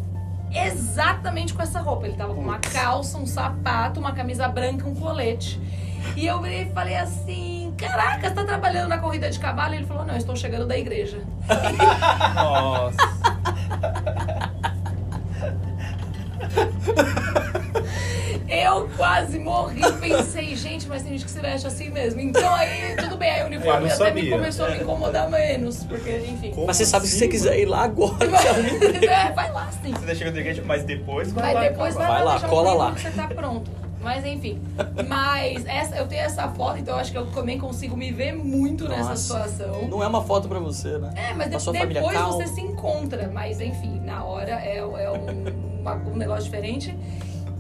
exatamente 0.53 1.55
com 1.55 1.63
essa 1.63 1.81
roupa. 1.81 2.07
Ele 2.07 2.17
tava 2.17 2.35
com 2.35 2.41
uma 2.41 2.59
calça, 2.59 3.19
um 3.19 3.27
sapato, 3.27 4.01
uma 4.01 4.13
camisa 4.13 4.49
branca, 4.49 4.89
um 4.89 4.95
colete. 4.95 5.61
E 6.17 6.27
eu 6.27 6.41
virei 6.41 6.63
e 6.63 6.73
falei 6.73 6.97
assim: 6.97 7.75
caraca, 7.77 8.29
você 8.29 8.35
tá 8.35 8.45
trabalhando 8.45 8.89
na 8.89 8.99
corrida 8.99 9.31
de 9.31 9.39
cavalo? 9.39 9.75
E 9.75 9.79
ele 9.79 9.87
falou, 9.87 10.05
não, 10.05 10.15
eu 10.15 10.19
estou 10.19 10.35
chegando 10.37 10.67
da 10.67 10.77
igreja. 10.77 11.23
Nossa. 12.35 12.97
Eu 18.69 18.89
quase 18.97 19.39
morri, 19.39 19.81
pensei, 20.01 20.55
gente, 20.57 20.87
mas 20.89 21.03
tem 21.03 21.13
gente 21.13 21.25
que 21.25 21.31
se 21.31 21.41
veste 21.41 21.67
assim 21.67 21.91
mesmo. 21.91 22.21
Então 22.21 22.55
aí, 22.55 22.95
tudo 22.97 23.17
bem, 23.17 23.31
aí 23.31 23.43
o 23.43 23.47
uniforme 23.47 23.91
até 23.91 24.05
me 24.05 24.21
sabia. 24.21 24.31
começou 24.31 24.67
a 24.67 24.71
me 24.71 24.77
incomodar 24.79 25.31
menos, 25.31 25.85
porque, 25.85 26.11
enfim. 26.29 26.51
Como 26.53 26.67
Mas 26.67 26.77
você 26.77 26.85
sabe 26.87 27.05
que 27.05 27.11
se 27.11 27.17
assim, 27.17 27.25
você 27.25 27.29
quiser 27.31 27.59
ir 27.59 27.67
lá 27.67 27.83
agora, 27.85 28.15
um 28.29 29.05
É, 29.11 29.33
vai 29.33 29.53
lá 29.53 29.69
sim. 29.83 29.93
Você 29.93 30.07
da 30.31 30.41
igreja, 30.41 30.63
mas 30.67 30.85
depois 30.85 31.33
vai, 31.33 31.45
Vai 31.45 31.55
lá. 31.55 31.61
depois 31.71 31.95
vai, 31.95 32.07
Vai 32.07 32.25
lá, 32.25 32.31
deixar 32.33 32.47
o 32.47 32.51
cola 32.51 32.75
lá. 32.75 32.91
você 32.93 33.11
tá 33.11 33.27
pronto. 33.29 33.71
Mas 34.01 34.25
enfim. 34.25 34.63
Mas 35.09 35.67
essa, 35.67 35.97
eu 35.97 36.07
tenho 36.07 36.23
essa 36.23 36.49
foto, 36.51 36.79
então 36.79 36.95
eu 36.95 37.01
acho 37.01 37.11
que 37.11 37.19
eu 37.19 37.27
também 37.27 37.59
consigo 37.59 37.97
me 37.97 38.13
ver 38.13 38.33
muito 38.33 38.89
nessa 38.89 39.11
Nossa. 39.11 39.17
situação. 39.17 39.89
Não 39.89 40.03
é 40.03 40.07
uma 40.07 40.23
foto 40.23 40.49
pra 40.49 40.59
você, 40.61 40.99
né? 40.99 41.11
É, 41.17 41.35
mas 41.35 41.51
de- 41.51 41.87
depois 41.95 42.17
calma. 42.17 42.33
você 42.33 42.47
se 42.47 42.61
encontra. 42.61 43.29
Mas 43.33 43.61
enfim, 43.61 44.01
na 44.05 44.25
hora 44.25 44.53
é, 44.53 44.79
é 44.79 44.83
um, 45.11 46.11
um 46.13 46.17
negócio 46.17 46.45
diferente. 46.45 46.97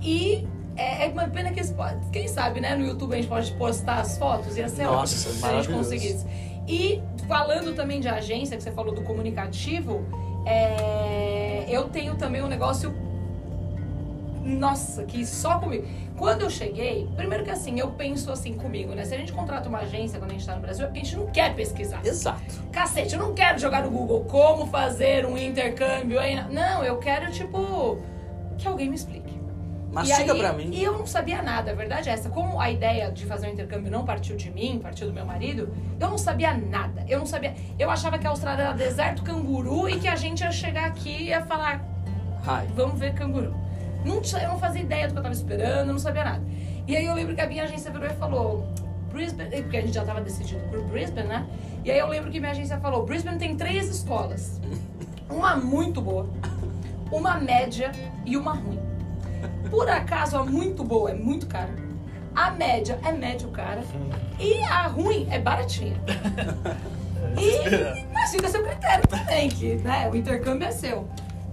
E 0.00 0.46
é, 0.78 1.06
é 1.06 1.08
uma 1.08 1.26
pena 1.28 1.50
que 1.50 1.60
esse 1.60 1.74
pode- 1.74 1.98
quem 2.12 2.28
sabe, 2.28 2.60
né? 2.60 2.74
No 2.76 2.86
YouTube 2.86 3.12
a 3.12 3.16
gente 3.16 3.28
pode 3.28 3.52
postar 3.52 4.00
as 4.00 4.16
fotos. 4.16 4.56
Ia 4.56 4.68
ser 4.68 4.84
Nossa, 4.84 5.28
ótimo 5.28 5.34
se 5.34 5.44
a 5.46 5.52
gente 5.56 5.68
conseguisse. 5.68 6.26
E 6.66 7.02
falando 7.26 7.74
também 7.74 8.00
de 8.00 8.08
agência, 8.08 8.56
que 8.56 8.62
você 8.62 8.70
falou 8.70 8.94
do 8.94 9.02
comunicativo, 9.02 10.04
é, 10.46 11.64
eu 11.68 11.84
tenho 11.88 12.14
também 12.16 12.42
um 12.42 12.46
negócio. 12.48 12.94
Nossa, 14.44 15.02
que 15.04 15.26
só 15.26 15.58
comigo. 15.58 15.86
Quando 16.16 16.42
eu 16.42 16.50
cheguei, 16.50 17.06
primeiro 17.16 17.44
que 17.44 17.50
assim, 17.50 17.78
eu 17.78 17.88
penso 17.90 18.32
assim 18.32 18.54
comigo, 18.54 18.94
né? 18.94 19.04
Se 19.04 19.14
a 19.14 19.18
gente 19.18 19.30
contrata 19.32 19.68
uma 19.68 19.80
agência 19.80 20.18
quando 20.18 20.30
a 20.30 20.34
gente 20.34 20.46
tá 20.46 20.54
no 20.54 20.60
Brasil, 20.62 20.84
é 20.84 20.88
porque 20.88 21.00
a 21.00 21.04
gente 21.04 21.16
não 21.16 21.26
quer 21.26 21.54
pesquisar. 21.54 22.00
Exato. 22.04 22.40
Cacete, 22.72 23.14
eu 23.14 23.20
não 23.20 23.34
quero 23.34 23.58
jogar 23.58 23.82
no 23.82 23.90
Google 23.90 24.24
como 24.24 24.66
fazer 24.66 25.26
um 25.26 25.36
intercâmbio 25.36 26.18
aí. 26.18 26.34
Não, 26.50 26.82
eu 26.82 26.96
quero, 26.96 27.30
tipo, 27.30 27.98
que 28.56 28.66
alguém 28.66 28.88
me 28.88 28.96
explique. 28.96 29.27
Mastiga 29.92 30.32
aí, 30.32 30.38
pra 30.38 30.52
mim. 30.52 30.70
E 30.72 30.82
eu 30.82 30.98
não 30.98 31.06
sabia 31.06 31.42
nada, 31.42 31.70
a 31.70 31.74
verdade 31.74 32.08
é 32.08 32.12
essa. 32.12 32.28
Como 32.28 32.60
a 32.60 32.70
ideia 32.70 33.10
de 33.10 33.24
fazer 33.24 33.48
um 33.48 33.52
intercâmbio 33.52 33.90
não 33.90 34.04
partiu 34.04 34.36
de 34.36 34.50
mim, 34.50 34.78
partiu 34.82 35.06
do 35.06 35.12
meu 35.12 35.24
marido, 35.24 35.74
eu 35.98 36.10
não 36.10 36.18
sabia 36.18 36.52
nada. 36.54 37.04
Eu 37.08 37.18
não 37.18 37.26
sabia. 37.26 37.54
Eu 37.78 37.90
achava 37.90 38.18
que 38.18 38.26
a 38.26 38.30
Austrália 38.30 38.64
era 38.64 38.72
deserto 38.72 39.22
canguru 39.22 39.88
e 39.88 39.98
que 39.98 40.06
a 40.06 40.16
gente 40.16 40.40
ia 40.40 40.52
chegar 40.52 40.86
aqui 40.86 41.10
e 41.10 41.28
ia 41.28 41.42
falar, 41.42 41.84
Ai. 42.46 42.68
vamos 42.74 42.98
ver 42.98 43.14
canguru. 43.14 43.54
Não, 44.04 44.22
eu 44.40 44.48
não 44.48 44.58
fazia 44.58 44.82
ideia 44.82 45.08
do 45.08 45.12
que 45.12 45.18
eu 45.18 45.22
tava 45.22 45.34
esperando, 45.34 45.88
eu 45.88 45.92
não 45.92 45.98
sabia 45.98 46.24
nada. 46.24 46.42
E 46.86 46.96
aí 46.96 47.04
eu 47.04 47.14
lembro 47.14 47.34
que 47.34 47.40
a 47.40 47.46
minha 47.46 47.64
agência 47.64 47.90
virou 47.90 48.06
e 48.06 48.14
falou, 48.14 48.66
Brisbane, 49.10 49.62
porque 49.62 49.76
a 49.76 49.80
gente 49.80 49.94
já 49.94 50.04
tava 50.04 50.20
decidido 50.20 50.60
por 50.70 50.82
Brisbane, 50.84 51.28
né? 51.28 51.46
E 51.84 51.90
aí 51.90 51.98
eu 51.98 52.06
lembro 52.06 52.30
que 52.30 52.38
minha 52.38 52.52
agência 52.52 52.78
falou, 52.78 53.04
Brisbane 53.04 53.38
tem 53.38 53.56
três 53.56 53.88
escolas. 53.88 54.60
Uma 55.28 55.56
muito 55.56 56.00
boa, 56.00 56.26
uma 57.12 57.34
média 57.34 57.92
e 58.24 58.34
uma 58.34 58.54
ruim. 58.54 58.87
Por 59.70 59.88
acaso 59.88 60.36
a 60.36 60.44
muito 60.44 60.82
boa 60.84 61.10
é 61.10 61.14
muito 61.14 61.46
cara. 61.46 61.70
A 62.34 62.50
média 62.50 62.98
é 63.04 63.12
médio 63.12 63.48
cara. 63.48 63.82
E 64.38 64.62
a 64.64 64.86
ruim 64.86 65.26
é 65.30 65.38
baratinha. 65.38 65.96
E 67.36 68.04
mas 68.12 68.30
fica 68.30 68.46
a 68.46 68.50
seu 68.50 68.62
critério 68.64 69.06
também, 69.08 69.48
que 69.48 69.74
né, 69.76 70.08
o 70.10 70.16
intercâmbio 70.16 70.66
é 70.66 70.70
seu. 70.70 71.06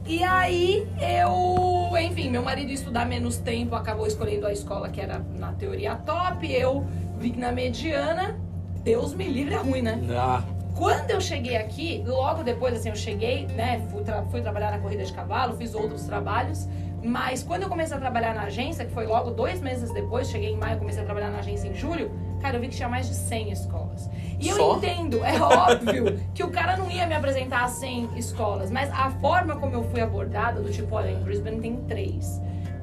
E 0.05 0.23
aí 0.23 0.87
eu, 0.99 1.89
enfim, 1.97 2.29
meu 2.29 2.43
marido 2.43 2.69
ia 2.69 2.75
estudar 2.75 3.05
menos 3.05 3.37
tempo, 3.37 3.75
acabou 3.75 4.05
escolhendo 4.07 4.45
a 4.47 4.53
escola 4.53 4.89
que 4.89 5.01
era 5.01 5.19
na 5.37 5.51
teoria 5.53 5.95
top, 5.95 6.49
eu 6.51 6.85
vim 7.19 7.33
na 7.35 7.51
mediana. 7.51 8.39
Deus 8.83 9.13
me 9.15 9.25
livre 9.27 9.55
é 9.55 9.57
ruim, 9.57 9.81
né? 9.81 9.99
Ah, 10.15 10.43
Quando 10.75 11.09
eu 11.09 11.19
cheguei 11.19 11.57
aqui, 11.57 12.03
logo 12.05 12.43
depois, 12.43 12.75
assim, 12.75 12.89
eu 12.89 12.95
cheguei, 12.95 13.47
né? 13.47 13.81
Fui, 13.91 14.03
tra- 14.03 14.23
fui 14.29 14.41
trabalhar 14.41 14.69
na 14.71 14.77
corrida 14.79 15.03
de 15.03 15.11
cavalo, 15.11 15.57
fiz 15.57 15.73
outros 15.73 16.03
trabalhos. 16.03 16.67
Mas 17.05 17.43
quando 17.43 17.61
eu 17.61 17.69
comecei 17.69 17.95
a 17.95 17.99
trabalhar 17.99 18.33
na 18.33 18.43
agência, 18.43 18.83
que 18.83 18.91
foi 18.91 19.05
logo 19.05 19.29
dois 19.29 19.61
meses 19.61 19.91
depois, 19.93 20.27
cheguei 20.27 20.53
em 20.53 20.57
maio, 20.57 20.79
comecei 20.79 21.03
a 21.03 21.05
trabalhar 21.05 21.29
na 21.29 21.37
agência 21.37 21.67
em 21.67 21.73
julho, 21.75 22.11
cara, 22.41 22.57
eu 22.57 22.61
vi 22.61 22.67
que 22.67 22.75
tinha 22.75 22.89
mais 22.89 23.07
de 23.07 23.13
100 23.13 23.51
escolas. 23.51 24.09
E 24.39 24.49
eu 24.49 24.55
Só? 24.55 24.77
entendo, 24.77 25.23
é 25.23 25.39
óbvio, 25.39 26.19
que 26.33 26.43
o 26.43 26.49
cara 26.49 26.75
não 26.75 26.89
ia 26.89 27.05
me 27.05 27.13
apresentar 27.13 27.63
a 27.63 27.67
100 27.67 28.17
escolas, 28.17 28.71
mas 28.71 28.91
a 28.91 29.11
forma 29.21 29.55
como 29.55 29.75
eu 29.75 29.83
fui 29.83 30.01
abordada, 30.01 30.59
do 30.61 30.71
tipo, 30.71 30.95
olha, 30.95 31.11
em 31.11 31.21
Brisbane 31.21 31.61
tem 31.61 31.75
três. 31.83 32.41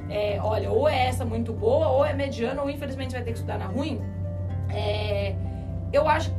É, 0.08 0.38
olha, 0.40 0.70
ou 0.70 0.88
é 0.88 1.08
essa 1.08 1.24
muito 1.24 1.52
boa, 1.52 1.88
ou 1.88 2.04
é 2.04 2.12
mediana, 2.12 2.62
ou 2.62 2.70
infelizmente 2.70 3.14
vai 3.14 3.22
ter 3.22 3.32
que 3.32 3.38
estudar 3.38 3.58
na 3.58 3.66
ruim. 3.66 4.00
É, 4.70 5.34
eu 5.92 6.08
acho 6.08 6.30
que 6.30 6.36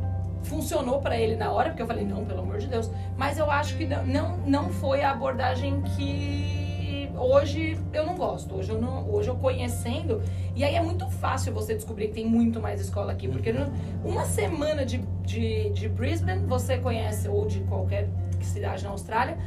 funcionou 0.47 1.01
pra 1.01 1.17
ele 1.17 1.35
na 1.35 1.51
hora, 1.51 1.69
porque 1.69 1.81
eu 1.81 1.87
falei, 1.87 2.05
não, 2.05 2.23
pelo 2.23 2.41
amor 2.41 2.59
de 2.59 2.67
Deus. 2.67 2.89
Mas 3.17 3.37
eu 3.37 3.51
acho 3.51 3.75
que 3.75 3.85
não, 3.85 4.05
não, 4.05 4.37
não 4.45 4.69
foi 4.69 5.03
a 5.03 5.11
abordagem 5.11 5.81
que 5.81 6.72
hoje 7.17 7.77
eu 7.93 8.05
não 8.05 8.15
gosto. 8.15 8.55
Hoje 8.55 8.71
eu, 8.71 8.81
não, 8.81 9.09
hoje 9.09 9.29
eu 9.29 9.35
conhecendo. 9.35 10.21
E 10.55 10.63
aí 10.63 10.75
é 10.75 10.81
muito 10.81 11.07
fácil 11.09 11.53
você 11.53 11.73
descobrir 11.73 12.07
que 12.09 12.13
tem 12.15 12.25
muito 12.25 12.59
mais 12.61 12.79
escola 12.81 13.11
aqui. 13.11 13.27
Porque 13.27 13.51
no- 13.51 13.71
uma 14.03 14.25
semana 14.25 14.85
de, 14.85 14.97
de, 15.23 15.69
de 15.71 15.89
Brisbane, 15.89 16.45
você 16.45 16.77
conhece, 16.77 17.27
ou 17.27 17.45
de 17.47 17.59
qualquer 17.61 18.07
cidade 18.41 18.83
na 18.83 18.89
Austrália, 18.89 19.37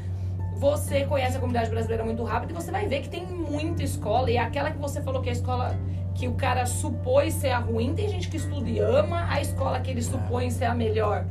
você 0.59 1.05
conhece 1.05 1.37
a 1.37 1.40
comunidade 1.40 1.68
brasileira 1.70 2.02
muito 2.05 2.22
rápido 2.24 2.50
e 2.50 2.55
você 2.55 2.70
vai 2.70 2.87
ver 2.87 3.00
que 3.02 3.09
tem 3.09 3.26
muita 3.26 3.83
escola. 3.83 4.31
E 4.31 4.38
aquela 4.38 4.70
que 4.70 4.79
você 4.79 5.02
falou 5.02 5.20
que 5.20 5.29
é 5.29 5.33
a 5.33 5.35
escola 5.35 5.76
que 6.14 6.26
o 6.26 6.33
cara 6.33 6.64
supôs 6.64 7.35
ser 7.35 7.50
a 7.50 7.59
ruim, 7.59 7.92
tem 7.94 8.09
gente 8.09 8.29
que 8.31 8.38
estuda 8.38 8.68
e 8.70 8.79
ama, 8.79 9.26
a 9.29 9.38
escola 9.40 9.79
que 9.81 9.90
ele 9.90 10.00
supõe 10.02 10.50
ser 10.50 10.64
a 10.64 10.74
melhor. 10.74 11.26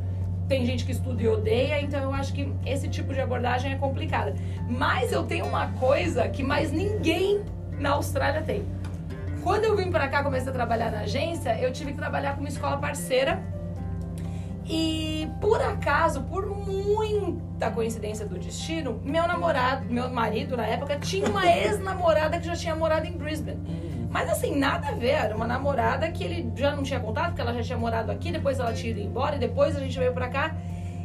Tem 0.47 0.65
gente 0.65 0.85
que 0.85 0.91
estuda 0.91 1.21
e 1.21 1.27
odeia, 1.27 1.81
então 1.81 2.01
eu 2.01 2.13
acho 2.13 2.31
que 2.33 2.53
esse 2.65 2.87
tipo 2.87 3.13
de 3.13 3.19
abordagem 3.19 3.71
é 3.71 3.75
complicada. 3.75 4.35
Mas 4.69 5.11
eu 5.11 5.23
tenho 5.23 5.45
uma 5.45 5.67
coisa 5.73 6.27
que 6.27 6.43
mais 6.43 6.71
ninguém 6.71 7.43
na 7.79 7.91
Austrália 7.91 8.41
tem. 8.41 8.63
Quando 9.43 9.65
eu 9.65 9.75
vim 9.75 9.91
pra 9.91 10.07
cá, 10.07 10.23
comecei 10.23 10.49
a 10.49 10.53
trabalhar 10.53 10.91
na 10.91 11.01
agência, 11.01 11.59
eu 11.59 11.71
tive 11.71 11.91
que 11.91 11.97
trabalhar 11.97 12.33
com 12.33 12.39
uma 12.39 12.49
escola 12.49 12.77
parceira. 12.77 13.43
E 14.67 15.29
por 15.39 15.61
acaso, 15.61 16.23
por 16.23 16.47
muita 16.47 17.69
coincidência 17.69 18.25
do 18.25 18.39
destino, 18.39 18.99
meu 19.03 19.27
namorado, 19.27 19.85
meu 19.85 20.09
marido 20.09 20.57
na 20.57 20.65
época, 20.65 20.97
tinha 20.97 21.29
uma 21.29 21.45
ex-namorada 21.45 22.39
que 22.39 22.47
já 22.47 22.55
tinha 22.55 22.75
morado 22.75 23.05
em 23.05 23.11
Brisbane. 23.11 23.59
Mas 24.15 24.29
assim, 24.29 24.57
nada 24.57 24.87
a 24.87 24.91
ver, 24.93 25.09
era 25.09 25.35
uma 25.35 25.45
namorada 25.45 26.09
que 26.09 26.23
ele 26.23 26.49
já 26.55 26.73
não 26.73 26.83
tinha 26.83 27.01
contato, 27.01 27.31
porque 27.31 27.41
ela 27.41 27.53
já 27.53 27.61
tinha 27.61 27.77
morado 27.77 28.09
aqui, 28.09 28.31
depois 28.31 28.57
ela 28.57 28.71
tinha 28.71 28.91
ido 28.91 29.01
embora, 29.01 29.35
e 29.35 29.39
depois 29.39 29.75
a 29.75 29.81
gente 29.81 29.99
veio 29.99 30.13
pra 30.13 30.29
cá. 30.29 30.55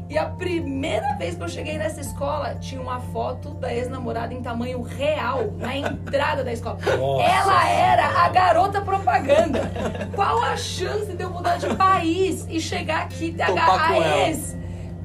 E 0.09 0.16
a 0.16 0.27
primeira 0.27 1.16
vez 1.16 1.35
que 1.35 1.42
eu 1.42 1.49
cheguei 1.49 1.77
nessa 1.77 2.01
escola, 2.01 2.55
tinha 2.61 2.81
uma 2.81 3.01
foto 3.01 3.51
da 3.55 3.75
ex-namorada 3.75 4.33
em 4.33 4.40
tamanho 4.40 4.81
real, 4.81 5.53
na 5.57 5.77
entrada 5.77 6.44
da 6.44 6.53
escola. 6.53 6.79
Nossa. 6.87 7.25
Ela 7.25 7.68
era 7.68 8.07
a 8.25 8.29
garota 8.29 8.81
propaganda. 8.81 9.73
Qual 10.14 10.44
a 10.44 10.57
chance 10.57 11.12
de 11.12 11.20
eu 11.20 11.31
mudar 11.31 11.57
de 11.57 11.75
país 11.75 12.46
e 12.49 12.61
chegar 12.61 13.03
aqui 13.03 13.25
e 13.25 13.33
ter 13.33 13.42
a, 13.42 14.29
ex? 14.29 14.57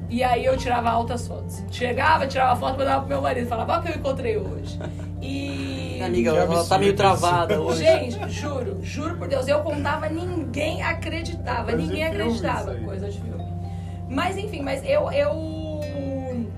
E 0.08 0.22
aí 0.22 0.44
eu 0.44 0.56
tirava 0.56 0.90
altas 0.90 1.26
fotos. 1.26 1.60
Chegava, 1.72 2.24
tirava 2.28 2.54
foto, 2.54 2.78
mandava 2.78 3.00
pro 3.00 3.08
meu 3.08 3.20
marido, 3.20 3.48
falava, 3.48 3.72
olha 3.72 3.80
o 3.80 3.82
que 3.82 3.90
eu 3.90 3.96
encontrei 3.96 4.36
hoje. 4.36 4.78
E. 5.20 5.75
minha 5.96 6.06
amiga, 6.06 6.30
Que 6.30 6.36
ela, 6.36 6.44
ela 6.46 6.54
tá 6.54 6.58
absurdo 6.60 6.80
meio 6.80 6.96
travada 6.96 7.60
hoje. 7.60 7.84
Gente, 7.84 8.28
juro, 8.30 8.78
juro 8.82 9.16
por 9.16 9.28
Deus, 9.28 9.46
eu 9.48 9.60
contava, 9.60 10.08
ninguém 10.08 10.82
acreditava, 10.82 11.64
Coisa 11.72 11.76
ninguém 11.78 12.04
filme 12.04 12.22
acreditava. 12.22 12.74
Coisa 12.76 13.10
de 13.10 13.20
filme. 13.20 13.44
Mas 14.08 14.38
enfim, 14.38 14.62
mas 14.62 14.82
eu, 14.84 15.10
eu. 15.12 15.56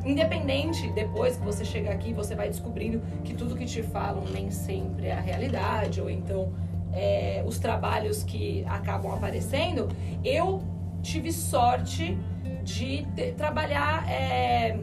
Independente, 0.04 0.90
depois 0.92 1.36
que 1.36 1.44
você 1.44 1.64
chega 1.64 1.90
aqui, 1.90 2.12
você 2.12 2.34
vai 2.34 2.48
descobrindo 2.48 3.02
que 3.24 3.34
tudo 3.34 3.54
que 3.54 3.66
te 3.66 3.82
falam 3.82 4.24
nem 4.32 4.50
sempre 4.50 5.06
é 5.08 5.12
a 5.12 5.20
realidade, 5.20 6.00
ou 6.00 6.08
então 6.08 6.52
é, 6.92 7.42
os 7.46 7.58
trabalhos 7.58 8.22
que 8.22 8.64
acabam 8.68 9.12
aparecendo. 9.12 9.88
Eu 10.24 10.62
tive 11.02 11.30
sorte 11.32 12.16
de 12.64 13.06
ter- 13.14 13.34
trabalhar. 13.34 14.08
é, 14.10 14.78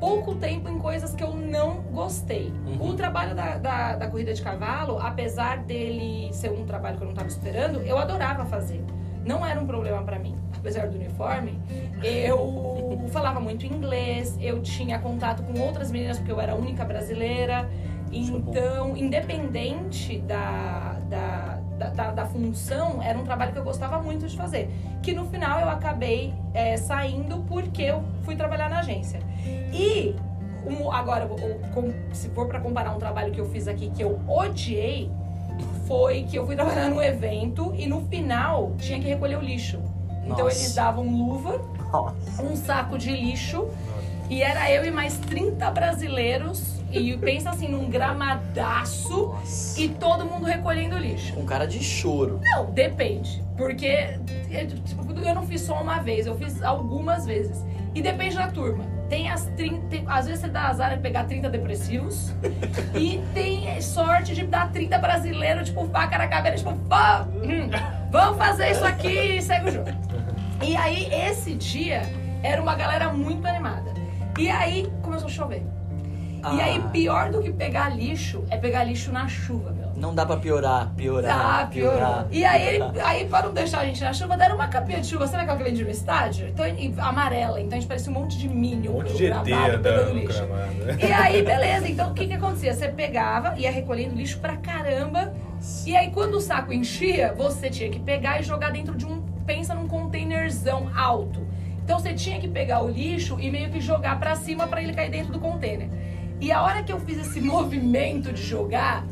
pouco 0.00 0.34
tempo 0.34 0.68
em 0.68 0.78
coisas 0.78 1.14
que 1.14 1.22
eu 1.22 1.32
não 1.34 1.76
gostei. 1.92 2.52
Uhum. 2.66 2.90
O 2.90 2.94
trabalho 2.94 3.34
da, 3.34 3.56
da, 3.58 3.96
da 3.96 4.06
corrida 4.08 4.32
de 4.34 4.42
cavalo, 4.42 4.98
apesar 5.00 5.58
dele 5.58 6.28
ser 6.32 6.50
um 6.50 6.64
trabalho 6.64 6.96
que 6.96 7.02
eu 7.02 7.06
não 7.06 7.12
estava 7.12 7.28
esperando, 7.28 7.80
eu 7.82 7.98
adorava 7.98 8.44
fazer. 8.44 8.82
Não 9.24 9.44
era 9.44 9.58
um 9.60 9.66
problema 9.66 10.02
pra 10.02 10.18
mim. 10.18 10.36
Apesar 10.56 10.86
do 10.88 10.96
uniforme, 10.96 11.58
eu 12.02 13.00
falava 13.10 13.40
muito 13.40 13.66
inglês, 13.66 14.36
eu 14.40 14.60
tinha 14.62 14.98
contato 14.98 15.42
com 15.42 15.58
outras 15.60 15.90
meninas, 15.90 16.18
porque 16.18 16.32
eu 16.32 16.40
era 16.40 16.52
a 16.52 16.54
única 16.54 16.84
brasileira. 16.84 17.68
É. 18.10 18.16
Então, 18.16 18.96
independente 18.96 20.18
da, 20.20 20.96
da, 21.08 21.58
da, 21.78 21.88
da- 21.88 22.10
da 22.12 22.26
função, 22.26 23.02
era 23.02 23.18
um 23.18 23.24
trabalho 23.24 23.52
que 23.52 23.58
eu 23.58 23.64
gostava 23.64 24.00
muito 24.00 24.26
de 24.26 24.36
fazer. 24.36 24.70
Que 25.02 25.12
no 25.12 25.24
final 25.26 25.58
eu 25.60 25.68
acabei 25.68 26.32
é, 26.52 26.76
saindo 26.76 27.38
porque 27.48 27.82
eu 27.82 28.04
fui 28.22 28.36
trabalhar 28.36 28.68
na 28.70 28.78
agência. 28.80 29.20
E 29.72 30.14
um- 30.66 30.90
agora, 30.90 31.26
com- 31.74 31.92
se 32.12 32.28
for 32.30 32.46
pra 32.46 32.60
comparar 32.60 32.90
um 32.94 32.98
trabalho 32.98 33.32
que 33.32 33.40
eu 33.40 33.46
fiz 33.50 33.68
aqui 33.68 33.90
que 33.90 34.02
eu 34.02 34.20
odiei, 34.28 35.10
foi 35.86 36.22
que 36.24 36.36
eu 36.36 36.46
fui 36.46 36.54
trabalhar 36.56 36.88
num 36.88 37.02
evento 37.02 37.72
e 37.76 37.86
no 37.86 38.00
final 38.02 38.72
tinha 38.78 38.98
que 38.98 39.06
recolher 39.08 39.36
o 39.36 39.40
lixo. 39.42 39.78
Então 40.24 40.44
Nossa. 40.44 40.56
eles 40.56 40.74
davam 40.74 41.04
luva, 41.06 41.60
Nossa. 41.92 42.42
um 42.42 42.56
saco 42.56 42.96
de 42.96 43.10
lixo 43.10 43.68
e 44.30 44.42
era 44.42 44.70
eu 44.72 44.84
e 44.86 44.90
mais 44.90 45.18
30 45.18 45.70
brasileiros 45.70 46.80
e 46.90 47.14
pensa 47.18 47.50
assim 47.50 47.68
num 47.68 47.90
gramadaço 47.90 49.26
Nossa. 49.26 49.80
e 49.80 49.88
todo 49.88 50.24
mundo 50.24 50.46
recolhendo 50.46 50.96
lixo. 50.96 51.38
Um 51.38 51.44
cara 51.44 51.66
de 51.66 51.82
choro. 51.82 52.40
Não, 52.42 52.66
depende. 52.66 53.42
Porque 53.56 53.86
é, 53.86 54.18
tipo, 54.84 55.12
eu 55.20 55.34
não 55.34 55.42
fiz 55.46 55.60
só 55.60 55.80
uma 55.82 55.98
vez, 55.98 56.26
eu 56.26 56.36
fiz 56.36 56.62
algumas 56.62 57.26
vezes. 57.26 57.62
E 57.94 58.00
depende 58.00 58.34
da 58.36 58.48
turma. 58.48 58.84
Tem 59.08 59.28
as 59.30 59.44
30. 59.56 59.86
tem- 59.88 60.04
às 60.08 60.26
vezes 60.26 60.40
você 60.40 60.48
dá 60.48 60.68
azar 60.68 60.96
de 60.96 61.02
pegar 61.02 61.24
30 61.24 61.48
depressivos. 61.50 62.32
e 62.94 63.22
tem 63.34 63.80
sorte 63.80 64.34
de 64.34 64.46
dar 64.46 64.70
30 64.72 64.98
brasileiros, 64.98 65.68
tipo, 65.68 65.86
faca 65.88 66.16
na 66.18 66.26
cabeça, 66.28 66.56
tipo, 66.56 66.74
"Vá, 66.88 67.26
hum, 67.30 67.68
vamos 68.10 68.38
fazer 68.38 68.70
isso 68.70 68.84
aqui 68.84 69.36
e 69.36 69.42
segue 69.42 69.68
o 69.68 69.72
jogo. 69.72 69.88
E 70.62 70.74
aí, 70.76 71.12
esse 71.12 71.54
dia, 71.54 72.02
era 72.42 72.60
uma 72.62 72.74
galera 72.74 73.12
muito 73.12 73.46
animada. 73.46 73.92
E 74.38 74.48
aí, 74.50 74.90
começou 75.02 75.26
a 75.28 75.30
chover. 75.30 75.62
E 76.54 76.60
aí, 76.60 76.80
Ah, 76.84 76.88
pior 76.88 77.30
do 77.30 77.42
que 77.42 77.52
pegar 77.52 77.88
lixo, 77.90 78.44
é 78.50 78.56
pegar 78.56 78.84
lixo 78.84 79.10
na 79.12 79.26
chuva, 79.28 79.70
meu. 79.72 79.83
Não 79.96 80.14
dá 80.14 80.26
pra 80.26 80.36
piorar, 80.36 80.92
piorar. 80.96 81.60
Tá, 81.60 81.66
piorou. 81.66 82.26
E 82.30 82.44
aí, 82.44 82.74
ele- 82.76 83.00
aí, 83.00 83.26
para 83.26 83.46
não 83.46 83.54
deixar 83.54 83.80
a 83.80 83.84
gente 83.84 84.02
na 84.02 84.12
chuva, 84.12 84.36
deram 84.36 84.56
uma 84.56 84.66
capinha 84.68 85.00
de 85.00 85.06
chuva. 85.06 85.26
Sabe 85.26 85.44
aquela 85.44 85.56
que 85.58 85.64
vende 85.64 85.84
no 85.84 85.90
estádio? 85.90 86.48
Então, 86.48 86.66
e- 86.66 86.94
amarela. 86.98 87.60
Então 87.60 87.76
a 87.78 87.80
gente 87.80 87.88
parecia 87.88 88.10
um 88.10 88.14
monte 88.14 88.36
de 88.38 88.48
Minion. 88.48 88.90
Um 88.90 88.94
monte 88.96 89.16
de 89.16 89.26
ET 89.26 89.32
andando 89.32 89.82
pegando 89.82 90.08
no 90.14 90.20
lixo. 90.20 90.46
gramado. 90.46 91.00
E 91.00 91.12
aí, 91.12 91.42
beleza. 91.42 91.88
Então, 91.88 92.10
o 92.10 92.14
que 92.14 92.26
que 92.26 92.34
acontecia? 92.34 92.74
Você 92.74 92.88
pegava, 92.88 93.54
ia 93.58 93.70
recolhendo 93.70 94.14
lixo 94.16 94.38
pra 94.40 94.56
caramba. 94.56 95.32
E 95.86 95.96
aí, 95.96 96.10
quando 96.10 96.34
o 96.34 96.40
saco 96.40 96.72
enchia, 96.72 97.32
você 97.36 97.70
tinha 97.70 97.88
que 97.88 97.98
pegar 98.00 98.40
e 98.40 98.42
jogar 98.42 98.70
dentro 98.72 98.94
de 98.96 99.06
um... 99.06 99.22
Pensa 99.46 99.74
num 99.74 99.86
containerzão 99.86 100.90
alto. 100.96 101.46
Então, 101.84 101.98
você 101.98 102.14
tinha 102.14 102.40
que 102.40 102.48
pegar 102.48 102.82
o 102.82 102.88
lixo 102.90 103.36
e 103.38 103.50
meio 103.50 103.70
que 103.70 103.80
jogar 103.80 104.18
pra 104.18 104.34
cima 104.34 104.66
pra 104.66 104.82
ele 104.82 104.92
cair 104.92 105.10
dentro 105.10 105.32
do 105.32 105.38
container. 105.38 105.88
E 106.40 106.50
a 106.50 106.62
hora 106.62 106.82
que 106.82 106.92
eu 106.92 106.98
fiz 106.98 107.18
esse 107.18 107.40
movimento 107.42 108.32
de 108.32 108.42
jogar, 108.42 109.04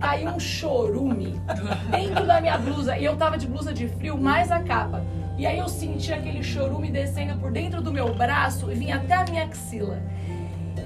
caiu 0.00 0.30
um 0.30 0.40
chorume 0.40 1.40
dentro 1.90 2.26
da 2.26 2.40
minha 2.40 2.58
blusa. 2.58 2.96
E 2.96 3.04
eu 3.04 3.16
tava 3.16 3.36
de 3.36 3.46
blusa 3.46 3.72
de 3.72 3.88
frio, 3.88 4.16
mais 4.16 4.50
a 4.50 4.60
capa. 4.60 5.02
E 5.36 5.46
aí 5.46 5.58
eu 5.58 5.68
senti 5.68 6.12
aquele 6.12 6.42
chorume 6.42 6.90
descendo 6.90 7.38
por 7.38 7.50
dentro 7.50 7.80
do 7.80 7.92
meu 7.92 8.14
braço 8.14 8.70
e 8.70 8.74
vinha 8.74 8.96
até 8.96 9.14
a 9.14 9.24
minha 9.24 9.44
axila. 9.44 9.98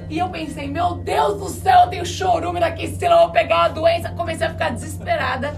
E 0.08 0.18
eu 0.18 0.28
pensei, 0.28 0.68
meu 0.68 0.94
Deus 0.94 1.40
do 1.40 1.48
céu, 1.48 1.80
eu 1.80 1.88
tenho 1.88 2.06
chorume 2.06 2.60
na 2.60 2.68
axila, 2.68 3.14
eu 3.14 3.18
vou 3.18 3.30
pegar 3.30 3.64
a 3.64 3.68
doença. 3.68 4.10
Comecei 4.10 4.46
a 4.46 4.50
ficar 4.50 4.70
desesperada. 4.70 5.54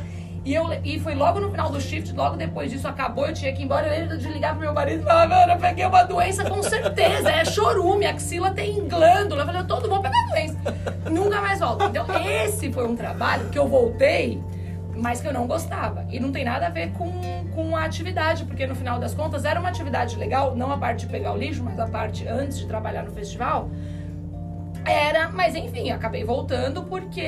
E, 0.47 0.55
eu, 0.55 0.65
e 0.85 1.01
foi 1.01 1.17
logo 1.17 1.41
no 1.41 1.51
final 1.51 1.69
do 1.71 1.81
shift, 1.81 2.15
logo 2.15 2.37
depois 2.37 2.71
disso 2.71 2.87
acabou, 2.87 3.27
eu 3.27 3.35
tinha 3.35 3.53
que 3.53 3.63
ir 3.63 3.65
embora. 3.65 3.89
Eu 3.89 4.01
lembro 4.01 4.17
de 4.17 4.29
ligar 4.29 4.53
pro 4.53 4.61
meu 4.61 4.73
marido 4.73 5.01
e 5.01 5.05
falar, 5.05 5.29
mano, 5.29 5.53
eu 5.55 5.59
peguei 5.59 5.85
uma 5.85 6.05
doença 6.05 6.49
com 6.49 6.63
certeza, 6.63 7.29
é 7.29 7.45
chorume, 7.45 8.07
axila 8.07 8.53
tem 8.53 8.87
glândula. 8.87 9.43
Eu 9.43 9.47
falei, 9.47 9.61
eu 9.63 9.67
todo 9.67 9.89
vou 9.89 10.01
pegar 10.01 10.25
doença. 10.31 10.57
Nunca 11.11 11.41
mais 11.41 11.59
volto. 11.59 11.87
Então, 11.87 12.07
esse 12.25 12.73
foi 12.73 12.87
um 12.87 12.95
trabalho 12.95 13.49
que 13.49 13.59
eu 13.59 13.67
voltei, 13.67 14.41
mas 14.95 15.21
que 15.21 15.27
eu 15.27 15.33
não 15.33 15.49
gostava. 15.49 16.07
E 16.09 16.21
não 16.21 16.31
tem 16.31 16.45
nada 16.45 16.69
a 16.69 16.71
ver 16.71 16.93
com, 16.93 17.11
com 17.53 17.75
a 17.77 17.85
atividade, 17.85 18.45
porque 18.45 18.69
no 18.69 18.77
final 18.77 19.01
das 19.01 19.15
contas 19.15 19.45
era 19.45 19.59
uma 19.59 19.69
atividade 19.69 20.15
legal, 20.15 20.55
não 20.55 20.71
a 20.71 20.79
parte 20.79 21.07
de 21.07 21.13
pegar 21.13 21.33
o 21.33 21.37
lixo, 21.37 21.65
mas 21.65 21.77
a 21.81 21.89
parte 21.89 22.25
antes 22.29 22.59
de 22.59 22.69
trabalhar 22.69 23.03
no 23.03 23.11
festival. 23.11 23.69
Era, 24.87 25.28
mas 25.30 25.55
enfim, 25.55 25.91
acabei 25.91 26.24
voltando 26.24 26.82
porque. 26.84 27.22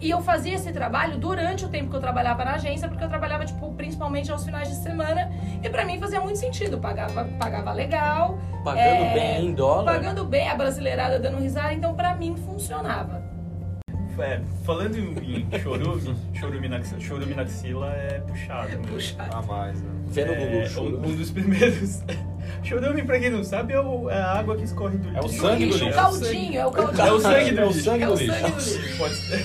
E 0.00 0.10
eu 0.10 0.20
fazia 0.22 0.54
esse 0.54 0.72
trabalho 0.72 1.18
durante 1.18 1.64
o 1.64 1.68
tempo 1.68 1.90
que 1.90 1.96
eu 1.96 2.00
trabalhava 2.00 2.44
na 2.44 2.54
agência, 2.54 2.88
porque 2.88 3.04
eu 3.04 3.08
trabalhava, 3.08 3.44
tipo, 3.44 3.72
principalmente 3.74 4.30
aos 4.32 4.44
finais 4.44 4.68
de 4.68 4.76
semana. 4.76 5.30
E 5.62 5.68
pra 5.68 5.84
mim 5.84 5.98
fazia 5.98 6.20
muito 6.20 6.38
sentido. 6.38 6.78
Pagava, 6.78 7.24
pagava 7.38 7.72
legal, 7.72 8.38
Pagando 8.64 8.80
É, 9.04 9.14
bem 9.14 9.46
em 9.46 9.54
dólar. 9.54 9.92
pagando 9.94 10.24
bem, 10.24 10.48
a 10.48 10.54
brasileirada 10.56 11.20
dando 11.20 11.38
risada, 11.38 11.72
então 11.72 11.94
pra 11.94 12.14
mim 12.16 12.34
funcionava. 12.36 13.22
É, 14.18 14.40
falando 14.64 14.96
em 14.96 15.46
chorume, 15.60 16.16
chorume 16.32 16.68
na, 16.68 16.76
axila- 16.78 17.00
chorume 17.00 17.34
na 17.34 17.42
axila 17.42 17.92
é 17.92 18.18
puxado. 18.26 18.68
mesmo. 18.70 18.84
Puxa. 18.86 19.16
A 19.30 19.42
mais, 19.42 19.82
né? 19.82 19.90
Google, 20.06 20.60
É, 20.62 20.66
choro. 20.66 20.96
um, 21.00 21.06
um 21.10 21.14
dos 21.16 21.30
primeiros. 21.30 22.02
Chorume, 22.62 23.02
pra 23.04 23.18
quem 23.20 23.30
não 23.30 23.42
sabe, 23.44 23.72
é, 23.74 23.80
o- 23.80 24.08
é 24.10 24.16
a 24.18 24.32
água 24.38 24.56
que 24.56 24.64
escorre 24.64 24.96
do 24.98 25.08
É 25.16 25.20
o 25.20 25.24
lixo. 25.26 25.40
sangue 25.40 25.66
do 25.66 25.72
lixo, 25.72 25.84
o 25.84 25.86
lixo. 25.88 26.00
caldinho, 26.00 26.60
é 26.60 26.66
o 26.66 26.70
caldinho. 26.70 27.06
É 27.06 27.12
o 27.12 27.20
sangue 27.20 27.50
do 27.52 27.60
É 27.60 27.64
o 27.64 27.68
lixo. 27.68 27.84
sangue 27.84 28.02
É 28.02 28.06
do 28.06 28.12
o 28.12 28.16
lixo. 28.16 28.32
sangue 28.32 28.50
do 28.50 28.56
lixo. 28.60 28.98
Pode 28.98 29.14
ser. 29.14 29.44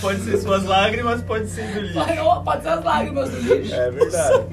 pode 0.00 0.20
ser 0.20 0.36
suas 0.38 0.64
lágrimas, 0.64 1.22
pode 1.22 1.48
ser 1.48 1.66
do 1.72 1.80
lixo. 1.80 1.94
Pode- 1.94 2.42
Pode 2.44 2.62
ser 2.62 2.68
as 2.70 2.84
lágrimas 2.84 3.30
do 3.30 3.36
lixo. 3.54 3.74
É 3.74 3.90
verdade. 3.90 4.46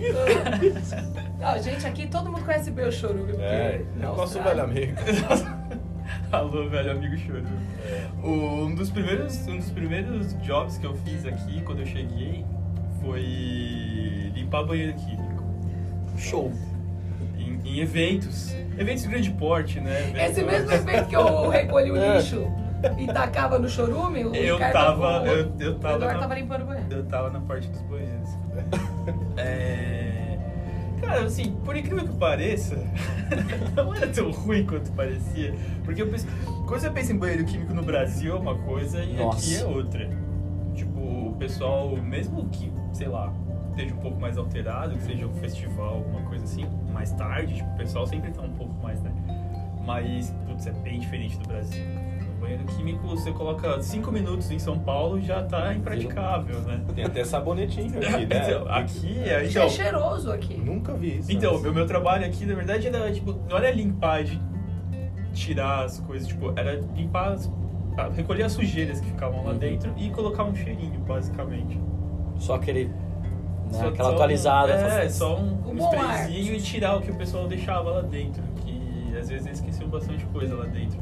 Não, 1.39 1.63
gente, 1.63 1.87
aqui 1.87 2.07
todo 2.07 2.29
mundo 2.31 2.43
conhece 2.45 2.69
bem 2.71 2.87
o 2.87 2.91
chorume. 2.91 3.31
porque 3.33 3.41
É, 3.41 3.81
eu 4.01 4.13
posso 4.13 4.41
velho 4.41 4.63
amigo. 4.63 4.93
Alô, 6.31 6.67
velho 6.69 6.91
amigo 6.91 7.17
choro. 7.17 7.43
O- 8.23 8.65
Um 8.65 8.75
dos 8.75 8.89
primeiros, 8.91 9.35
um 9.47 9.57
dos 9.57 9.71
primeiros 9.71 10.33
jobs 10.41 10.77
que 10.77 10.85
eu 10.85 10.93
fiz 10.97 11.25
aqui 11.25 11.61
quando 11.61 11.79
eu 11.79 11.85
cheguei 11.87 12.45
foi 13.01 14.31
limpar 14.35 14.63
banheiro 14.63 14.93
químico. 14.93 15.43
Show. 16.17 16.51
Em, 17.37 17.59
em 17.65 17.79
eventos. 17.79 18.53
Eventos 18.77 19.03
de 19.03 19.09
grande 19.09 19.31
porte, 19.31 19.79
né? 19.79 20.11
Esse 20.27 20.43
mesmo 20.43 20.71
efeito 20.71 21.07
que 21.07 21.15
eu 21.15 21.47
recolhi 21.49 21.91
o 21.91 21.97
É. 21.97 22.17
lixo 22.17 22.45
e 22.97 23.07
tacava 23.07 23.59
no 23.59 23.67
chorume, 23.67 24.23
o 24.25 24.33
Eu 24.33 24.55
Ricardo 24.55 24.73
tava. 24.73 25.21
o- 25.23 25.25
Eu, 25.25 25.51
eu 25.59 25.71
o 25.73 25.75
tava. 25.79 25.95
Eduardo 25.95 26.13
na- 26.15 26.19
tava 26.21 26.35
limpando 26.35 26.61
o 26.61 26.65
banheiro. 26.65 26.87
Eu 26.93 27.03
tava 27.05 27.29
na 27.29 27.39
parte 27.41 27.67
dos 27.69 27.81
banheiros. 27.81 28.29
É... 29.37 30.37
Cara, 31.01 31.23
assim, 31.23 31.51
por 31.65 31.75
incrível 31.75 32.05
que 32.05 32.13
pareça, 32.15 32.75
não 33.75 33.93
era 33.95 34.07
tão 34.07 34.31
ruim 34.31 34.65
quanto 34.65 34.91
parecia. 34.91 35.53
Porque 35.85 36.01
eu 36.01 36.07
penso, 36.07 36.27
quando 36.67 36.81
você 36.81 36.89
pensa 36.89 37.13
em 37.13 37.17
banheiro 37.17 37.45
químico 37.45 37.73
no 37.73 37.81
Brasil 37.81 38.35
é 38.35 38.39
uma 38.39 38.55
coisa 38.55 39.01
e 39.03 39.15
Nossa. 39.15 39.37
aqui 39.39 39.55
é 39.63 39.65
outra. 39.65 40.09
Tipo, 40.75 40.99
o 40.99 41.35
pessoal, 41.39 41.95
mesmo 41.97 42.47
que, 42.49 42.71
sei 42.99 43.07
lá, 43.07 43.31
esteja 43.69 43.95
um 43.95 43.97
pouco 43.99 44.19
mais 44.19 44.37
alterado, 44.37 44.93
que 44.95 45.03
seja 45.03 45.25
um 45.25 45.33
festival, 45.35 45.95
alguma 45.95 46.21
coisa 46.23 46.43
assim, 46.43 46.65
mais 46.91 47.13
tarde, 47.13 47.55
tipo, 47.55 47.69
o 47.71 47.77
pessoal 47.77 48.05
sempre 48.05 48.29
tá 48.29 48.41
um 48.41 48.51
pouco 48.51 48.73
mais, 48.83 49.01
né? 49.01 49.09
Mas, 49.85 50.35
putz, 50.45 50.67
é 50.67 50.71
bem 50.71 50.99
diferente 50.99 51.37
do 51.39 51.47
Brasil. 51.47 51.81
No 51.85 52.41
banheiro 52.41 52.63
químico, 52.65 53.07
você 53.07 53.31
coloca 53.31 53.81
5 53.81 54.11
minutos 54.11 54.51
em 54.51 54.59
São 54.59 54.77
Paulo 54.77 55.21
já 55.21 55.43
tá 55.43 55.73
impraticável, 55.73 56.59
né? 56.61 56.81
Tem 56.93 57.05
até 57.05 57.23
sabonetinho 57.23 57.87
aqui, 57.99 58.25
né? 58.25 58.43
Então, 58.47 58.67
aqui, 58.69 59.19
é, 59.23 59.29
É 59.29 59.47
então, 59.47 59.69
cheiroso 59.69 60.29
aqui. 60.31 60.57
Nunca 60.57 60.93
vi 60.93 61.19
isso. 61.19 61.31
então, 61.31 61.55
o 61.55 61.73
meu 61.73 61.87
trabalho 61.87 62.25
aqui, 62.25 62.45
na 62.45 62.55
verdade, 62.55 62.85
era, 62.87 63.09
tipo, 63.13 63.33
não 63.49 63.57
era 63.57 63.71
limpar 63.71 64.25
de 64.25 64.39
tirar 65.33 65.85
as 65.85 66.01
coisas, 66.01 66.27
tipo, 66.27 66.51
era 66.59 66.81
limpar, 66.95 67.31
as, 67.31 67.49
ah, 67.97 68.09
recolher 68.13 68.43
as 68.43 68.51
sujeiras 68.51 68.99
que 68.99 69.07
ficavam 69.07 69.45
lá 69.45 69.51
Uhum. 69.53 69.57
dentro 69.57 69.93
e 69.97 70.09
colocar 70.09 70.43
um 70.43 70.53
cheirinho, 70.53 70.99
basicamente. 70.99 71.79
Só 72.39 72.55
aquele. 72.55 72.85
Né, 72.85 72.93
Só- 73.79 73.87
aquela 73.89 74.09
só- 74.09 74.15
atualizada. 74.15 74.73
É, 74.73 74.89
faz- 74.89 75.13
só 75.15 75.35
um, 75.37 75.59
O 75.65 75.71
um 75.71 75.77
sprayzinho 75.77 76.53
e 76.55 76.61
tirar 76.61 76.95
o 76.97 77.01
que 77.01 77.11
o 77.11 77.15
pessoal 77.15 77.47
deixava 77.47 77.89
lá 77.91 78.01
dentro, 78.01 78.41
que 78.65 79.15
às 79.17 79.29
vezes 79.29 79.45
eles 79.45 79.59
esqueciam 79.59 79.89
bastante 79.89 80.25
coisa 80.25 80.55
lá 80.55 80.65
dentro. 80.65 80.99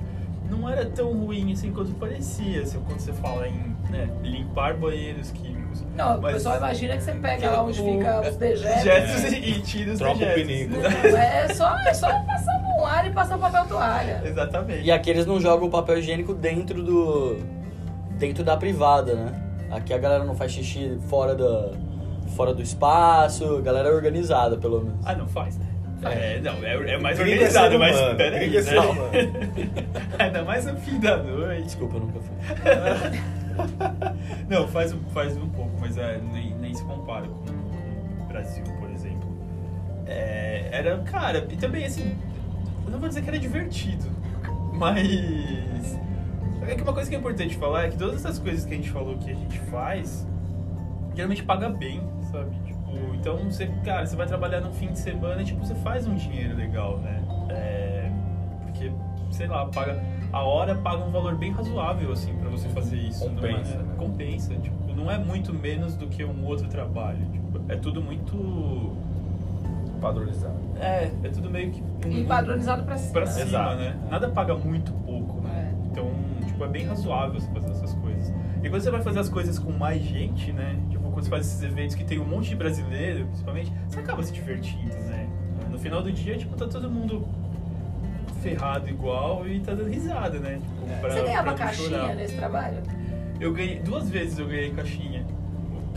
Não 0.49 0.67
era 0.69 0.85
tão 0.85 1.11
ruim 1.11 1.51
assim 1.53 1.71
quanto 1.71 1.91
parecia, 1.95 2.61
assim, 2.61 2.79
quando 2.85 2.99
você 2.99 3.11
fala 3.13 3.47
em 3.47 3.75
né, 3.89 4.09
limpar 4.23 4.73
banheiros 4.75 5.31
químicos. 5.31 5.85
Não, 5.95 6.17
o 6.17 6.21
Mas- 6.21 6.33
pessoal 6.35 6.57
imagina 6.57 6.97
que 6.97 7.03
você 7.03 7.11
pega 7.13 7.51
lá 7.51 7.63
onde 7.63 7.79
O- 7.81 7.85
fica 7.85 8.21
os 8.29 8.35
dejetos. 8.37 8.83
Dejetos 8.83 9.33
e 9.33 9.61
tira 9.61 9.91
os 9.93 9.99
Troca 9.99 10.15
o 10.15 10.19
dejetos. 10.19 10.77
Não, 10.77 11.17
é 11.17 11.47
só, 11.53 11.77
é 11.79 11.93
só 11.93 12.07
passar 12.23 12.57
ar 12.85 13.05
e 13.07 13.11
passar 13.11 13.37
papel 13.37 13.65
toalha. 13.65 14.21
Exatamente. 14.25 14.83
E 14.83 14.91
aqui 14.91 15.09
eles 15.09 15.25
não 15.25 15.39
jogam 15.39 15.67
o 15.67 15.71
papel 15.71 15.99
higiênico 15.99 16.33
dentro 16.33 16.81
do. 16.83 17.37
dentro 18.17 18.43
da 18.43 18.55
privada, 18.55 19.13
né? 19.15 19.43
Aqui 19.71 19.93
a 19.93 19.97
galera 19.97 20.23
não 20.23 20.35
faz 20.35 20.51
xixi 20.51 20.97
fora 21.09 21.35
da. 21.35 21.71
fora 22.35 22.53
do 22.53 22.61
espaço, 22.61 23.57
a 23.57 23.61
galera 23.61 23.89
é 23.89 23.91
organizada, 23.91 24.57
pelo 24.57 24.81
menos. 24.83 24.99
Ah, 25.05 25.15
não 25.15 25.27
faz, 25.27 25.57
né? 25.57 25.65
É, 26.03 26.39
não, 26.41 26.53
é, 26.63 26.93
é 26.93 26.97
mais 26.99 27.17
Gringo 27.17 27.31
é 27.31 27.45
organizado, 27.47 27.71
ser 27.71 27.77
mas 27.79 27.99
peraí, 28.15 28.55
é 28.55 28.61
né? 28.61 28.79
humano. 28.79 29.01
Ainda 30.19 30.43
mais 30.43 30.65
no 30.65 30.77
fim 30.77 30.99
da 30.99 31.17
noite. 31.17 31.63
Desculpa, 31.63 31.95
eu 31.95 31.99
nunca 32.01 32.19
fui. 32.19 32.35
Não, 34.47 34.67
faz, 34.67 34.93
um- 34.93 35.03
faz 35.11 35.35
um 35.35 35.49
pouco, 35.49 35.71
mas 35.81 35.97
é, 35.97 36.19
nem, 36.31 36.53
nem 36.55 36.73
se 36.75 36.83
compara 36.85 37.25
com, 37.27 37.33
com 37.45 38.23
o 38.23 38.27
Brasil, 38.27 38.63
por 38.79 38.89
exemplo. 38.91 39.27
É, 40.05 40.69
era, 40.71 40.97
cara, 40.99 41.47
e 41.49 41.55
também 41.57 41.83
assim, 41.83 42.15
eu 42.85 42.91
não 42.91 42.99
vou 42.99 43.09
dizer 43.09 43.23
que 43.23 43.29
era 43.29 43.39
divertido, 43.39 44.05
mas. 44.73 45.99
É 46.67 46.75
que 46.75 46.81
uma 46.81 46.93
coisa 46.93 47.09
que 47.09 47.15
é 47.15 47.19
importante 47.19 47.55
falar 47.55 47.85
é 47.85 47.89
que 47.89 47.97
todas 47.97 48.15
essas 48.15 48.37
coisas 48.37 48.65
que 48.65 48.73
a 48.73 48.77
gente 48.77 48.89
falou 48.89 49.17
que 49.17 49.31
a 49.31 49.35
gente 49.35 49.57
faz, 49.71 50.27
geralmente 51.15 51.43
paga 51.43 51.69
bem, 51.69 52.01
sabe? 52.31 52.51
Tipo, 52.65 53.15
então 53.15 53.37
você, 53.37 53.67
cara, 53.85 54.05
você 54.05 54.15
vai 54.15 54.27
trabalhar 54.27 54.59
no 54.61 54.73
fim 54.73 54.87
de 54.87 54.99
semana 54.99 55.41
e 55.41 55.45
tipo, 55.45 55.65
você 55.65 55.75
faz 55.75 56.05
um 56.05 56.15
dinheiro 56.15 56.55
legal, 56.55 56.97
né? 56.97 57.23
É, 57.49 58.11
porque, 58.63 58.91
sei 59.31 59.47
lá, 59.47 59.65
paga. 59.67 60.01
a 60.33 60.43
hora 60.43 60.75
paga 60.75 61.03
um 61.05 61.11
valor 61.11 61.35
bem 61.35 61.51
razoável, 61.51 62.11
assim, 62.11 62.35
pra 62.35 62.49
você 62.49 62.67
fazer 62.69 62.97
isso. 62.97 63.23
Compensa, 63.29 63.75
Não 63.75 63.81
é, 63.81 63.83
né? 63.83 63.95
Compensa, 63.97 64.55
tipo, 64.55 64.93
não 64.93 65.11
é 65.11 65.17
muito 65.17 65.53
menos 65.53 65.95
do 65.95 66.07
que 66.07 66.23
um 66.25 66.45
outro 66.45 66.67
trabalho. 66.67 67.25
Tipo, 67.31 67.61
é 67.69 67.75
tudo 67.75 68.01
muito... 68.01 68.95
Padronizado. 70.01 70.53
É, 70.79 71.09
é 71.23 71.29
tudo 71.29 71.49
meio 71.49 71.71
que... 71.71 71.83
E 72.07 72.23
padronizado 72.25 72.83
pra 72.83 72.97
cima. 72.97 73.13
pra 73.13 73.25
cima, 73.25 73.45
Exato. 73.45 73.75
né? 73.77 73.95
Nada 74.11 74.29
paga 74.29 74.55
muito 74.55 74.91
pouco? 74.91 75.36
É. 75.36 75.36
tipo, 76.57 76.63
é 76.65 76.67
bem 76.67 76.85
razoável 76.87 77.39
você 77.39 77.47
fazer 77.51 77.71
essas 77.71 77.93
coisas. 77.93 78.33
E 78.63 78.69
quando 78.69 78.81
você 78.81 78.89
vai 78.89 79.01
fazer 79.01 79.19
as 79.19 79.29
coisas 79.29 79.59
com 79.59 79.71
mais 79.71 80.01
gente, 80.01 80.51
né? 80.51 80.75
Tipo, 80.89 81.03
quando 81.11 81.23
você 81.23 81.29
faz 81.29 81.45
esses 81.45 81.61
eventos 81.61 81.95
que 81.95 82.03
tem 82.03 82.19
um 82.19 82.25
monte 82.25 82.49
de 82.49 82.55
brasileiro, 82.55 83.27
principalmente, 83.27 83.71
você 83.87 83.99
acaba 83.99 84.23
se 84.23 84.33
divertindo, 84.33 84.95
né? 85.05 85.29
No 85.69 85.77
final 85.77 86.01
do 86.01 86.11
dia, 86.11 86.35
tipo, 86.35 86.55
tá 86.55 86.67
todo 86.67 86.89
mundo 86.89 87.27
ferrado 88.41 88.89
igual 88.89 89.47
e 89.47 89.59
tá 89.59 89.73
dando 89.73 89.89
risada, 89.89 90.39
né? 90.39 90.59
Tipo, 90.63 90.99
pra- 91.01 91.09
Você 91.11 91.21
ganhava 91.21 91.53
caixinha 91.53 91.89
chorar. 91.89 92.15
nesse 92.15 92.35
trabalho? 92.35 92.77
Eu 93.39 93.53
ganhei, 93.53 93.79
duas 93.79 94.09
vezes 94.09 94.39
eu 94.39 94.47
ganhei 94.47 94.71
caixinha. 94.71 95.25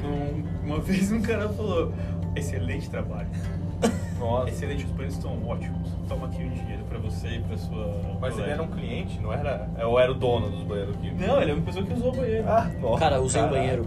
Um- 0.04 0.66
uma 0.66 0.78
vez 0.80 1.10
um 1.10 1.22
cara 1.22 1.48
falou, 1.48 1.92
excelente 2.36 2.90
trabalho. 2.90 3.28
Nossa. 4.18 4.50
Excelente, 4.50 4.84
os 4.84 4.90
banheiros 4.90 5.14
estão 5.16 5.42
ótimos. 5.48 5.88
Toma 6.10 6.26
aqui 6.26 6.42
o 6.42 6.50
dinheiro 6.50 6.82
pra 6.88 6.98
você 6.98 7.28
e 7.28 7.38
pra 7.40 7.56
sua. 7.56 7.86
Mas 8.20 8.34
ele 8.34 8.42
colega." 8.42 8.52
era 8.52 8.62
um 8.62 8.66
cliente, 8.66 9.20
não 9.20 9.32
era? 9.32 9.68
Ou 9.84 10.00
era 10.00 10.10
o 10.10 10.14
dono 10.14 10.50
dos 10.50 10.64
banheiros 10.64 10.96
aqui? 10.96 11.12
Não, 11.12 11.40
ele 11.40 11.52
é 11.52 11.54
uma 11.54 11.62
pessoa 11.62 11.86
que 11.86 11.92
usou 11.92 12.12
o 12.12 12.16
banheiro. 12.16 12.48
Ah, 12.48 12.68
nossa. 12.80 12.98
Cara, 12.98 13.20
usei 13.20 13.40
o 13.40 13.44
Caralho. 13.44 13.62
banheiro. 13.62 13.86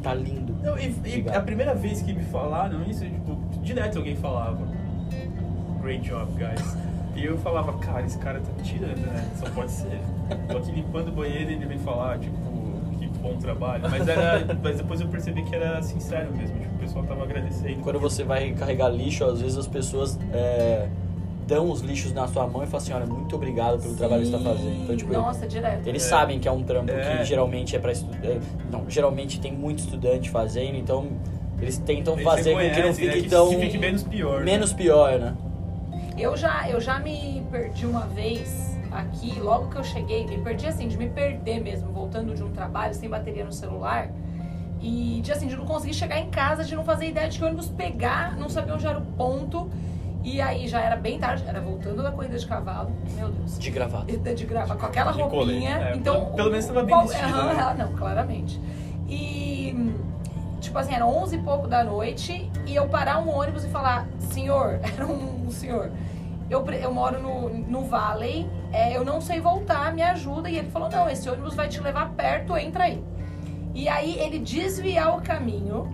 Tá 0.00 0.14
lindo. 0.14 0.54
Não, 0.62 0.78
e, 0.78 0.86
e 0.86 0.90
Obrigado. 0.90 1.36
a 1.36 1.40
primeira 1.40 1.74
vez 1.74 2.00
que 2.02 2.12
me 2.12 2.22
falaram 2.22 2.84
isso, 2.84 3.04
tipo, 3.04 3.36
direto 3.62 3.98
alguém 3.98 4.14
falava. 4.14 4.64
Great 5.82 6.08
job, 6.08 6.30
guys. 6.34 6.76
E 7.16 7.24
eu 7.24 7.36
falava, 7.38 7.72
cara, 7.78 8.06
esse 8.06 8.18
cara 8.18 8.38
tá 8.40 8.52
me 8.56 8.62
tirando, 8.62 8.98
né? 8.98 9.28
Só 9.36 9.50
pode 9.50 9.72
ser. 9.72 10.00
Tô 10.48 10.58
aqui 10.58 10.70
limpando 10.70 11.08
o 11.08 11.12
banheiro 11.12 11.50
e 11.50 11.54
ele 11.54 11.66
vem 11.66 11.78
falar, 11.78 12.18
tipo, 12.18 12.36
que 12.98 13.08
bom 13.18 13.36
trabalho. 13.38 13.82
Mas, 13.90 14.06
era, 14.06 14.44
mas 14.62 14.76
depois 14.76 15.00
eu 15.00 15.08
percebi 15.08 15.42
que 15.42 15.56
era 15.56 15.82
sincero 15.82 16.30
mesmo, 16.36 16.60
tipo, 16.60 16.74
o 16.74 16.78
pessoal 16.78 17.04
tava 17.04 17.24
agradecendo. 17.24 17.80
Quando 17.82 17.98
você 17.98 18.22
vai 18.22 18.52
carregar 18.52 18.88
lixo, 18.88 19.24
às 19.24 19.40
vezes 19.40 19.56
as 19.56 19.66
pessoas 19.66 20.18
é, 20.32 20.88
dão 21.46 21.70
os 21.70 21.80
lixos 21.80 22.12
na 22.12 22.26
sua 22.26 22.46
mão 22.46 22.62
e 22.62 22.66
falam 22.66 22.78
assim, 22.78 22.92
olha, 22.92 23.06
muito 23.06 23.34
obrigado 23.36 23.80
pelo 23.80 23.94
trabalho 23.94 24.22
que 24.22 24.30
você 24.30 24.36
tá 24.36 24.42
fazendo. 24.42 24.82
Então, 24.82 24.96
tipo, 24.96 25.12
Nossa, 25.12 25.46
direto. 25.46 25.86
eles 25.86 26.04
É. 26.04 26.08
sabem 26.08 26.38
que 26.40 26.48
é 26.48 26.52
um 26.52 26.62
trampo 26.62 26.90
É. 26.90 27.18
que 27.18 27.24
geralmente 27.24 27.76
é 27.76 27.78
pra 27.78 27.92
estudar. 27.92 28.36
Não, 28.70 28.88
geralmente 28.88 29.40
tem 29.40 29.52
muito 29.52 29.78
estudante 29.80 30.28
fazendo, 30.30 30.76
então 30.76 31.06
eles 31.60 31.78
tentam 31.78 32.14
Eles 32.14 32.24
fazer 32.24 32.52
com 32.52 32.58
que 32.58 32.80
não 32.80 32.88
né, 32.88 32.92
fique 32.94 33.22
que- 33.22 33.28
tão. 33.28 33.48
que 33.48 33.56
fique 33.58 33.78
menos 33.78 34.02
pior, 34.02 34.38
né? 34.40 34.44
Menos 34.44 34.72
pior, 34.72 35.18
né? 35.18 35.34
Eu 36.18 36.36
já, 36.36 36.68
eu 36.68 36.80
já 36.80 36.98
me 36.98 37.46
perdi 37.50 37.86
uma 37.86 38.06
vez 38.06 38.76
aqui, 38.90 39.38
logo 39.38 39.68
que 39.70 39.76
eu 39.76 39.84
cheguei, 39.84 40.26
me 40.26 40.38
perdi 40.38 40.66
assim, 40.66 40.88
de 40.88 40.96
me 40.96 41.08
perder 41.08 41.60
mesmo, 41.60 41.92
voltando 41.92 42.34
de 42.34 42.42
um 42.42 42.50
trabalho 42.50 42.94
sem 42.94 43.08
bateria 43.08 43.44
no 43.44 43.52
celular. 43.52 44.10
E 44.80 45.20
de 45.22 45.32
assim, 45.32 45.46
de 45.46 45.56
não 45.56 45.64
conseguir 45.64 45.94
chegar 45.94 46.18
em 46.18 46.28
casa, 46.28 46.64
de 46.64 46.74
não 46.74 46.84
fazer 46.84 47.06
ideia 47.08 47.28
de 47.28 47.38
que 47.38 47.44
ônibus 47.44 47.68
pegar, 47.68 48.36
não 48.36 48.48
sabia 48.48 48.74
onde 48.74 48.86
era 48.86 48.98
o 48.98 49.02
ponto. 49.02 49.70
E 50.26 50.40
aí 50.40 50.66
já 50.66 50.80
era 50.80 50.96
bem 50.96 51.20
tarde, 51.20 51.44
era 51.46 51.60
voltando 51.60 52.02
da 52.02 52.10
corrida 52.10 52.36
de 52.36 52.44
cavalo, 52.44 52.90
meu 53.14 53.28
Deus. 53.28 53.56
De 53.60 53.70
gravata. 53.70 54.06
De, 54.06 54.34
de 54.34 54.44
gravar 54.44 54.74
com 54.74 54.86
aquela 54.86 55.12
De 55.12 55.20
roupinha. 55.22 55.40
colete, 55.40 55.66
é, 55.66 55.94
então, 55.96 56.14
pelo- 56.24 56.34
pelo 56.34 56.50
menos 56.50 56.66
tava 56.66 56.82
bem 56.82 57.00
vestida, 57.02 57.44
né? 57.44 57.56
ah, 57.60 57.74
não, 57.78 57.92
claramente. 57.92 58.60
E 59.08 59.94
tipo 60.60 60.76
assim, 60.76 60.94
era 60.94 61.06
11 61.06 61.36
e 61.36 61.38
pouco 61.38 61.68
da 61.68 61.84
noite 61.84 62.50
e 62.66 62.74
eu 62.74 62.88
parar 62.88 63.20
um 63.20 63.30
ônibus 63.32 63.64
e 63.64 63.68
falar, 63.68 64.08
senhor, 64.18 64.80
era 64.82 65.06
um, 65.06 65.48
senhor, 65.48 65.92
eu, 66.50 66.66
eu 66.72 66.92
moro 66.92 67.22
no, 67.22 67.48
no 67.48 67.82
Valley, 67.84 68.50
é, 68.72 68.96
eu 68.96 69.04
não 69.04 69.20
sei 69.20 69.40
voltar, 69.40 69.94
me 69.94 70.02
ajuda. 70.02 70.50
E 70.50 70.58
ele 70.58 70.70
falou, 70.70 70.90
não, 70.90 71.08
esse 71.08 71.30
ônibus 71.30 71.54
vai 71.54 71.68
te 71.68 71.78
levar 71.80 72.10
perto, 72.10 72.56
entra 72.56 72.82
aí. 72.82 73.00
E 73.72 73.88
aí 73.88 74.18
ele 74.18 74.40
desviar 74.40 75.16
o 75.16 75.22
caminho 75.22 75.88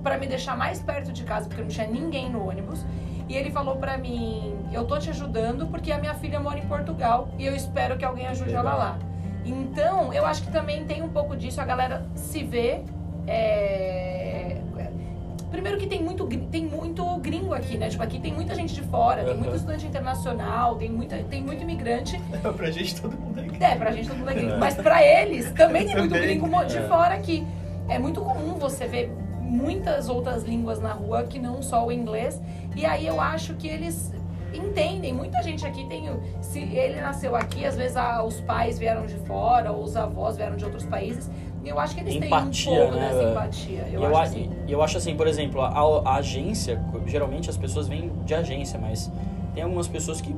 pra 0.00 0.16
me 0.16 0.28
deixar 0.28 0.56
mais 0.56 0.80
perto 0.80 1.10
de 1.12 1.24
casa, 1.24 1.48
porque 1.48 1.60
não 1.62 1.68
tinha 1.68 1.88
ninguém 1.88 2.30
no 2.30 2.48
ônibus. 2.48 2.86
E 3.28 3.36
ele 3.36 3.50
falou 3.50 3.76
pra 3.76 3.96
mim, 3.96 4.54
eu 4.72 4.84
tô 4.84 4.98
te 4.98 5.10
ajudando 5.10 5.66
porque 5.66 5.90
a 5.92 5.98
minha 5.98 6.14
filha 6.14 6.38
mora 6.38 6.58
em 6.58 6.66
Portugal 6.66 7.28
e 7.38 7.46
eu 7.46 7.54
espero 7.56 7.96
que 7.96 8.04
alguém 8.04 8.26
ajude 8.26 8.54
ela 8.54 8.74
lá. 8.74 8.98
Então, 9.44 10.12
eu 10.12 10.24
acho 10.26 10.42
que 10.42 10.50
também 10.52 10.84
tem 10.84 11.02
um 11.02 11.08
pouco 11.08 11.36
disso, 11.36 11.60
a 11.60 11.64
galera 11.64 12.06
se 12.14 12.42
vê. 12.42 12.82
é, 13.26 14.58
Primeiro 15.50 15.78
que 15.78 15.86
tem 15.86 16.02
muito, 16.02 16.26
tem 16.50 16.66
muito 16.66 17.04
gringo 17.18 17.54
aqui, 17.54 17.78
né? 17.78 17.88
Tipo, 17.88 18.02
aqui 18.02 18.18
tem 18.18 18.32
muita 18.34 18.56
gente 18.56 18.74
de 18.74 18.82
fora, 18.82 19.22
tem 19.22 19.34
Aham. 19.34 19.40
muito 19.40 19.54
estudante 19.54 19.86
internacional, 19.86 20.74
tem, 20.74 20.90
muita, 20.90 21.16
tem 21.18 21.40
muito 21.42 21.62
imigrante. 21.62 22.20
pra 22.56 22.70
gente 22.72 23.00
todo 23.00 23.16
mundo 23.16 23.40
é 23.60 23.72
É, 23.72 23.76
pra 23.76 23.92
gente 23.92 24.08
todo 24.08 24.18
mundo 24.18 24.30
é 24.30 24.34
gringo. 24.34 24.58
Mas 24.58 24.74
pra 24.74 25.00
eles 25.02 25.52
também 25.52 25.86
tem 25.86 25.96
muito 25.96 26.12
gringo 26.12 26.64
de 26.64 26.78
é. 26.78 26.82
fora 26.88 27.14
aqui. 27.14 27.46
É 27.88 27.98
muito 28.00 28.20
comum 28.20 28.54
você 28.54 28.86
ver 28.88 29.12
muitas 29.40 30.08
outras 30.08 30.42
línguas 30.42 30.80
na 30.80 30.92
rua 30.92 31.22
que 31.22 31.38
não 31.38 31.62
só 31.62 31.86
o 31.86 31.92
inglês. 31.92 32.40
E 32.74 32.84
aí 32.84 33.06
eu 33.06 33.20
acho 33.20 33.54
que 33.54 33.68
eles 33.68 34.12
entendem. 34.52 35.12
Muita 35.12 35.42
gente 35.42 35.66
aqui 35.66 35.84
tem. 35.86 36.08
Se 36.40 36.60
ele 36.60 37.00
nasceu 37.00 37.34
aqui, 37.36 37.64
às 37.64 37.76
vezes 37.76 37.96
ah, 37.96 38.22
os 38.24 38.40
pais 38.40 38.78
vieram 38.78 39.06
de 39.06 39.14
fora, 39.26 39.72
ou 39.72 39.82
os 39.84 39.96
avós 39.96 40.36
vieram 40.36 40.56
de 40.56 40.64
outros 40.64 40.84
países. 40.84 41.30
E 41.64 41.68
eu 41.68 41.78
acho 41.78 41.94
que 41.94 42.00
eles 42.02 42.14
Empatia, 42.16 42.70
têm 42.70 42.82
um 42.82 42.82
pouco 42.84 42.96
né, 42.96 43.08
dessa 43.08 43.22
empatia. 43.30 43.88
Eu 43.90 44.02
E 44.02 44.06
acho 44.06 44.16
a- 44.16 44.22
assim. 44.22 44.50
eu 44.68 44.82
acho 44.82 44.98
assim, 44.98 45.16
por 45.16 45.26
exemplo, 45.26 45.60
a, 45.62 45.68
a 46.10 46.16
agência, 46.16 46.80
geralmente 47.06 47.48
as 47.48 47.56
pessoas 47.56 47.88
vêm 47.88 48.12
de 48.26 48.34
agência, 48.34 48.78
mas 48.78 49.10
tem 49.54 49.62
algumas 49.62 49.88
pessoas 49.88 50.20
que 50.20 50.34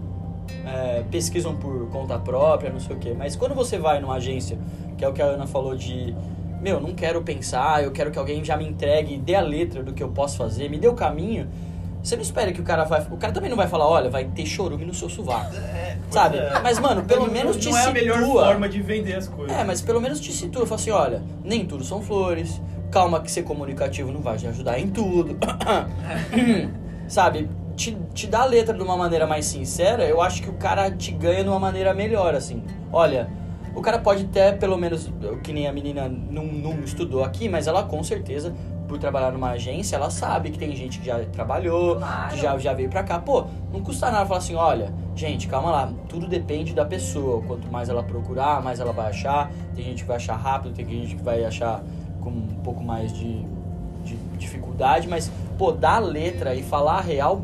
é, 0.64 1.02
pesquisam 1.10 1.56
por 1.56 1.88
conta 1.90 2.16
própria, 2.18 2.70
não 2.70 2.78
sei 2.78 2.94
o 2.94 2.98
quê. 2.98 3.12
Mas 3.16 3.34
quando 3.34 3.54
você 3.54 3.76
vai 3.76 4.00
numa 4.00 4.14
agência, 4.14 4.56
que 4.96 5.04
é 5.04 5.08
o 5.08 5.12
que 5.12 5.20
a 5.20 5.26
Ana 5.26 5.46
falou 5.48 5.74
de, 5.74 6.14
meu, 6.62 6.80
não 6.80 6.94
quero 6.94 7.20
pensar, 7.22 7.82
eu 7.82 7.90
quero 7.90 8.12
que 8.12 8.18
alguém 8.20 8.44
já 8.44 8.56
me 8.56 8.66
entregue, 8.68 9.16
dê 9.16 9.34
a 9.34 9.40
letra 9.40 9.82
do 9.82 9.92
que 9.92 10.02
eu 10.02 10.10
posso 10.10 10.36
fazer, 10.36 10.68
me 10.70 10.78
dê 10.78 10.86
o 10.86 10.94
caminho. 10.94 11.48
Você 12.06 12.14
não 12.14 12.22
espera 12.22 12.52
que 12.52 12.60
o 12.60 12.62
cara 12.62 12.84
vai. 12.84 13.04
O 13.10 13.16
cara 13.16 13.32
também 13.32 13.50
não 13.50 13.56
vai 13.56 13.66
falar, 13.66 13.88
olha, 13.88 14.08
vai 14.08 14.24
ter 14.26 14.46
chorume 14.46 14.84
no 14.84 14.94
seu 14.94 15.08
sovaco. 15.10 15.52
Sabe? 16.08 16.36
é. 16.38 16.60
Mas, 16.62 16.78
mano, 16.78 17.02
pelo 17.02 17.26
Não- 17.26 17.32
menos 17.32 17.56
te 17.56 17.68
Não 17.68 17.76
é 17.76 17.80
a 17.80 17.84
situa. 17.86 17.94
melhor 18.00 18.20
forma 18.22 18.68
de 18.68 18.80
vender 18.80 19.14
as 19.16 19.26
coisas. 19.26 19.56
É, 19.56 19.64
mas 19.64 19.82
pelo 19.82 20.00
menos 20.00 20.20
te 20.20 20.30
situa. 20.32 20.64
Fala 20.66 20.80
assim, 20.80 20.90
olha, 20.92 21.20
nem 21.42 21.66
tudo 21.66 21.82
são 21.82 22.00
flores. 22.00 22.62
Calma 22.92 23.18
que 23.20 23.28
ser 23.28 23.42
comunicativo 23.42 24.12
não 24.12 24.20
vai 24.20 24.36
te 24.36 24.46
ajudar 24.46 24.78
em 24.78 24.86
tudo. 24.88 25.36
Sabe? 27.08 27.50
Te, 27.74 27.96
te 28.14 28.28
dá 28.28 28.42
a 28.42 28.46
letra 28.46 28.72
de 28.72 28.82
uma 28.82 28.96
maneira 28.96 29.26
mais 29.26 29.44
sincera, 29.44 30.04
eu 30.04 30.22
acho 30.22 30.42
que 30.42 30.48
o 30.48 30.54
cara 30.54 30.88
te 30.92 31.10
ganha 31.10 31.42
de 31.42 31.48
uma 31.50 31.58
maneira 31.58 31.92
melhor, 31.92 32.34
assim. 32.36 32.62
Olha, 32.92 33.28
o 33.74 33.82
cara 33.82 33.98
pode 33.98 34.24
até, 34.24 34.52
pelo 34.52 34.78
menos, 34.78 35.10
que 35.42 35.52
nem 35.52 35.66
a 35.66 35.72
menina 35.72 36.08
não, 36.08 36.44
não 36.44 36.80
estudou 36.84 37.22
aqui, 37.24 37.48
mas 37.48 37.66
ela 37.66 37.82
com 37.82 38.02
certeza, 38.02 38.54
por 38.86 38.98
trabalhar 38.98 39.30
numa 39.32 39.50
agência, 39.50 39.96
ela 39.96 40.10
sabe 40.10 40.50
que 40.50 40.58
tem 40.58 40.74
gente 40.76 40.98
que 41.00 41.06
já 41.06 41.18
trabalhou, 41.26 41.96
Claro. 41.96 42.30
que 42.30 42.40
já, 42.40 42.56
já 42.58 42.72
veio 42.72 42.88
pra 42.88 43.02
cá. 43.02 43.18
Pô, 43.18 43.46
não 43.72 43.82
custa 43.82 44.10
nada 44.10 44.24
falar 44.26 44.38
assim, 44.38 44.54
olha, 44.54 44.92
gente, 45.14 45.48
calma 45.48 45.70
lá, 45.70 45.92
tudo 46.08 46.26
depende 46.28 46.72
da 46.74 46.84
pessoa. 46.84 47.42
Quanto 47.42 47.70
mais 47.70 47.88
ela 47.88 48.02
procurar, 48.02 48.62
mais 48.62 48.80
ela 48.80 48.92
vai 48.92 49.08
achar. 49.10 49.50
Tem 49.74 49.84
gente 49.84 50.02
que 50.02 50.08
vai 50.08 50.16
achar 50.16 50.36
rápido, 50.36 50.74
tem 50.74 50.86
gente 50.88 51.16
que 51.16 51.22
vai 51.22 51.44
achar 51.44 51.82
com 52.20 52.30
um 52.30 52.60
pouco 52.64 52.82
mais 52.82 53.12
de, 53.12 53.44
de 54.04 54.16
dificuldade, 54.38 55.08
mas, 55.08 55.30
pô, 55.58 55.72
dar 55.72 55.96
a 55.96 55.98
letra 56.00 56.54
e 56.54 56.62
falar 56.62 56.98
a 56.98 57.00
real 57.00 57.40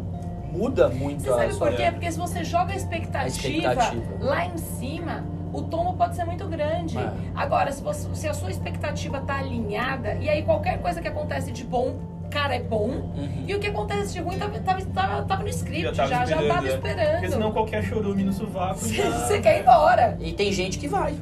muda 0.53 0.89
muito 0.91 1.23
Você 1.23 1.31
a 1.31 1.35
sabe 1.37 1.53
sua... 1.55 1.69
por 1.69 1.77
quê? 1.77 1.91
Porque 1.91 2.13
se 2.13 2.19
você 2.19 2.45
joga 2.45 2.73
a 2.73 2.77
expectativa, 2.77 3.23
A 3.25 3.27
expectativa. 3.27 4.03
lá 4.21 4.45
em 4.47 4.59
cima, 4.59 5.25
o 5.53 5.63
tombo 5.63 5.95
pode 5.95 6.17
ser 6.17 6.25
muito 6.25 6.47
grande. 6.47 6.97
É. 6.99 7.13
Agora, 7.35 7.71
se, 7.73 7.83
você- 7.83 8.09
se 8.15 8.29
a 8.29 8.35
sua 8.35 8.51
expectativa 8.51 9.21
tá 9.21 9.37
alinhada, 9.37 10.15
e 10.21 10.29
aí 10.29 10.43
qualquer 10.43 10.81
coisa 10.81 11.01
que 11.01 11.09
acontece 11.09 11.53
de 11.53 11.65
bom, 11.65 11.95
cara, 12.31 12.55
é 12.57 12.63
bom. 12.63 12.89
Uhum. 12.89 13.45
E 13.47 13.55
o 13.55 13.61
que 13.61 13.67
acontece 13.67 14.15
de 14.15 14.21
ruim 14.21 14.39
tava, 14.39 14.59
tava, 14.61 14.81
tava, 14.87 15.23
tava 15.23 15.43
no 15.43 15.49
script, 15.51 15.83
já, 15.83 15.93
tava 15.93 16.09
já, 16.09 16.23
esperando, 16.25 16.49
tava 16.49 16.63
né? 16.63 16.69
esperando. 16.75 17.11
Porque 17.13 17.31
senão 17.31 17.53
qualquer 17.53 17.83
chorume 17.85 18.25
no 18.25 18.33
sovaco 18.33 18.79
Você 18.81 18.95
já... 18.95 19.11
você 19.27 19.41
quer 19.41 19.59
ir 19.59 19.61
embora. 19.63 20.17
E 20.21 20.33
tem 20.33 20.51
gente 20.53 20.79
que 20.79 20.89
vai. 20.89 21.13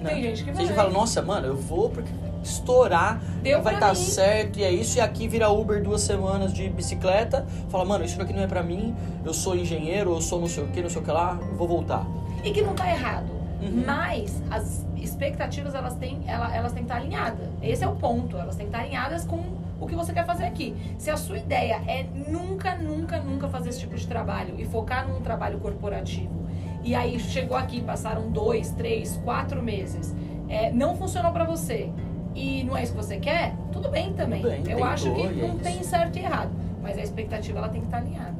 Né? 0.00 0.10
Tem 0.10 0.22
gente 0.22 0.44
que 0.44 0.52
Você 0.52 0.66
vai. 0.66 0.74
fala, 0.76 0.90
nossa, 0.90 1.20
mano, 1.20 1.46
eu 1.48 1.56
vou 1.56 1.90
porque 1.90 2.08
estourar, 2.42 3.20
Deu 3.42 3.60
vai 3.60 3.74
estar 3.74 3.88
mim. 3.90 3.94
certo, 3.96 4.58
e 4.58 4.64
é 4.64 4.70
isso, 4.72 4.96
e 4.96 5.00
aqui 5.00 5.28
vira 5.28 5.50
Uber 5.50 5.82
duas 5.82 6.00
semanas 6.00 6.52
de 6.54 6.68
bicicleta. 6.70 7.46
Fala, 7.68 7.84
mano, 7.84 8.04
isso 8.04 8.20
aqui 8.22 8.32
não 8.32 8.42
é 8.42 8.46
pra 8.46 8.62
mim, 8.62 8.94
eu 9.24 9.34
sou 9.34 9.54
engenheiro, 9.56 10.12
eu 10.14 10.20
sou 10.22 10.40
não 10.40 10.48
sei 10.48 10.64
o 10.64 10.68
que, 10.68 10.80
não 10.80 10.88
sei 10.88 11.02
o 11.02 11.04
que 11.04 11.10
lá, 11.10 11.38
eu 11.50 11.54
vou 11.56 11.68
voltar. 11.68 12.06
E 12.42 12.50
que 12.50 12.62
não 12.62 12.74
tá 12.74 12.88
errado. 12.90 13.26
Uhum. 13.60 13.84
Mas 13.86 14.42
as 14.50 14.86
expectativas, 14.96 15.74
elas 15.74 15.94
têm, 15.96 16.20
ela- 16.26 16.54
elas 16.54 16.72
têm 16.72 16.82
que 16.84 16.90
estar 16.90 16.96
alinhadas. 17.02 17.48
Esse 17.62 17.84
é 17.84 17.88
o 17.88 17.94
ponto. 17.96 18.36
Elas 18.36 18.56
têm 18.56 18.66
que 18.66 18.72
estar 18.74 18.84
alinhadas 18.84 19.24
com 19.24 19.42
o 19.80 19.86
que 19.86 19.94
você 19.94 20.12
quer 20.12 20.24
fazer 20.26 20.44
aqui. 20.44 20.74
Se 20.98 21.10
a 21.10 21.16
sua 21.16 21.38
ideia 21.38 21.80
é 21.86 22.04
nunca, 22.28 22.74
nunca, 22.76 23.18
nunca 23.20 23.48
fazer 23.48 23.70
esse 23.70 23.80
tipo 23.80 23.96
de 23.96 24.06
trabalho 24.06 24.54
e 24.58 24.64
focar 24.64 25.06
num 25.08 25.20
trabalho 25.20 25.58
corporativo, 25.58 26.48
e 26.82 26.94
aí 26.94 27.18
chegou 27.18 27.56
aqui, 27.56 27.80
passaram 27.80 28.30
dois, 28.30 28.70
três, 28.72 29.18
quatro 29.24 29.62
meses, 29.62 30.14
é, 30.48 30.70
não 30.70 30.96
funcionou 30.96 31.32
pra 31.32 31.44
você 31.44 31.90
e 32.34 32.62
não 32.64 32.76
é 32.76 32.82
isso 32.82 32.92
que 32.92 32.98
você 33.02 33.18
quer, 33.18 33.54
tudo 33.72 33.88
bem 33.90 34.12
também. 34.14 34.42
bem, 34.42 34.62
Eu 34.68 34.82
acho 34.84 35.12
que 35.14 35.20
é 35.22 35.30
não 35.30 35.54
isso. 35.54 35.64
tem 35.64 35.82
certo 35.82 36.16
e 36.16 36.20
errado. 36.24 36.50
Mas 36.82 36.96
a 36.96 37.02
expectativa 37.02 37.58
ela 37.58 37.68
tem 37.68 37.80
que 37.82 37.86
estar 37.86 37.98
alinhada. 37.98 38.34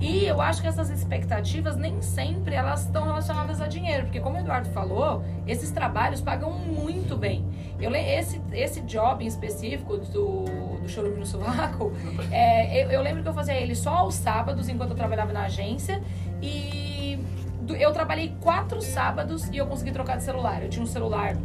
E 0.00 0.24
eu 0.26 0.40
acho 0.40 0.60
que 0.60 0.68
essas 0.68 0.90
expectativas 0.90 1.76
nem 1.76 2.02
sempre 2.02 2.54
elas 2.54 2.84
estão 2.84 3.04
relacionadas 3.04 3.60
a 3.60 3.66
dinheiro, 3.66 4.04
porque 4.04 4.20
como 4.20 4.36
o 4.36 4.40
Eduardo 4.40 4.68
falou, 4.70 5.24
esses 5.46 5.70
trabalhos 5.70 6.20
pagam 6.20 6.50
muito 6.52 7.16
bem. 7.16 7.44
Eu 7.80 7.94
esse 7.94 8.40
esse 8.52 8.80
job 8.82 9.24
em 9.24 9.26
específico 9.26 9.96
do 9.98 10.44
do 10.82 10.88
chorume 10.88 11.16
no 11.18 11.24
sovaco, 11.26 11.92
é, 12.30 12.84
eu, 12.84 12.90
eu 12.90 13.00
lembro 13.02 13.22
que 13.22 13.28
eu 13.28 13.32
fazia 13.32 13.54
ele 13.54 13.74
só 13.74 13.90
aos 13.90 14.14
sábados 14.14 14.68
enquanto 14.68 14.90
eu 14.90 14.96
trabalhava 14.96 15.32
na 15.32 15.44
agência 15.44 16.02
e 16.42 17.18
do- 17.62 17.74
eu 17.74 17.90
trabalhei 17.92 18.34
quatro 18.40 18.82
sábados 18.82 19.48
e 19.48 19.56
eu 19.56 19.66
consegui 19.66 19.92
trocar 19.92 20.16
de 20.18 20.22
celular. 20.24 20.62
Eu 20.62 20.68
tinha 20.68 20.82
um 20.82 20.86
celular 20.86 21.36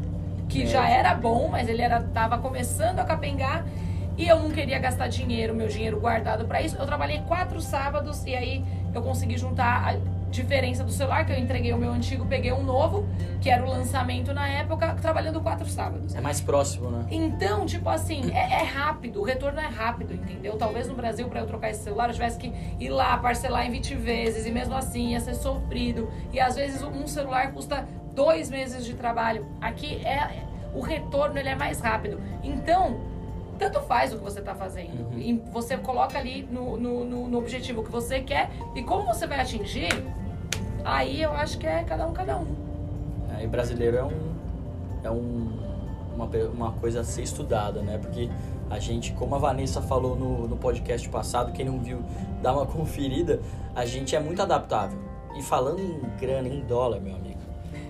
que 0.50 0.66
já 0.66 0.90
era 0.90 1.14
bom, 1.14 1.48
mas 1.50 1.70
ele 1.70 1.82
era 1.82 2.02
tava 2.02 2.38
começando 2.40 3.00
a 3.00 3.06
capengar 3.06 3.64
e 4.20 4.28
eu 4.28 4.38
não 4.38 4.52
queria 4.52 4.78
gastar 4.78 5.08
dinheiro, 5.08 5.56
meu 5.56 5.70
dinheiro 5.70 5.98
guardado 5.98 6.44
pra 6.44 6.62
isso. 6.62 6.76
Eu 6.76 6.86
trabalhei 6.86 7.20
quatro 7.26 7.62
sábados 7.62 8.26
e 8.26 8.36
aí 8.36 8.66
eu 8.94 9.02
consegui 9.02 9.38
juntar 9.38 9.88
a 9.88 10.30
diferença 10.30 10.84
do 10.84 10.92
celular, 10.92 11.26
que 11.26 11.32
eu 11.32 11.40
entreguei 11.40 11.72
o 11.72 11.78
meu 11.78 11.94
antigo, 11.94 12.26
peguei 12.26 12.52
um 12.52 12.62
novo, 12.62 13.08
que 13.40 13.50
era 13.50 13.66
o 13.66 13.70
lançamento 13.70 14.34
na 14.34 14.46
época, 14.46 14.94
trabalhando 15.02 15.40
quatro 15.40 15.68
sábados. 15.70 16.14
É 16.14 16.20
mais 16.20 16.42
próximo, 16.42 16.92
né? 16.92 17.06
Então, 17.10 17.66
tipo 17.66 17.88
assim, 17.88 18.30
é, 18.34 18.62
é 18.62 18.64
rápido, 18.64 19.22
o 19.22 19.24
retorno 19.24 19.58
é 19.58 19.68
rápido, 19.68 20.14
entendeu? 20.14 20.58
Talvez 20.58 20.90
no 20.90 20.96
Brasil, 20.96 21.30
pra 21.30 21.40
eu 21.40 21.48
trocar 21.48 21.70
esse 21.70 21.84
celular, 21.84 22.10
eu 22.10 22.14
tivesse 22.14 22.38
que 22.38 22.54
ir 22.78 22.90
lá, 22.90 23.18
parcelar 23.18 23.66
em 23.66 23.72
20 23.72 23.96
vezes, 23.96 24.46
e 24.46 24.52
mesmo 24.52 24.76
assim 24.76 25.14
ia 25.14 25.22
ser 25.22 25.34
sofrido. 25.34 26.12
E 26.34 26.42
às 26.42 26.58
vezes 26.58 26.84
um 26.84 27.08
celular 27.08 27.54
custa 27.54 27.88
dois 28.14 28.50
meses 28.50 28.86
de 28.86 28.96
trabalho. 28.96 29.48
Aqui 29.62 30.06
é 30.06 30.44
o 30.76 30.82
retorno 30.82 31.40
ele 31.40 31.50
é 31.50 31.56
mais 31.56 31.80
rápido. 31.80 32.22
Então, 32.44 33.00
tanto 33.60 33.80
faz 33.82 34.12
o 34.14 34.18
que 34.18 34.24
você 34.24 34.42
tá 34.42 34.56
fazendo. 34.56 35.12
Uhum. 35.12 35.20
E 35.20 35.34
você 35.52 35.78
coloca 35.78 36.18
ali 36.18 36.48
no, 36.50 36.78
no, 36.78 37.06
no- 37.06 37.28
no 37.28 37.38
objetivo 37.38 37.84
que 37.84 37.92
você 37.92 38.22
quer, 38.22 38.50
e 38.76 38.82
como 38.82 39.06
você 39.06 39.28
vai 39.28 39.40
atingir, 39.42 39.90
aí 40.84 41.22
eu 41.22 41.32
acho 41.34 41.58
que 41.60 41.68
é 41.68 41.84
cada 41.84 42.08
um, 42.08 42.14
cada 42.14 42.38
um. 42.38 42.48
É, 43.38 43.44
e 43.44 43.48
brasileiro 43.48 43.98
é 43.98 44.04
um 44.04 44.30
é 45.04 45.10
um, 45.12 45.60
uma, 46.16 46.26
uma 46.54 46.72
coisa 46.74 47.02
a 47.02 47.04
ser 47.04 47.22
estudada, 47.24 47.82
né? 47.82 47.98
Porque 47.98 48.30
a 48.70 48.80
gente, 48.80 49.14
como 49.14 49.34
a 49.36 49.38
Vanessa 49.38 49.82
falou 49.82 50.16
no, 50.16 50.48
no 50.48 50.58
podcast 50.58 51.08
passado, 51.10 51.52
quem 51.54 51.66
não 51.66 51.80
viu, 51.80 52.00
dá 52.42 52.52
uma 52.54 52.66
conferida, 52.68 53.40
a 53.76 53.86
gente 53.86 54.16
é 54.16 54.20
muito 54.20 54.42
adaptável. 54.42 54.98
E 55.38 55.42
falando 55.42 55.80
em 55.80 56.00
grana, 56.20 56.48
em 56.50 56.62
dólar, 56.62 57.00
meu 57.00 57.16
amigo. 57.16 57.29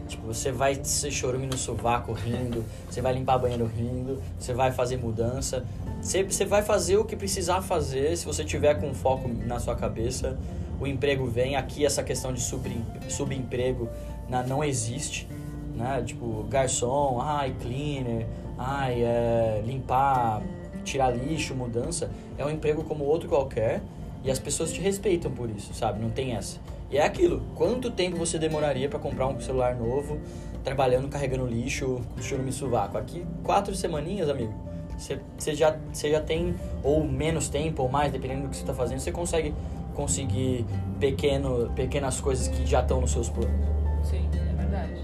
Tipo, 0.10 0.28
você 0.28 0.52
vai 0.52 0.80
ser 0.84 1.12
chorume 1.12 1.46
no 1.46 1.58
sovaco 1.58 2.12
rindo, 2.12 2.66
você 2.90 3.00
vai 3.00 3.14
limpar 3.14 3.38
banheiro 3.38 3.66
rindo, 3.68 4.22
você 4.40 4.54
vai 4.54 4.72
fazer 4.72 4.98
mudança. 4.98 5.64
Você, 6.02 6.24
você 6.24 6.46
vai 6.46 6.64
fazer 6.64 6.98
o 6.98 7.06
que 7.06 7.16
precisar 7.16 7.62
fazer 7.62 8.18
se 8.18 8.26
você 8.26 8.44
tiver 8.44 8.74
com 8.82 8.94
foco 8.94 9.30
na 9.46 9.60
sua 9.60 9.76
cabeça. 9.76 10.38
O 10.82 10.88
emprego 10.88 11.26
vem. 11.28 11.56
Aqui 11.56 11.86
essa 11.86 12.02
questão 12.04 12.34
de 12.34 12.42
subem- 12.42 12.84
subemprego 13.08 13.88
na- 14.28 14.44
não 14.44 14.64
existe. 14.64 15.28
Né? 15.76 16.04
Tipo, 16.06 16.44
garçom, 16.50 17.20
ai, 17.22 17.54
cleaner, 17.62 18.26
ai, 18.58 19.02
é, 19.04 19.62
limpar, 19.66 20.42
tirar 20.84 21.12
lixo, 21.12 21.54
mudança. 21.54 22.10
É 22.38 22.44
um 22.46 22.50
emprego 22.50 22.84
como 22.84 23.04
outro 23.04 23.30
qualquer 23.30 23.82
e 24.24 24.32
as 24.32 24.40
pessoas 24.40 24.74
te 24.74 24.82
respeitam 24.82 25.32
por 25.32 25.50
isso, 25.50 25.74
sabe? 25.74 26.02
Não 26.02 26.10
tem 26.10 26.36
essa. 26.36 26.58
E 26.92 26.98
é 26.98 27.06
aquilo, 27.06 27.44
quanto 27.56 27.92
tempo 27.92 28.18
você 28.18 28.40
demoraria 28.40 28.90
para 28.90 28.98
comprar 28.98 29.28
um 29.28 29.40
celular 29.40 29.76
novo, 29.76 30.20
trabalhando, 30.64 31.08
carregando 31.08 31.46
lixo, 31.46 32.02
com 32.16 32.22
churume 32.22 32.52
sovaco? 32.52 32.98
Aqui, 32.98 33.26
quatro 33.44 33.76
semaninhas, 33.76 34.28
amigo. 34.28 34.54
Você, 34.98 35.54
já, 35.54 35.78
já 35.94 36.20
tem, 36.20 36.56
ou 36.84 37.06
menos 37.06 37.48
tempo, 37.48 37.84
ou 37.84 37.90
mais, 37.90 38.12
dependendo 38.12 38.44
do 38.44 38.50
que 38.50 38.56
você 38.56 38.64
está 38.64 38.74
fazendo, 38.74 39.00
você 39.00 39.12
consegue 39.12 39.54
conseguir 39.94 40.66
pequeno, 41.00 41.72
pequenas 41.76 42.20
coisas 42.20 42.48
que 42.48 42.66
já 42.66 42.82
estão 42.82 43.00
nos 43.00 43.12
seus 43.12 43.30
planos. 43.30 43.68
Sim, 44.04 44.28
é 44.34 44.56
verdade. 44.56 45.02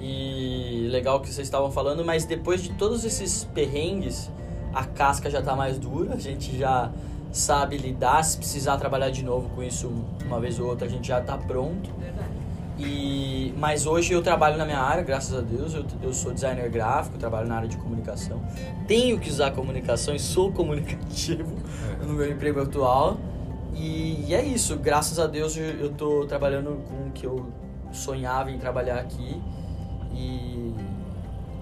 E 0.00 0.88
legal 0.90 1.20
que 1.20 1.28
vocês 1.28 1.46
estavam 1.46 1.70
falando, 1.70 2.04
mas 2.04 2.24
depois 2.24 2.62
de 2.62 2.70
todos 2.70 3.04
esses 3.04 3.44
perrengues, 3.44 4.30
a 4.72 4.84
casca 4.84 5.30
já 5.30 5.42
tá 5.42 5.54
mais 5.54 5.78
dura, 5.78 6.14
a 6.14 6.18
gente 6.18 6.56
já 6.56 6.90
sabe 7.32 7.78
lidar, 7.78 8.22
se 8.22 8.36
precisar 8.36 8.76
trabalhar 8.76 9.10
de 9.10 9.24
novo 9.24 9.48
com 9.50 9.62
isso 9.62 9.90
uma 10.24 10.38
vez 10.38 10.60
ou 10.60 10.68
outra, 10.68 10.86
a 10.86 10.90
gente 10.90 11.08
já 11.08 11.20
tá 11.20 11.36
pronto. 11.36 11.90
E 12.78 13.54
mas 13.56 13.86
hoje 13.86 14.12
eu 14.12 14.22
trabalho 14.22 14.56
na 14.56 14.64
minha 14.64 14.80
área, 14.80 15.02
graças 15.02 15.36
a 15.36 15.40
Deus, 15.40 15.74
eu, 15.74 15.84
eu 16.02 16.12
sou 16.12 16.32
designer 16.32 16.68
gráfico, 16.68 17.16
trabalho 17.18 17.48
na 17.48 17.56
área 17.56 17.68
de 17.68 17.76
comunicação. 17.76 18.42
Tenho 18.86 19.18
que 19.18 19.30
usar 19.30 19.52
comunicação 19.52 20.14
e 20.14 20.18
sou 20.18 20.52
comunicativo 20.52 21.54
no 22.02 22.14
meu 22.14 22.30
emprego 22.30 22.60
atual. 22.60 23.18
E, 23.74 24.26
e 24.28 24.34
é 24.34 24.44
isso, 24.44 24.76
graças 24.76 25.18
a 25.18 25.26
Deus 25.26 25.56
eu, 25.56 25.90
tô 25.92 26.26
trabalhando 26.26 26.82
com 26.88 27.08
o 27.08 27.10
que 27.12 27.24
eu 27.24 27.46
sonhava 27.90 28.50
em 28.50 28.58
trabalhar 28.58 28.98
aqui. 28.98 29.40
E, 30.12 30.74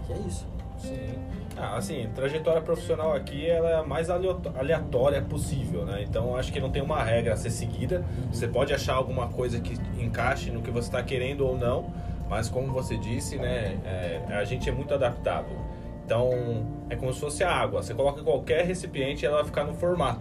e 0.08 0.12
é 0.12 0.18
isso. 0.26 0.46
Sim. 0.78 1.30
Ah, 1.61 1.76
assim, 1.76 2.08
trajetória 2.14 2.62
profissional 2.62 3.12
aqui 3.12 3.46
ela 3.46 3.68
é 3.68 3.74
a 3.74 3.82
mais 3.82 4.08
aleatória 4.08 5.20
possível, 5.20 5.84
né? 5.84 6.02
Então 6.08 6.34
acho 6.34 6.50
que 6.50 6.58
não 6.58 6.70
tem 6.70 6.80
uma 6.80 7.02
regra 7.04 7.34
a 7.34 7.36
ser 7.36 7.50
seguida. 7.50 8.02
Você 8.32 8.48
pode 8.48 8.72
achar 8.72 8.94
alguma 8.94 9.28
coisa 9.28 9.61
que 9.61 9.76
encaixe 10.02 10.50
no 10.50 10.62
que 10.62 10.70
você 10.70 10.88
está 10.88 11.02
querendo 11.02 11.46
ou 11.46 11.58
não, 11.58 11.92
mas 12.30 12.48
como 12.48 12.72
você 12.72 12.96
disse, 12.96 13.36
né? 13.36 13.78
é, 13.84 14.34
a 14.34 14.44
gente 14.44 14.70
é 14.70 14.72
muito 14.72 14.94
adaptável. 14.94 15.58
Então 16.06 16.64
é 16.88 16.96
como 16.96 17.12
se 17.12 17.20
fosse 17.20 17.44
a 17.44 17.52
água. 17.52 17.82
Você 17.82 17.92
coloca 17.92 18.20
em 18.20 18.24
qualquer 18.24 18.64
recipiente 18.64 19.24
e 19.24 19.26
ela 19.26 19.36
vai 19.36 19.44
ficar 19.44 19.64
no 19.64 19.74
formato. 19.74 20.20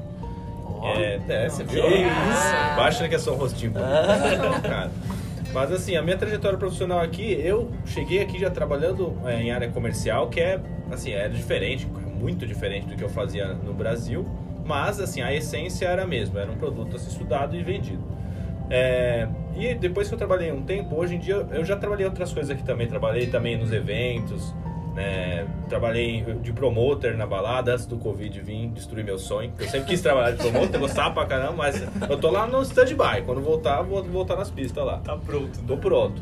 É, 0.84 1.20
é, 1.28 1.50
você 1.50 1.64
viu? 1.64 1.86
Isso? 1.88 2.76
Baixa 2.76 3.08
que 3.08 3.16
é 3.16 3.20
só 3.20 3.34
um 3.34 3.38
rostinho 3.38 3.72
bonito. 3.72 3.90
Mas 5.54 5.72
assim, 5.72 5.96
a 5.96 6.02
minha 6.02 6.18
trajetória 6.18 6.58
profissional 6.58 7.00
aqui, 7.00 7.34
eu 7.34 7.72
cheguei 7.86 8.22
aqui 8.22 8.40
já 8.40 8.50
trabalhando 8.50 9.18
é, 9.26 9.42
em 9.42 9.52
área 9.52 9.70
comercial, 9.70 10.30
que 10.30 10.40
é, 10.40 10.60
assim, 10.92 11.12
é 11.12 11.28
diferente, 11.28 11.88
muito 11.88 12.46
diferente 12.46 12.88
do 12.88 12.96
que 12.96 13.04
eu 13.04 13.10
fazia 13.10 13.54
no 13.54 13.74
Brasil, 13.74 14.26
mas 14.64 15.00
assim, 15.00 15.22
a 15.22 15.34
essência 15.34 15.88
era 15.88 16.04
a 16.04 16.08
mesma, 16.08 16.42
era 16.42 16.52
um 16.52 16.58
produto 16.58 16.96
a 16.96 17.00
ser 17.00 17.10
estudado 17.10 17.56
e 17.56 17.64
vendido. 17.64 18.04
É, 18.70 19.28
e 19.58 19.74
depois 19.74 20.08
que 20.08 20.14
eu 20.14 20.18
trabalhei 20.18 20.52
um 20.52 20.62
tempo, 20.62 20.96
hoje 20.96 21.16
em 21.16 21.20
dia 21.20 21.36
eu 21.52 21.66
já 21.66 21.76
trabalhei 21.76 22.06
outras 22.06 22.32
coisas 22.32 22.52
aqui 22.52 22.64
também, 22.64 22.88
trabalhei 22.88 23.26
também 23.28 23.58
nos 23.58 23.72
eventos, 23.72 24.54
né, 25.00 25.48
trabalhei 25.70 26.22
de 26.42 26.52
promoter 26.52 27.16
na 27.16 27.26
balada 27.26 27.72
antes 27.72 27.86
do 27.86 27.96
Covid 27.98 28.38
vir 28.42 28.68
destruir 28.68 29.06
meu 29.06 29.18
sonho. 29.18 29.54
Eu 29.58 29.70
sempre 29.70 29.88
quis 29.88 30.02
trabalhar 30.02 30.32
de 30.32 30.38
promoter, 30.38 30.76
gostava 30.78 31.14
pra 31.14 31.26
caramba, 31.26 31.54
mas 31.54 31.82
eu 32.10 32.18
tô 32.18 32.30
lá 32.30 32.46
no 32.46 32.62
stand-by. 32.64 33.22
Quando 33.26 33.40
voltar, 33.40 33.82
vou 33.82 34.04
voltar 34.04 34.36
nas 34.36 34.52
pistas 34.52 34.86
lá. 34.86 34.98
Tá 34.98 35.16
pronto. 35.16 35.58
Tô 35.66 35.78
pronto. 35.78 36.22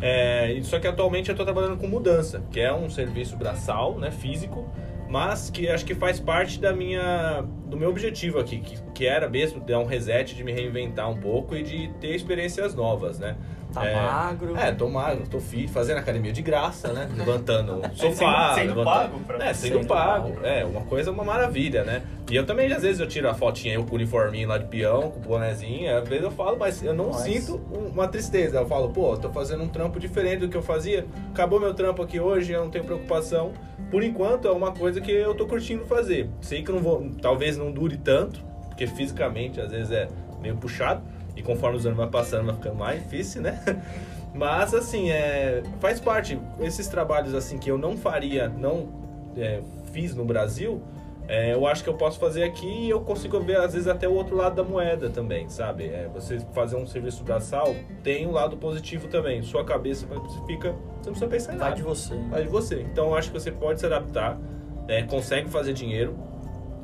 É, 0.00 0.58
só 0.62 0.78
que 0.78 0.86
atualmente 0.86 1.28
eu 1.28 1.34
estou 1.34 1.44
trabalhando 1.44 1.76
com 1.76 1.86
mudança, 1.86 2.42
que 2.50 2.58
é 2.58 2.72
um 2.72 2.88
serviço 2.88 3.36
braçal, 3.36 3.98
né, 3.98 4.10
físico, 4.10 4.66
mas 5.10 5.50
que 5.50 5.68
acho 5.68 5.84
que 5.84 5.94
faz 5.94 6.18
parte 6.18 6.58
da 6.58 6.72
minha, 6.72 7.44
do 7.66 7.76
meu 7.76 7.90
objetivo 7.90 8.38
aqui, 8.38 8.60
que, 8.60 8.78
que 8.94 9.06
era 9.06 9.28
mesmo 9.28 9.60
dar 9.60 9.78
um 9.78 9.86
reset, 9.86 10.34
de 10.34 10.42
me 10.42 10.52
reinventar 10.52 11.10
um 11.10 11.16
pouco 11.18 11.54
e 11.54 11.62
de 11.62 11.88
ter 12.00 12.14
experiências 12.14 12.74
novas, 12.74 13.18
né? 13.18 13.36
Tá 13.76 13.86
É, 13.86 13.94
magro. 13.94 14.56
É, 14.56 14.72
tô 14.72 14.88
magro, 14.88 15.26
tô 15.28 15.38
fit, 15.38 15.70
fazendo 15.70 15.98
academia 15.98 16.32
de 16.32 16.40
graça, 16.40 16.92
né? 16.92 17.08
Levantando 17.14 17.74
o 17.80 17.96
sofá. 17.96 18.54
sendo- 18.54 18.68
levantando- 18.68 18.84
pago 18.84 19.20
pra- 19.20 19.44
É, 19.48 19.52
sendo, 19.52 19.74
Sendo 19.80 19.86
pago. 19.86 20.32
pago. 20.32 20.46
É, 20.46 20.64
uma 20.64 20.80
coisa, 20.82 21.10
uma 21.10 21.22
maravilha, 21.24 21.84
né? 21.84 22.02
E 22.30 22.34
eu 22.34 22.46
também, 22.46 22.72
às 22.72 22.82
vezes, 22.82 23.00
eu 23.00 23.06
tiro 23.06 23.28
a 23.28 23.34
fotinha 23.34 23.74
eu 23.74 23.84
com 23.84 23.92
o 23.92 23.94
uniforminho 23.96 24.48
lá 24.48 24.56
de 24.58 24.64
peão, 24.64 25.10
com 25.10 25.18
o 25.18 25.22
bonezinho, 25.22 25.94
às 25.96 26.08
vezes 26.08 26.24
eu 26.24 26.30
falo, 26.30 26.56
mas 26.58 26.82
eu 26.82 26.94
não 26.94 27.08
Nossa. 27.08 27.24
sinto 27.24 27.60
um- 27.70 27.88
uma 27.88 28.08
tristeza. 28.08 28.56
Eu 28.58 28.66
falo, 28.66 28.88
pô, 28.88 29.16
tô 29.16 29.30
fazendo 29.30 29.62
um 29.62 29.68
trampo 29.68 30.00
diferente 30.00 30.40
do 30.40 30.48
que 30.48 30.56
eu 30.56 30.62
fazia, 30.62 31.06
acabou 31.30 31.60
meu 31.60 31.74
trampo 31.74 32.02
aqui 32.02 32.18
hoje, 32.18 32.52
eu 32.52 32.62
não 32.64 32.70
tenho 32.70 32.84
preocupação. 32.84 33.52
Por 33.90 34.02
enquanto, 34.02 34.48
é 34.48 34.50
uma 34.50 34.72
coisa 34.72 35.00
que 35.00 35.12
eu 35.12 35.34
tô 35.34 35.46
curtindo 35.46 35.84
fazer. 35.84 36.28
Sei 36.40 36.62
que 36.62 36.72
não 36.72 36.80
vou, 36.80 37.08
talvez 37.22 37.56
não 37.58 37.70
dure 37.70 37.96
tanto, 37.98 38.40
porque 38.68 38.86
fisicamente, 38.86 39.60
às 39.60 39.70
vezes, 39.70 39.92
é 39.92 40.08
meio 40.40 40.56
puxado, 40.56 41.02
e 41.36 41.42
conforme 41.42 41.76
os 41.76 41.84
anos 41.84 41.98
vai 41.98 42.08
passando, 42.08 42.46
vai 42.46 42.54
ficando 42.56 42.76
mais 42.76 43.02
difícil, 43.02 43.42
né? 43.42 43.60
Mas 44.34 44.74
assim, 44.74 45.10
é, 45.10 45.62
faz 45.80 46.00
parte. 46.00 46.38
Esses 46.60 46.88
trabalhos 46.88 47.34
assim 47.34 47.58
que 47.58 47.70
eu 47.70 47.78
não 47.78 47.96
faria, 47.96 48.48
não 48.48 48.88
é, 49.36 49.60
fiz 49.92 50.14
no 50.14 50.24
Brasil, 50.24 50.82
é, 51.28 51.52
eu 51.52 51.66
acho 51.66 51.82
que 51.82 51.90
eu 51.90 51.94
posso 51.94 52.20
fazer 52.20 52.44
aqui 52.44 52.68
e 52.68 52.90
eu 52.90 53.00
consigo 53.00 53.40
ver 53.40 53.56
às 53.56 53.72
vezes 53.72 53.88
até 53.88 54.06
o 54.06 54.12
outro 54.12 54.36
lado 54.36 54.54
da 54.54 54.62
moeda 54.62 55.10
também, 55.10 55.48
sabe? 55.48 55.84
É, 55.86 56.08
você 56.12 56.38
fazer 56.54 56.76
um 56.76 56.86
serviço 56.86 57.24
braçal 57.24 57.74
tem 58.02 58.26
um 58.26 58.30
lado 58.30 58.56
positivo 58.56 59.08
também. 59.08 59.42
Sua 59.42 59.64
cabeça 59.64 60.06
fica, 60.46 60.72
você 61.00 61.10
não 61.10 61.18
precisa 61.18 61.26
pensar 61.26 61.54
em 61.54 61.58
Vai 61.58 61.70
nada. 61.70 61.76
de 61.76 61.82
você. 61.82 62.14
Vai 62.30 62.42
de 62.44 62.48
você. 62.48 62.80
Então 62.82 63.06
eu 63.06 63.14
acho 63.16 63.32
que 63.32 63.40
você 63.40 63.50
pode 63.50 63.80
se 63.80 63.86
adaptar, 63.86 64.38
é, 64.86 65.02
consegue 65.02 65.48
fazer 65.48 65.72
dinheiro 65.72 66.16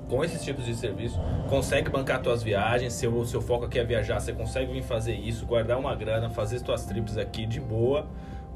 com 0.09 0.25
esses 0.25 0.43
tipos 0.45 0.65
de 0.65 0.75
serviço, 0.75 1.19
consegue 1.49 1.91
bancar 1.91 2.23
suas 2.23 2.43
viagens, 2.43 2.93
se 2.93 3.07
o 3.07 3.25
seu 3.25 3.41
foco 3.41 3.65
aqui 3.65 3.79
é 3.79 3.85
viajar, 3.85 4.21
você 4.21 4.33
consegue 4.33 4.73
vir 4.73 4.83
fazer 4.83 5.15
isso, 5.15 5.47
guardar 5.47 5.79
uma 5.79 5.95
grana, 5.95 6.29
fazer 6.29 6.59
suas 6.59 6.85
trips 6.85 7.17
aqui 7.17 7.47
de 7.47 7.61
boa, 7.61 8.07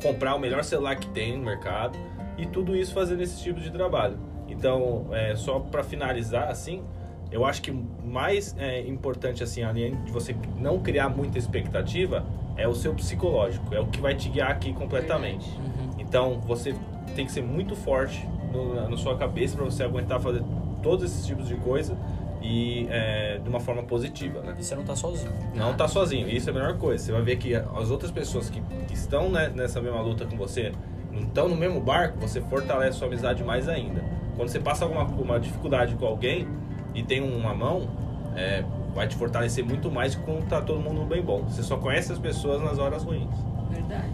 comprar 0.03 0.35
o 0.35 0.39
melhor 0.39 0.63
celular 0.65 0.97
que 0.97 1.09
tem 1.09 1.37
no 1.37 1.45
mercado 1.45 1.99
e 2.37 2.47
tudo 2.47 2.77
isso 2.77 2.93
fazendo 2.93 3.23
esse 3.23 3.43
tipo 3.43 3.61
de 3.61 3.71
trabalho. 3.71 4.19
Então, 4.49 5.07
é, 5.13 5.35
só 5.35 5.59
para 5.59 5.83
finalizar 5.83 6.49
assim, 6.49 6.85
eu 7.31 7.45
acho 7.45 7.63
que 7.63 7.73
mais 7.73 8.55
é, 8.59 8.81
importante, 8.87 9.43
assim, 9.43 9.63
além 9.63 9.97
de 10.05 10.13
você 10.13 10.37
não 10.57 10.79
criar 10.79 11.09
muita 11.09 11.39
expectativa, 11.39 12.25
é 12.57 12.69
o 12.69 12.75
seu 12.75 12.95
psicológico. 12.95 13.75
É 13.75 13.81
o 13.81 13.87
que 13.87 14.01
vai 14.01 14.15
te 14.15 14.29
guiar 14.29 14.51
aqui 14.51 14.73
completamente. 14.73 15.49
Uhum. 15.51 15.91
Então, 15.99 16.41
você 16.41 16.75
tem 17.15 17.27
que 17.27 17.33
ser 17.33 17.43
muito 17.43 17.75
forte 17.75 18.27
no, 18.53 18.75
na, 18.75 18.89
na 18.89 18.97
sua 18.97 19.17
cabeça 19.17 19.57
para 19.57 19.65
você 19.65 19.83
aguentar 19.83 20.21
fazer 20.21 20.43
todos 20.87 21.05
esses 21.05 21.27
tipos 21.27 21.49
de 21.49 21.57
coisa 21.57 21.97
e 22.41 22.87
é, 22.89 23.41
de 23.43 23.49
uma 23.49 23.59
forma 23.59 23.83
positiva, 23.83 24.41
né? 24.41 24.55
E 24.57 24.63
você 24.63 24.77
não 24.77 24.85
tá 24.85 24.95
sozinho. 24.95 25.33
Não 25.53 25.75
tá 25.75 25.89
sozinho, 25.89 26.29
isso 26.29 26.49
é 26.49 26.53
a 26.53 26.55
melhor 26.55 26.79
coisa. 26.79 27.05
Você 27.05 27.11
vai 27.11 27.23
ver 27.23 27.37
que 27.39 27.57
as 27.57 27.91
outras 27.91 28.13
pessoas 28.13 28.49
que, 28.49 28.61
que 28.87 28.95
estão 28.95 29.29
né, 29.29 29.51
nessa 29.53 29.81
mesma 29.81 30.01
luta 30.01 30.25
com 30.25 30.37
você, 30.37 30.73
não 31.11 31.23
estão 31.23 31.49
no 31.49 31.57
mesmo 31.57 31.81
barco, 31.81 32.21
você 32.21 32.41
fortalece 32.41 32.99
sua 32.99 33.09
amizade 33.09 33.43
mais 33.43 33.69
ainda. 33.69 34.05
Quando 34.37 34.49
você 34.49 34.61
passa 34.61 34.85
alguma 34.85 35.03
uma 35.03 35.41
dificuldade 35.41 35.97
com 35.97 36.07
alguém 36.07 36.47
e 36.95 37.03
tem 37.03 37.21
uma 37.21 37.53
mão, 37.53 37.89
é, 38.37 38.63
vai 38.95 39.09
te 39.09 39.17
fortalecer 39.17 39.65
muito 39.65 39.91
mais 39.91 40.15
que 40.15 40.23
quando 40.23 40.47
tá 40.47 40.63
todo 40.63 40.79
mundo 40.79 41.05
bem 41.05 41.21
bom. 41.21 41.43
Você 41.49 41.65
só 41.65 41.77
conhece 41.79 42.13
as 42.13 42.19
pessoas 42.21 42.63
nas 42.63 42.79
horas 42.79 43.03
ruins. 43.03 43.35
Verdade. 43.71 44.09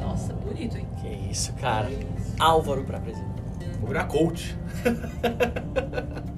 Nossa, 0.00 0.32
bonito, 0.32 0.78
hein? 0.78 0.86
Que 1.02 1.30
isso, 1.30 1.52
cara. 1.54 1.90
Álvaro 2.38 2.82
pra 2.84 2.98
presidente. 2.98 3.37
Vou 3.78 3.88
virar 3.88 4.04
coach. 4.04 4.56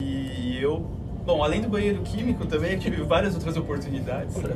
E 0.00 0.58
eu, 0.62 0.80
bom, 1.26 1.42
além 1.42 1.60
do 1.60 1.68
banheiro 1.68 2.00
químico 2.02 2.46
também, 2.46 2.72
eu 2.72 2.78
tive 2.78 3.02
várias 3.02 3.34
outras 3.34 3.56
oportunidades. 3.56 4.34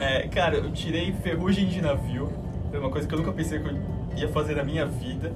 É, 0.00 0.26
cara, 0.26 0.56
eu 0.56 0.72
tirei 0.72 1.12
ferrugem 1.12 1.68
de 1.68 1.80
navio. 1.80 2.28
É 2.72 2.78
uma 2.78 2.90
coisa 2.90 3.06
que 3.06 3.14
eu 3.14 3.18
nunca 3.20 3.30
pensei 3.30 3.60
que 3.60 3.68
eu 3.68 3.76
ia 4.16 4.26
fazer 4.30 4.56
na 4.56 4.64
minha 4.64 4.84
vida. 4.84 5.32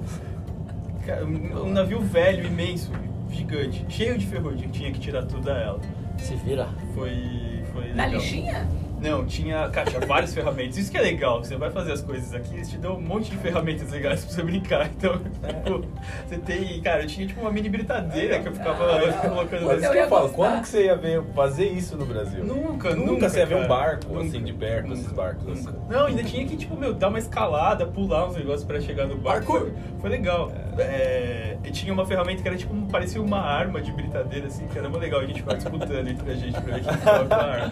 Cara, 1.05 1.23
um 1.25 1.69
navio 1.71 2.01
velho, 2.01 2.45
imenso, 2.45 2.91
gigante, 3.31 3.85
cheio 3.87 4.17
de 4.17 4.25
ferrugem, 4.25 4.67
tinha 4.67 4.91
que 4.91 4.99
tirar 4.99 5.23
tudo 5.25 5.49
a 5.49 5.53
ela. 5.57 5.79
Se 6.17 6.35
vira. 6.35 6.67
Foi. 6.93 7.63
foi 7.71 7.93
Na 7.93 8.07
legal. 8.07 8.19
lixinha? 8.19 8.67
Não, 9.09 9.25
tinha, 9.25 9.67
cara, 9.69 9.89
tinha 9.89 10.05
várias 10.05 10.33
ferramentas. 10.33 10.77
Isso 10.77 10.91
que 10.91 10.97
é 10.97 11.01
legal, 11.01 11.43
você 11.43 11.55
vai 11.55 11.69
fazer 11.71 11.91
as 11.93 12.01
coisas 12.01 12.33
aqui, 12.33 12.53
eles 12.55 12.69
te 12.69 12.77
dão 12.77 12.95
um 12.97 13.01
monte 13.01 13.31
de 13.31 13.37
ferramentas 13.37 13.91
legais 13.91 14.23
pra 14.25 14.33
você 14.33 14.43
brincar. 14.43 14.87
Então, 14.97 15.17
tipo, 15.19 15.85
você 16.27 16.37
tem, 16.39 16.81
cara, 16.81 17.03
eu 17.03 17.07
tinha 17.07 17.27
tipo 17.27 17.41
uma 17.41 17.51
mini 17.51 17.69
britadeira 17.69 18.39
que 18.39 18.47
eu 18.47 18.53
ficava 18.53 18.95
Ah, 18.97 19.13
colocando 19.29 19.65
Mas 19.65 19.71
eu 19.77 19.79
isso 19.83 19.91
que 19.91 19.97
ia 19.97 20.03
eu 20.03 20.09
falo, 20.09 20.29
quando 20.29 20.61
que 20.61 20.67
você 20.67 20.85
ia 20.85 20.95
ver, 20.95 21.21
fazer 21.35 21.65
isso 21.65 21.95
no 21.97 22.05
Brasil? 22.05 22.43
Nunca, 22.43 22.95
Nunca, 22.95 22.95
nunca. 22.95 23.29
você 23.29 23.39
ia 23.39 23.45
ver 23.45 23.55
um 23.55 23.67
barco, 23.67 24.07
Nunca, 24.13 24.25
assim, 24.27 24.43
de 24.43 24.53
perto, 24.53 24.93
esses 24.93 25.03
nunca, 25.07 25.15
barcos. 25.15 25.43
nunca. 25.45 25.69
assim. 25.69 25.79
Não, 25.89 26.05
ainda 26.07 26.23
tinha 26.23 26.45
que, 26.47 26.55
tipo, 26.57 26.75
meu, 26.75 26.93
dar 26.93 27.09
uma 27.09 27.19
escalada, 27.19 27.85
pular 27.85 28.27
uns 28.27 28.35
negócios 28.35 28.63
pra 28.63 28.79
chegar 28.81 29.05
no 29.07 29.15
barco. 29.17 29.53
Parkour. 29.53 29.71
Foi, 29.71 29.99
foi 30.01 30.09
legal. 30.09 30.51
É, 30.79 31.57
e 31.63 31.71
tinha 31.71 31.93
uma 31.93 32.05
ferramenta 32.05 32.41
que 32.41 32.47
era 32.47 32.57
tipo, 32.57 32.73
parecia 32.91 33.21
uma 33.21 33.39
arma 33.39 33.81
de 33.81 33.91
britadeira, 33.91 34.47
assim, 34.47 34.67
que 34.67 34.77
era 34.77 34.89
muito 34.89 35.01
legal. 35.01 35.19
A 35.21 35.25
gente 35.25 35.39
ficava 35.41 35.57
disputando 35.57 36.07
entre 36.07 36.31
a 36.31 36.35
gente 36.35 36.53
pra 36.61 36.75
ver 36.75 36.83
quem 36.83 37.27
com 37.27 37.33
a 37.33 37.37
arma. 37.37 37.71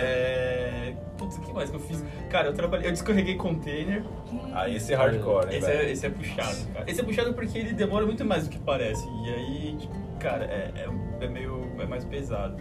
É... 0.00 0.94
Putz, 1.16 1.36
o 1.36 1.40
que 1.40 1.52
mais 1.52 1.70
que 1.70 1.76
eu 1.76 1.80
fiz? 1.80 2.02
Cara, 2.30 2.48
eu 2.48 2.54
trabalhei, 2.54 2.88
eu 2.88 2.92
descarreguei 2.92 3.34
container. 3.36 4.02
Ah, 4.54 4.68
esse 4.68 4.92
é 4.92 4.96
hardcore, 4.96 5.52
hein, 5.52 5.58
Esse 5.58 5.70
é, 5.70 5.90
esse 5.90 6.06
é 6.06 6.10
puxado, 6.10 6.72
cara. 6.72 6.90
Esse 6.90 7.00
é 7.00 7.04
puxado 7.04 7.34
porque 7.34 7.58
ele 7.58 7.72
demora 7.72 8.06
muito 8.06 8.24
mais 8.24 8.44
do 8.44 8.50
que 8.50 8.58
parece. 8.58 9.06
E 9.06 9.34
aí, 9.34 9.76
tipo, 9.78 9.94
cara, 10.18 10.44
é, 10.44 10.70
é, 10.76 11.24
é 11.24 11.28
meio. 11.28 11.70
é 11.78 11.86
mais 11.86 12.04
pesado. 12.04 12.56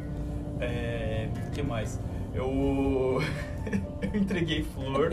É. 0.59 1.29
O 1.47 1.51
que 1.51 1.61
mais? 1.63 1.99
Eu. 2.33 3.21
eu 4.01 4.19
entreguei 4.19 4.63
flor. 4.63 5.11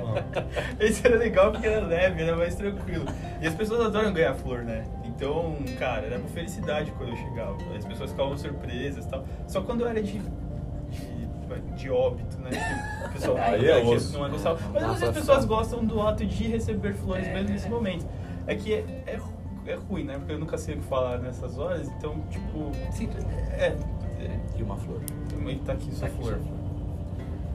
Esse 0.78 1.06
era 1.06 1.16
legal 1.16 1.52
porque 1.52 1.66
era 1.66 1.84
leve, 1.84 2.22
era 2.22 2.36
mais 2.36 2.54
tranquilo. 2.54 3.06
E 3.40 3.46
as 3.46 3.54
pessoas 3.54 3.86
adoram 3.86 4.12
ganhar 4.12 4.34
flor, 4.34 4.62
né? 4.62 4.84
Então, 5.04 5.56
cara, 5.78 6.06
era 6.06 6.18
uma 6.18 6.28
felicidade 6.28 6.92
quando 6.92 7.10
eu 7.10 7.16
chegava. 7.16 7.56
As 7.76 7.84
pessoas 7.84 8.10
ficavam 8.10 8.38
surpresas 8.38 9.04
e 9.04 9.08
tal. 9.08 9.24
Só 9.48 9.60
quando 9.62 9.80
eu 9.80 9.88
era 9.88 10.02
de. 10.02 10.20
De, 11.56 11.72
de 11.82 11.90
óbito, 11.90 12.38
né? 12.40 12.50
Que 12.50 13.06
O 13.06 13.12
pessoal 13.12 13.36
Aí 13.42 13.66
não, 13.66 13.74
é 13.74 13.80
que 13.80 13.86
osso. 13.88 14.18
não 14.18 14.26
é 14.26 14.28
gostava. 14.30 14.60
Mas 14.72 14.82
às 14.82 14.90
vezes 14.90 15.02
as 15.08 15.14
pessoas 15.14 15.44
gostam 15.44 15.84
do 15.84 16.00
ato 16.02 16.24
de 16.26 16.44
receber 16.48 16.92
flores 16.94 17.26
mesmo 17.28 17.48
nesse 17.50 17.68
momento. 17.68 18.06
É 18.46 18.54
que 18.54 18.72
é, 18.74 18.84
é, 19.06 19.20
é 19.66 19.74
ruim, 19.74 20.04
né? 20.04 20.14
Porque 20.18 20.32
eu 20.32 20.38
nunca 20.38 20.56
sei 20.58 20.74
o 20.74 20.78
que 20.78 20.84
falar 20.84 21.18
nessas 21.18 21.58
horas, 21.58 21.88
então, 21.88 22.20
tipo. 22.30 22.70
Simplesmente. 22.92 23.38
É. 23.52 23.74
é 24.20 24.38
E 24.58 24.62
uma 24.62 24.76
flor. 24.76 25.00
também 25.28 25.58
tá 25.58 25.72
aqui 25.72 25.90
sua 25.94 26.08
Tá 26.08 26.14
flor. 26.14 26.38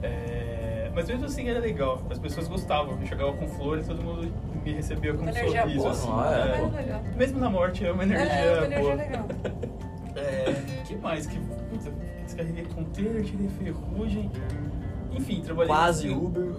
É, 0.01 0.91
mas 0.93 1.07
mesmo 1.07 1.25
assim 1.25 1.47
era 1.49 1.59
legal, 1.59 2.01
as 2.09 2.19
pessoas 2.19 2.47
gostavam. 2.47 2.97
Eu 2.99 3.07
chegava 3.07 3.33
com 3.33 3.47
flores, 3.47 3.87
todo 3.87 4.01
mundo 4.03 4.31
me 4.63 4.73
recebia 4.73 5.13
com 5.13 5.23
um 5.23 5.29
Energia 5.29 5.61
sorriso. 5.61 5.79
boa. 5.79 5.91
assim, 5.91 6.09
Ah, 6.11 6.55
é, 6.55 6.57
é. 6.57 6.81
legal. 6.81 7.01
Mesmo 7.15 7.39
na 7.39 7.49
morte 7.49 7.85
é 7.85 7.91
uma 7.91 8.03
energia 8.03 8.25
É, 8.33 8.57
uma 8.57 8.65
energia 8.65 8.81
boa. 8.81 8.95
legal. 8.95 9.25
É, 10.23 10.83
que 10.85 10.95
mais? 10.95 11.25
Que, 11.27 11.39
puta, 11.39 11.91
descarreguei 12.23 12.65
container, 12.65 13.23
tirei 13.23 13.49
ferrugem. 13.49 14.31
Enfim, 15.11 15.41
trabalhei. 15.41 15.67
Quase 15.67 16.07
assim, 16.07 16.17
Uber. 16.17 16.55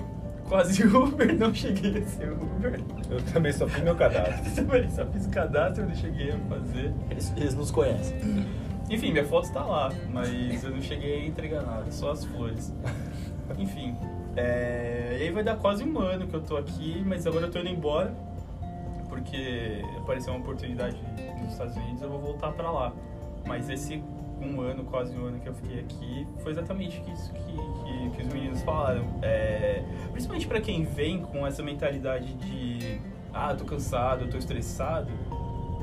Quase 0.49 0.83
Uber, 0.87 1.39
não 1.39 1.55
cheguei 1.55 2.03
a 2.03 2.07
ser 2.07 2.33
Uber. 2.33 2.81
Eu 3.11 3.23
também 3.33 3.53
só 3.53 3.67
fiz 3.67 3.83
meu 3.83 3.97
cadastro. 3.97 4.53
Também 4.55 4.91
só 4.91 5.07
fiz 5.07 5.27
o 5.27 5.31
cadastro, 5.31 5.87
não 5.87 5.95
cheguei 5.95 6.33
a 6.33 6.39
fazer. 6.39 6.93
Eles, 7.11 7.33
eles 7.37 7.55
nos 7.55 7.71
conhecem. 7.71 8.19
Enfim, 8.91 9.13
minha 9.13 9.25
foto 9.25 9.45
está 9.45 9.65
lá, 9.65 9.91
mas 10.13 10.63
eu 10.63 10.71
não 10.71 10.83
cheguei 10.83 11.23
a 11.23 11.27
entregar 11.27 11.63
nada, 11.63 11.91
só 11.91 12.11
as 12.11 12.25
flores. 12.25 12.73
Enfim, 13.59 13.97
é, 14.37 15.17
e 15.19 15.23
aí 15.23 15.31
vai 15.31 15.43
dar 15.43 15.57
quase 15.57 15.85
um 15.85 15.99
ano 15.99 16.27
que 16.27 16.35
eu 16.35 16.43
tô 16.43 16.57
aqui, 16.57 17.03
mas 17.07 17.27
agora 17.27 17.47
eu 17.47 17.51
tô 17.51 17.59
indo 17.61 17.69
embora, 17.69 18.15
porque 19.09 19.83
apareceu 19.97 20.35
uma 20.35 20.43
oportunidade 20.43 20.97
nos 21.41 21.53
Estados 21.53 21.77
Unidos, 21.77 22.03
eu 22.03 22.11
vou 22.11 22.19
voltar 22.19 22.53
pra 22.53 22.71
lá. 22.71 22.93
Mas 23.47 23.69
esse 23.69 24.03
um 24.41 24.61
ano, 24.61 24.85
quase 24.85 25.17
um 25.17 25.27
ano 25.27 25.41
que 25.41 25.49
eu 25.49 25.55
fiquei 25.55 25.81
aqui, 25.81 26.27
foi 26.39 26.53
exatamente 26.53 27.03
isso 27.11 27.33
que, 27.33 27.53
que, 27.53 28.11
que 28.17 28.23
os 28.23 28.33
meninos 28.33 28.63
falaram. 28.63 29.05
É, 29.23 29.83
principalmente 30.13 30.47
pra 30.47 30.61
quem 30.61 30.85
vem 30.85 31.23
com 31.23 31.47
essa 31.47 31.63
mentalidade 31.63 32.35
de, 32.35 33.01
ah, 33.33 33.55
tô 33.55 33.65
cansado, 33.65 34.29
tô 34.29 34.37
estressado, 34.37 35.11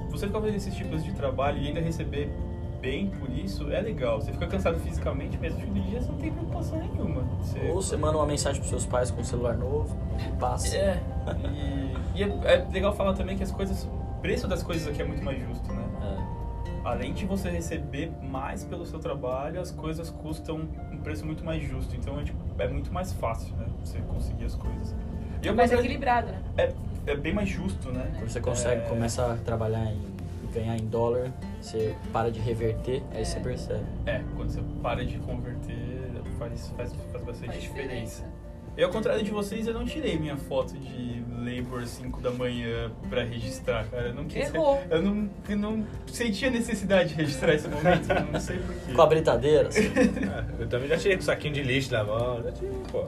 você 0.10 0.28
ficar 0.28 0.40
fazendo 0.40 0.56
esses 0.56 0.76
tipos 0.76 1.04
de 1.04 1.14
trabalho 1.14 1.58
e 1.60 1.68
ainda 1.68 1.80
receber 1.80 2.30
bem 2.82 3.08
por 3.08 3.30
isso 3.30 3.72
é 3.72 3.80
legal. 3.80 4.20
Você 4.20 4.32
fica 4.34 4.48
cansado 4.48 4.80
fisicamente, 4.80 5.38
mas 5.40 5.54
no 5.54 5.60
fim 5.62 5.72
do 5.72 5.80
dia 5.82 6.02
você 6.02 6.12
não 6.12 6.18
tem 6.18 6.32
preocupação 6.32 6.80
nenhuma. 6.80 7.22
Você... 7.40 7.60
Ou 7.60 7.82
você 7.82 7.96
manda 7.96 8.18
uma 8.18 8.26
mensagem 8.26 8.60
pros 8.60 8.70
seus 8.70 8.86
pais 8.86 9.12
com 9.12 9.22
um 9.22 9.24
celular 9.24 9.56
novo 9.56 9.96
passa. 10.40 10.76
É. 10.76 11.02
E, 12.16 12.20
e 12.20 12.24
é, 12.24 12.28
é 12.28 12.68
legal 12.72 12.94
falar 12.94 13.14
também 13.14 13.38
que 13.38 13.44
as 13.44 13.52
coisas. 13.52 13.84
O 13.84 14.22
preço 14.22 14.48
das 14.48 14.62
coisas 14.62 14.88
aqui 14.88 15.02
é 15.02 15.06
muito 15.06 15.24
mais 15.24 15.40
justo, 15.40 15.72
né? 15.74 15.84
É. 16.02 16.21
Além 16.84 17.14
de 17.14 17.26
você 17.26 17.50
receber 17.50 18.12
mais 18.24 18.64
pelo 18.64 18.86
seu 18.86 19.00
trabalho, 19.00 19.60
as 19.62 19.72
coisas 19.72 20.10
custam 20.10 20.68
um 20.92 20.98
preço 20.98 21.26
muito 21.26 21.44
mais 21.44 21.62
justo. 21.64 21.96
Então 21.96 22.20
é, 22.20 22.24
tipo, 22.24 22.40
é 22.58 22.68
muito 22.68 22.92
mais 22.92 23.14
fácil, 23.14 23.56
né? 23.56 23.66
Você 23.84 24.00
conseguir 24.00 24.46
as 24.46 24.56
coisas. 24.56 24.96
E 25.44 25.48
eu 25.48 25.56
Mais 25.56 25.72
equilibrado, 25.72 26.28
né? 26.32 26.42
é, 26.58 26.74
é 27.08 27.16
bem 27.16 27.34
mais 27.34 27.50
justo, 27.50 27.92
né? 27.92 28.12
Quando 28.18 28.30
você 28.30 28.40
consegue, 28.42 28.82
É, 28.82 28.90
começa 28.90 29.34
a 29.34 29.38
trabalhar 29.38 29.86
em 29.86 30.02
ganhar 30.54 30.76
em 30.76 30.86
dólar, 30.88 31.32
você 31.62 31.96
para 32.12 32.30
de 32.32 32.40
reverter, 32.40 33.02
aí 33.14 33.26
você 33.26 33.40
percebe. 33.40 33.86
É, 34.06 34.22
quando 34.36 34.50
você 34.50 34.62
para 34.84 35.06
de 35.06 35.18
converter, 35.20 36.12
faz, 36.38 36.68
faz, 36.76 36.94
faz 37.12 37.24
bastante 37.24 37.48
Faz 37.52 37.62
diferença. 37.62 38.24
diferença. 38.24 38.26
Eu, 38.78 38.88
ao 38.88 38.94
contrário 38.94 39.24
de 39.24 39.32
vocês, 39.32 39.68
eu 39.68 39.74
não 39.74 39.86
tirei 39.86 40.18
minha 40.18 40.38
foto 40.38 40.74
de 40.78 41.22
Labor 41.38 41.86
5 41.86 42.22
da 42.22 42.32
manhã 42.32 42.90
pra 43.10 43.24
registrar, 43.24 43.86
cara. 43.90 44.08
Eu 44.08 44.14
não 44.14 44.26
quis. 44.26 44.54
Errou. 44.54 44.82
Eu 44.90 45.02
não, 45.02 45.30
eu 45.50 45.58
não 45.58 45.86
sentia 46.08 46.50
necessidade 46.50 47.10
de 47.10 47.16
registrar 47.16 47.54
esse 47.54 47.68
momento, 47.68 48.10
eu 48.12 48.32
não 48.32 48.40
sei 48.40 48.58
porquê. 48.60 48.94
Com 48.94 49.02
a 49.02 49.06
britadeira, 49.08 49.68
assim. 49.68 49.92
Ah, 50.32 50.46
Eu 50.60 50.68
também 50.68 50.88
já 50.88 50.98
tirei 50.98 51.18
com 51.18 51.24
saquinho 51.24 51.54
de 51.54 51.64
lixo 51.64 51.92
na 51.92 52.04
mão. 52.04 52.42
Já 52.44 52.52
tirei, 52.52 52.72
pô. 52.92 53.04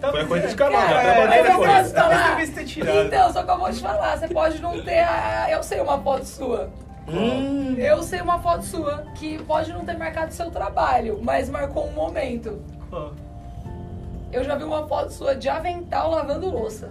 Tá 0.00 0.10
Foi 0.10 0.20
a 0.22 0.26
coisa 0.26 0.46
é. 0.46 0.48
de 0.48 0.56
canal, 0.56 0.80
já 0.88 1.02
é, 1.02 1.14
trabalhei 1.14 1.42
depois. 1.44 1.70
posso 1.70 1.94
falar. 1.94 2.08
Mas 2.08 2.26
talvez 2.26 2.50
ter 2.50 2.64
tirado. 2.64 3.06
Então, 3.06 3.32
só 3.32 3.42
que 3.44 3.50
eu 3.50 3.58
vou 3.58 3.70
te 3.72 3.80
falar, 3.80 4.18
você 4.18 4.28
pode 4.28 4.60
não 4.62 4.82
ter 4.82 4.98
a... 5.00 5.46
Eu 5.50 5.62
sei 5.62 5.80
uma 5.80 6.00
foto 6.00 6.24
sua. 6.24 6.70
Hum. 7.06 7.74
Eu 7.76 8.02
sei 8.02 8.20
uma 8.20 8.38
foto 8.40 8.64
sua 8.64 9.04
que 9.14 9.38
pode 9.44 9.72
não 9.72 9.84
ter 9.84 9.96
marcado 9.96 10.32
seu 10.32 10.50
trabalho, 10.50 11.20
mas 11.22 11.48
marcou 11.50 11.86
um 11.86 11.92
momento. 11.92 12.60
Ó, 12.90 13.10
Eu 14.34 14.42
já 14.42 14.56
vi 14.56 14.64
uma 14.64 14.84
foto 14.88 15.12
sua 15.12 15.36
de 15.36 15.48
avental 15.48 16.10
lavando 16.10 16.50
louça. 16.50 16.90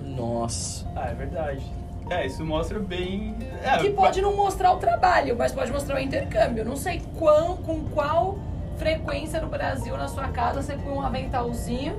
Nossa. 0.00 0.86
Ah, 0.94 1.08
é 1.08 1.14
verdade. 1.14 1.66
É, 2.08 2.24
isso 2.24 2.44
mostra 2.44 2.78
bem. 2.78 3.34
É, 3.64 3.78
Que 3.78 3.90
pode 3.90 4.22
não 4.22 4.36
mostrar 4.36 4.72
o 4.72 4.76
trabalho, 4.76 5.34
mas 5.36 5.50
pode 5.50 5.72
mostrar 5.72 5.96
o 5.96 5.98
intercâmbio. 5.98 6.64
Não 6.64 6.76
sei 6.76 7.02
quão, 7.18 7.56
com 7.56 7.82
qual 7.86 8.38
frequência 8.76 9.40
no 9.40 9.48
Brasil, 9.48 9.96
na 9.96 10.06
sua 10.06 10.28
casa, 10.28 10.62
você 10.62 10.76
põe 10.76 10.92
um 10.92 11.02
aventalzinho, 11.02 11.96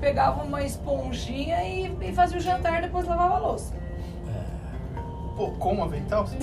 pegava 0.00 0.42
uma 0.42 0.62
esponjinha 0.62 1.64
e, 1.64 1.96
e 2.02 2.12
fazia 2.12 2.36
o 2.36 2.40
jantar 2.40 2.82
depois 2.82 3.06
lavava 3.06 3.36
a 3.36 3.38
louça. 3.38 3.72
Pô, 5.34 5.48
com 5.52 5.76
um 5.76 5.84
avental? 5.84 6.26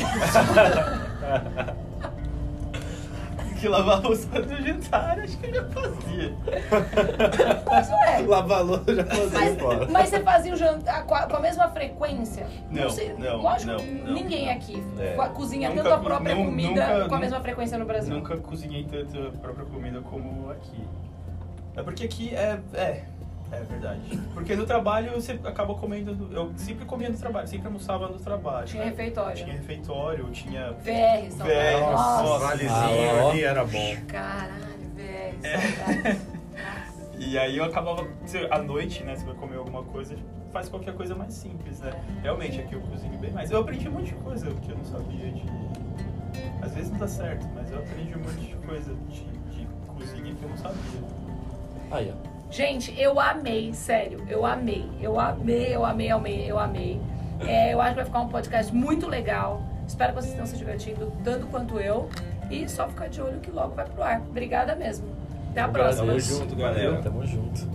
que 3.63 3.67
lavar 3.69 4.01
louça 4.01 4.27
do 4.41 4.61
jantar, 4.61 5.19
acho 5.21 5.37
que 5.37 5.47
eu 5.47 5.53
já 5.53 5.63
fazia. 5.69 6.35
Isso 7.81 7.93
é. 8.07 8.19
Lavar 8.27 8.57
a 8.59 8.61
louça 8.61 8.93
já 8.95 9.05
fazia, 9.05 9.29
Mas, 9.39 9.55
pô. 9.57 9.69
mas 9.91 10.09
você 10.09 10.19
fazia 10.19 10.53
o 10.53 10.57
jantar 10.57 11.05
com 11.05 11.15
a, 11.15 11.23
com 11.27 11.37
a 11.37 11.39
mesma 11.39 11.69
frequência? 11.69 12.45
Não, 12.69 12.89
sei, 12.89 13.13
não, 13.13 13.41
Lógico, 13.41 13.71
não, 13.71 13.77
não, 13.79 14.13
ninguém 14.13 14.47
não. 14.47 14.53
aqui 14.53 14.83
É. 14.99 15.15
cozinha 15.29 15.69
Nunca 15.69 15.83
tanto 15.83 15.93
a 15.93 15.97
própria 15.99 16.35
nu- 16.35 16.45
comida 16.45 16.87
nunca- 16.87 17.09
com 17.09 17.15
a 17.15 17.19
mesma 17.19 17.39
frequência 17.39 17.77
no 17.77 17.85
Brasil. 17.85 18.13
Nunca 18.13 18.35
cozinhei 18.37 18.83
tanto 18.83 19.17
a 19.27 19.31
própria 19.31 19.65
comida 19.65 20.01
como 20.01 20.51
aqui. 20.51 20.83
É 21.75 21.81
porque 21.81 22.03
aqui 22.03 22.35
é. 22.35 22.59
É, 22.73 23.03
é 23.55 23.63
verdade. 23.63 24.19
Porque 24.33 24.55
no 24.55 24.65
trabalho 24.65 25.11
você 25.13 25.39
acaba 25.43 25.73
comendo. 25.75 26.13
do- 26.13 26.35
Eu 26.35 26.51
sempre 26.57 26.85
comia 26.85 27.09
no 27.09 27.17
trabalho, 27.17 27.47
sempre 27.47 27.67
almoçava 27.67 28.07
no 28.07 28.19
trabalho. 28.19 28.65
Tinha 28.67 28.83
né? 28.83 28.89
refeitório. 28.89 29.35
Tinha 29.35 29.53
refeitório, 29.53 30.29
tinha. 30.31 30.71
VR, 30.73 31.31
saudade. 31.31 31.49
VR, 31.75 31.79
Nossa. 31.81 32.39
Valezinho 32.39 32.69
Ah, 32.71 33.29
ali 33.29 33.43
era 33.43 33.65
bom. 33.65 33.95
caralho, 34.07 34.89
VR, 34.95 35.35
É. 35.43 36.33
E 37.19 37.37
aí 37.37 37.57
eu 37.57 37.63
acabava. 37.63 38.05
À 38.51 38.57
noite, 38.57 39.03
né? 39.03 39.15
Você 39.15 39.25
vai 39.25 39.35
comer 39.35 39.55
alguma 39.57 39.83
coisa, 39.83 40.15
faz 40.51 40.67
qualquer 40.67 40.93
coisa 40.93 41.15
mais 41.15 41.33
simples, 41.33 41.79
né? 41.79 41.91
Realmente 42.21 42.59
aqui 42.59 42.73
eu 42.73 42.81
cozinho 42.81 43.17
bem 43.19 43.31
mais. 43.31 43.49
Eu 43.49 43.59
aprendi 43.61 43.87
um 43.87 43.93
monte 43.93 44.07
de 44.07 44.15
coisa 44.15 44.47
que 44.51 44.71
eu 44.71 44.77
não 44.77 44.83
sabia 44.83 45.31
de. 45.31 45.43
Às 46.61 46.73
vezes 46.73 46.91
não 46.91 46.97
dá 46.97 47.07
certo, 47.07 47.47
mas 47.55 47.71
eu 47.71 47.79
aprendi 47.79 48.15
um 48.15 48.19
monte 48.19 48.41
de 48.47 48.55
coisa 48.65 48.93
de, 49.09 49.23
de 49.55 49.67
cozinha 49.87 50.35
que 50.35 50.43
eu 50.43 50.49
não 50.49 50.57
sabia. 50.57 51.01
Aí, 51.91 52.11
ó. 52.13 52.32
Gente, 52.53 52.93
eu 53.01 53.19
amei, 53.19 53.73
sério, 53.73 54.23
eu 54.29 54.45
amei, 54.45 54.87
eu 55.01 55.19
amei, 55.19 55.75
eu 55.75 55.83
amei, 55.83 56.11
eu 56.11 56.17
amei, 56.17 56.51
eu 56.51 56.59
amei. 56.59 57.01
É, 57.39 57.73
eu 57.73 57.81
acho 57.81 57.89
que 57.89 57.95
vai 57.95 58.05
ficar 58.05 58.19
um 58.19 58.27
podcast 58.27 58.71
muito 58.71 59.07
legal. 59.07 59.63
Espero 59.87 60.13
que 60.13 60.21
vocês 60.21 60.33
tenham 60.33 60.45
se 60.45 60.55
divertindo 60.55 61.11
tanto 61.23 61.47
quanto 61.47 61.79
eu. 61.79 62.07
E 62.51 62.69
só 62.69 62.87
ficar 62.87 63.09
de 63.09 63.19
olho 63.19 63.39
que 63.39 63.49
logo 63.49 63.73
vai 63.73 63.85
pro 63.85 64.03
ar. 64.03 64.21
Obrigada 64.29 64.75
mesmo. 64.75 65.07
Até 65.49 65.61
a 65.61 65.67
próxima. 65.67 66.05
Tamo 66.05 66.19
junto, 66.19 66.55
galera. 66.55 67.01
Tamo 67.01 67.25
junto. 67.25 67.67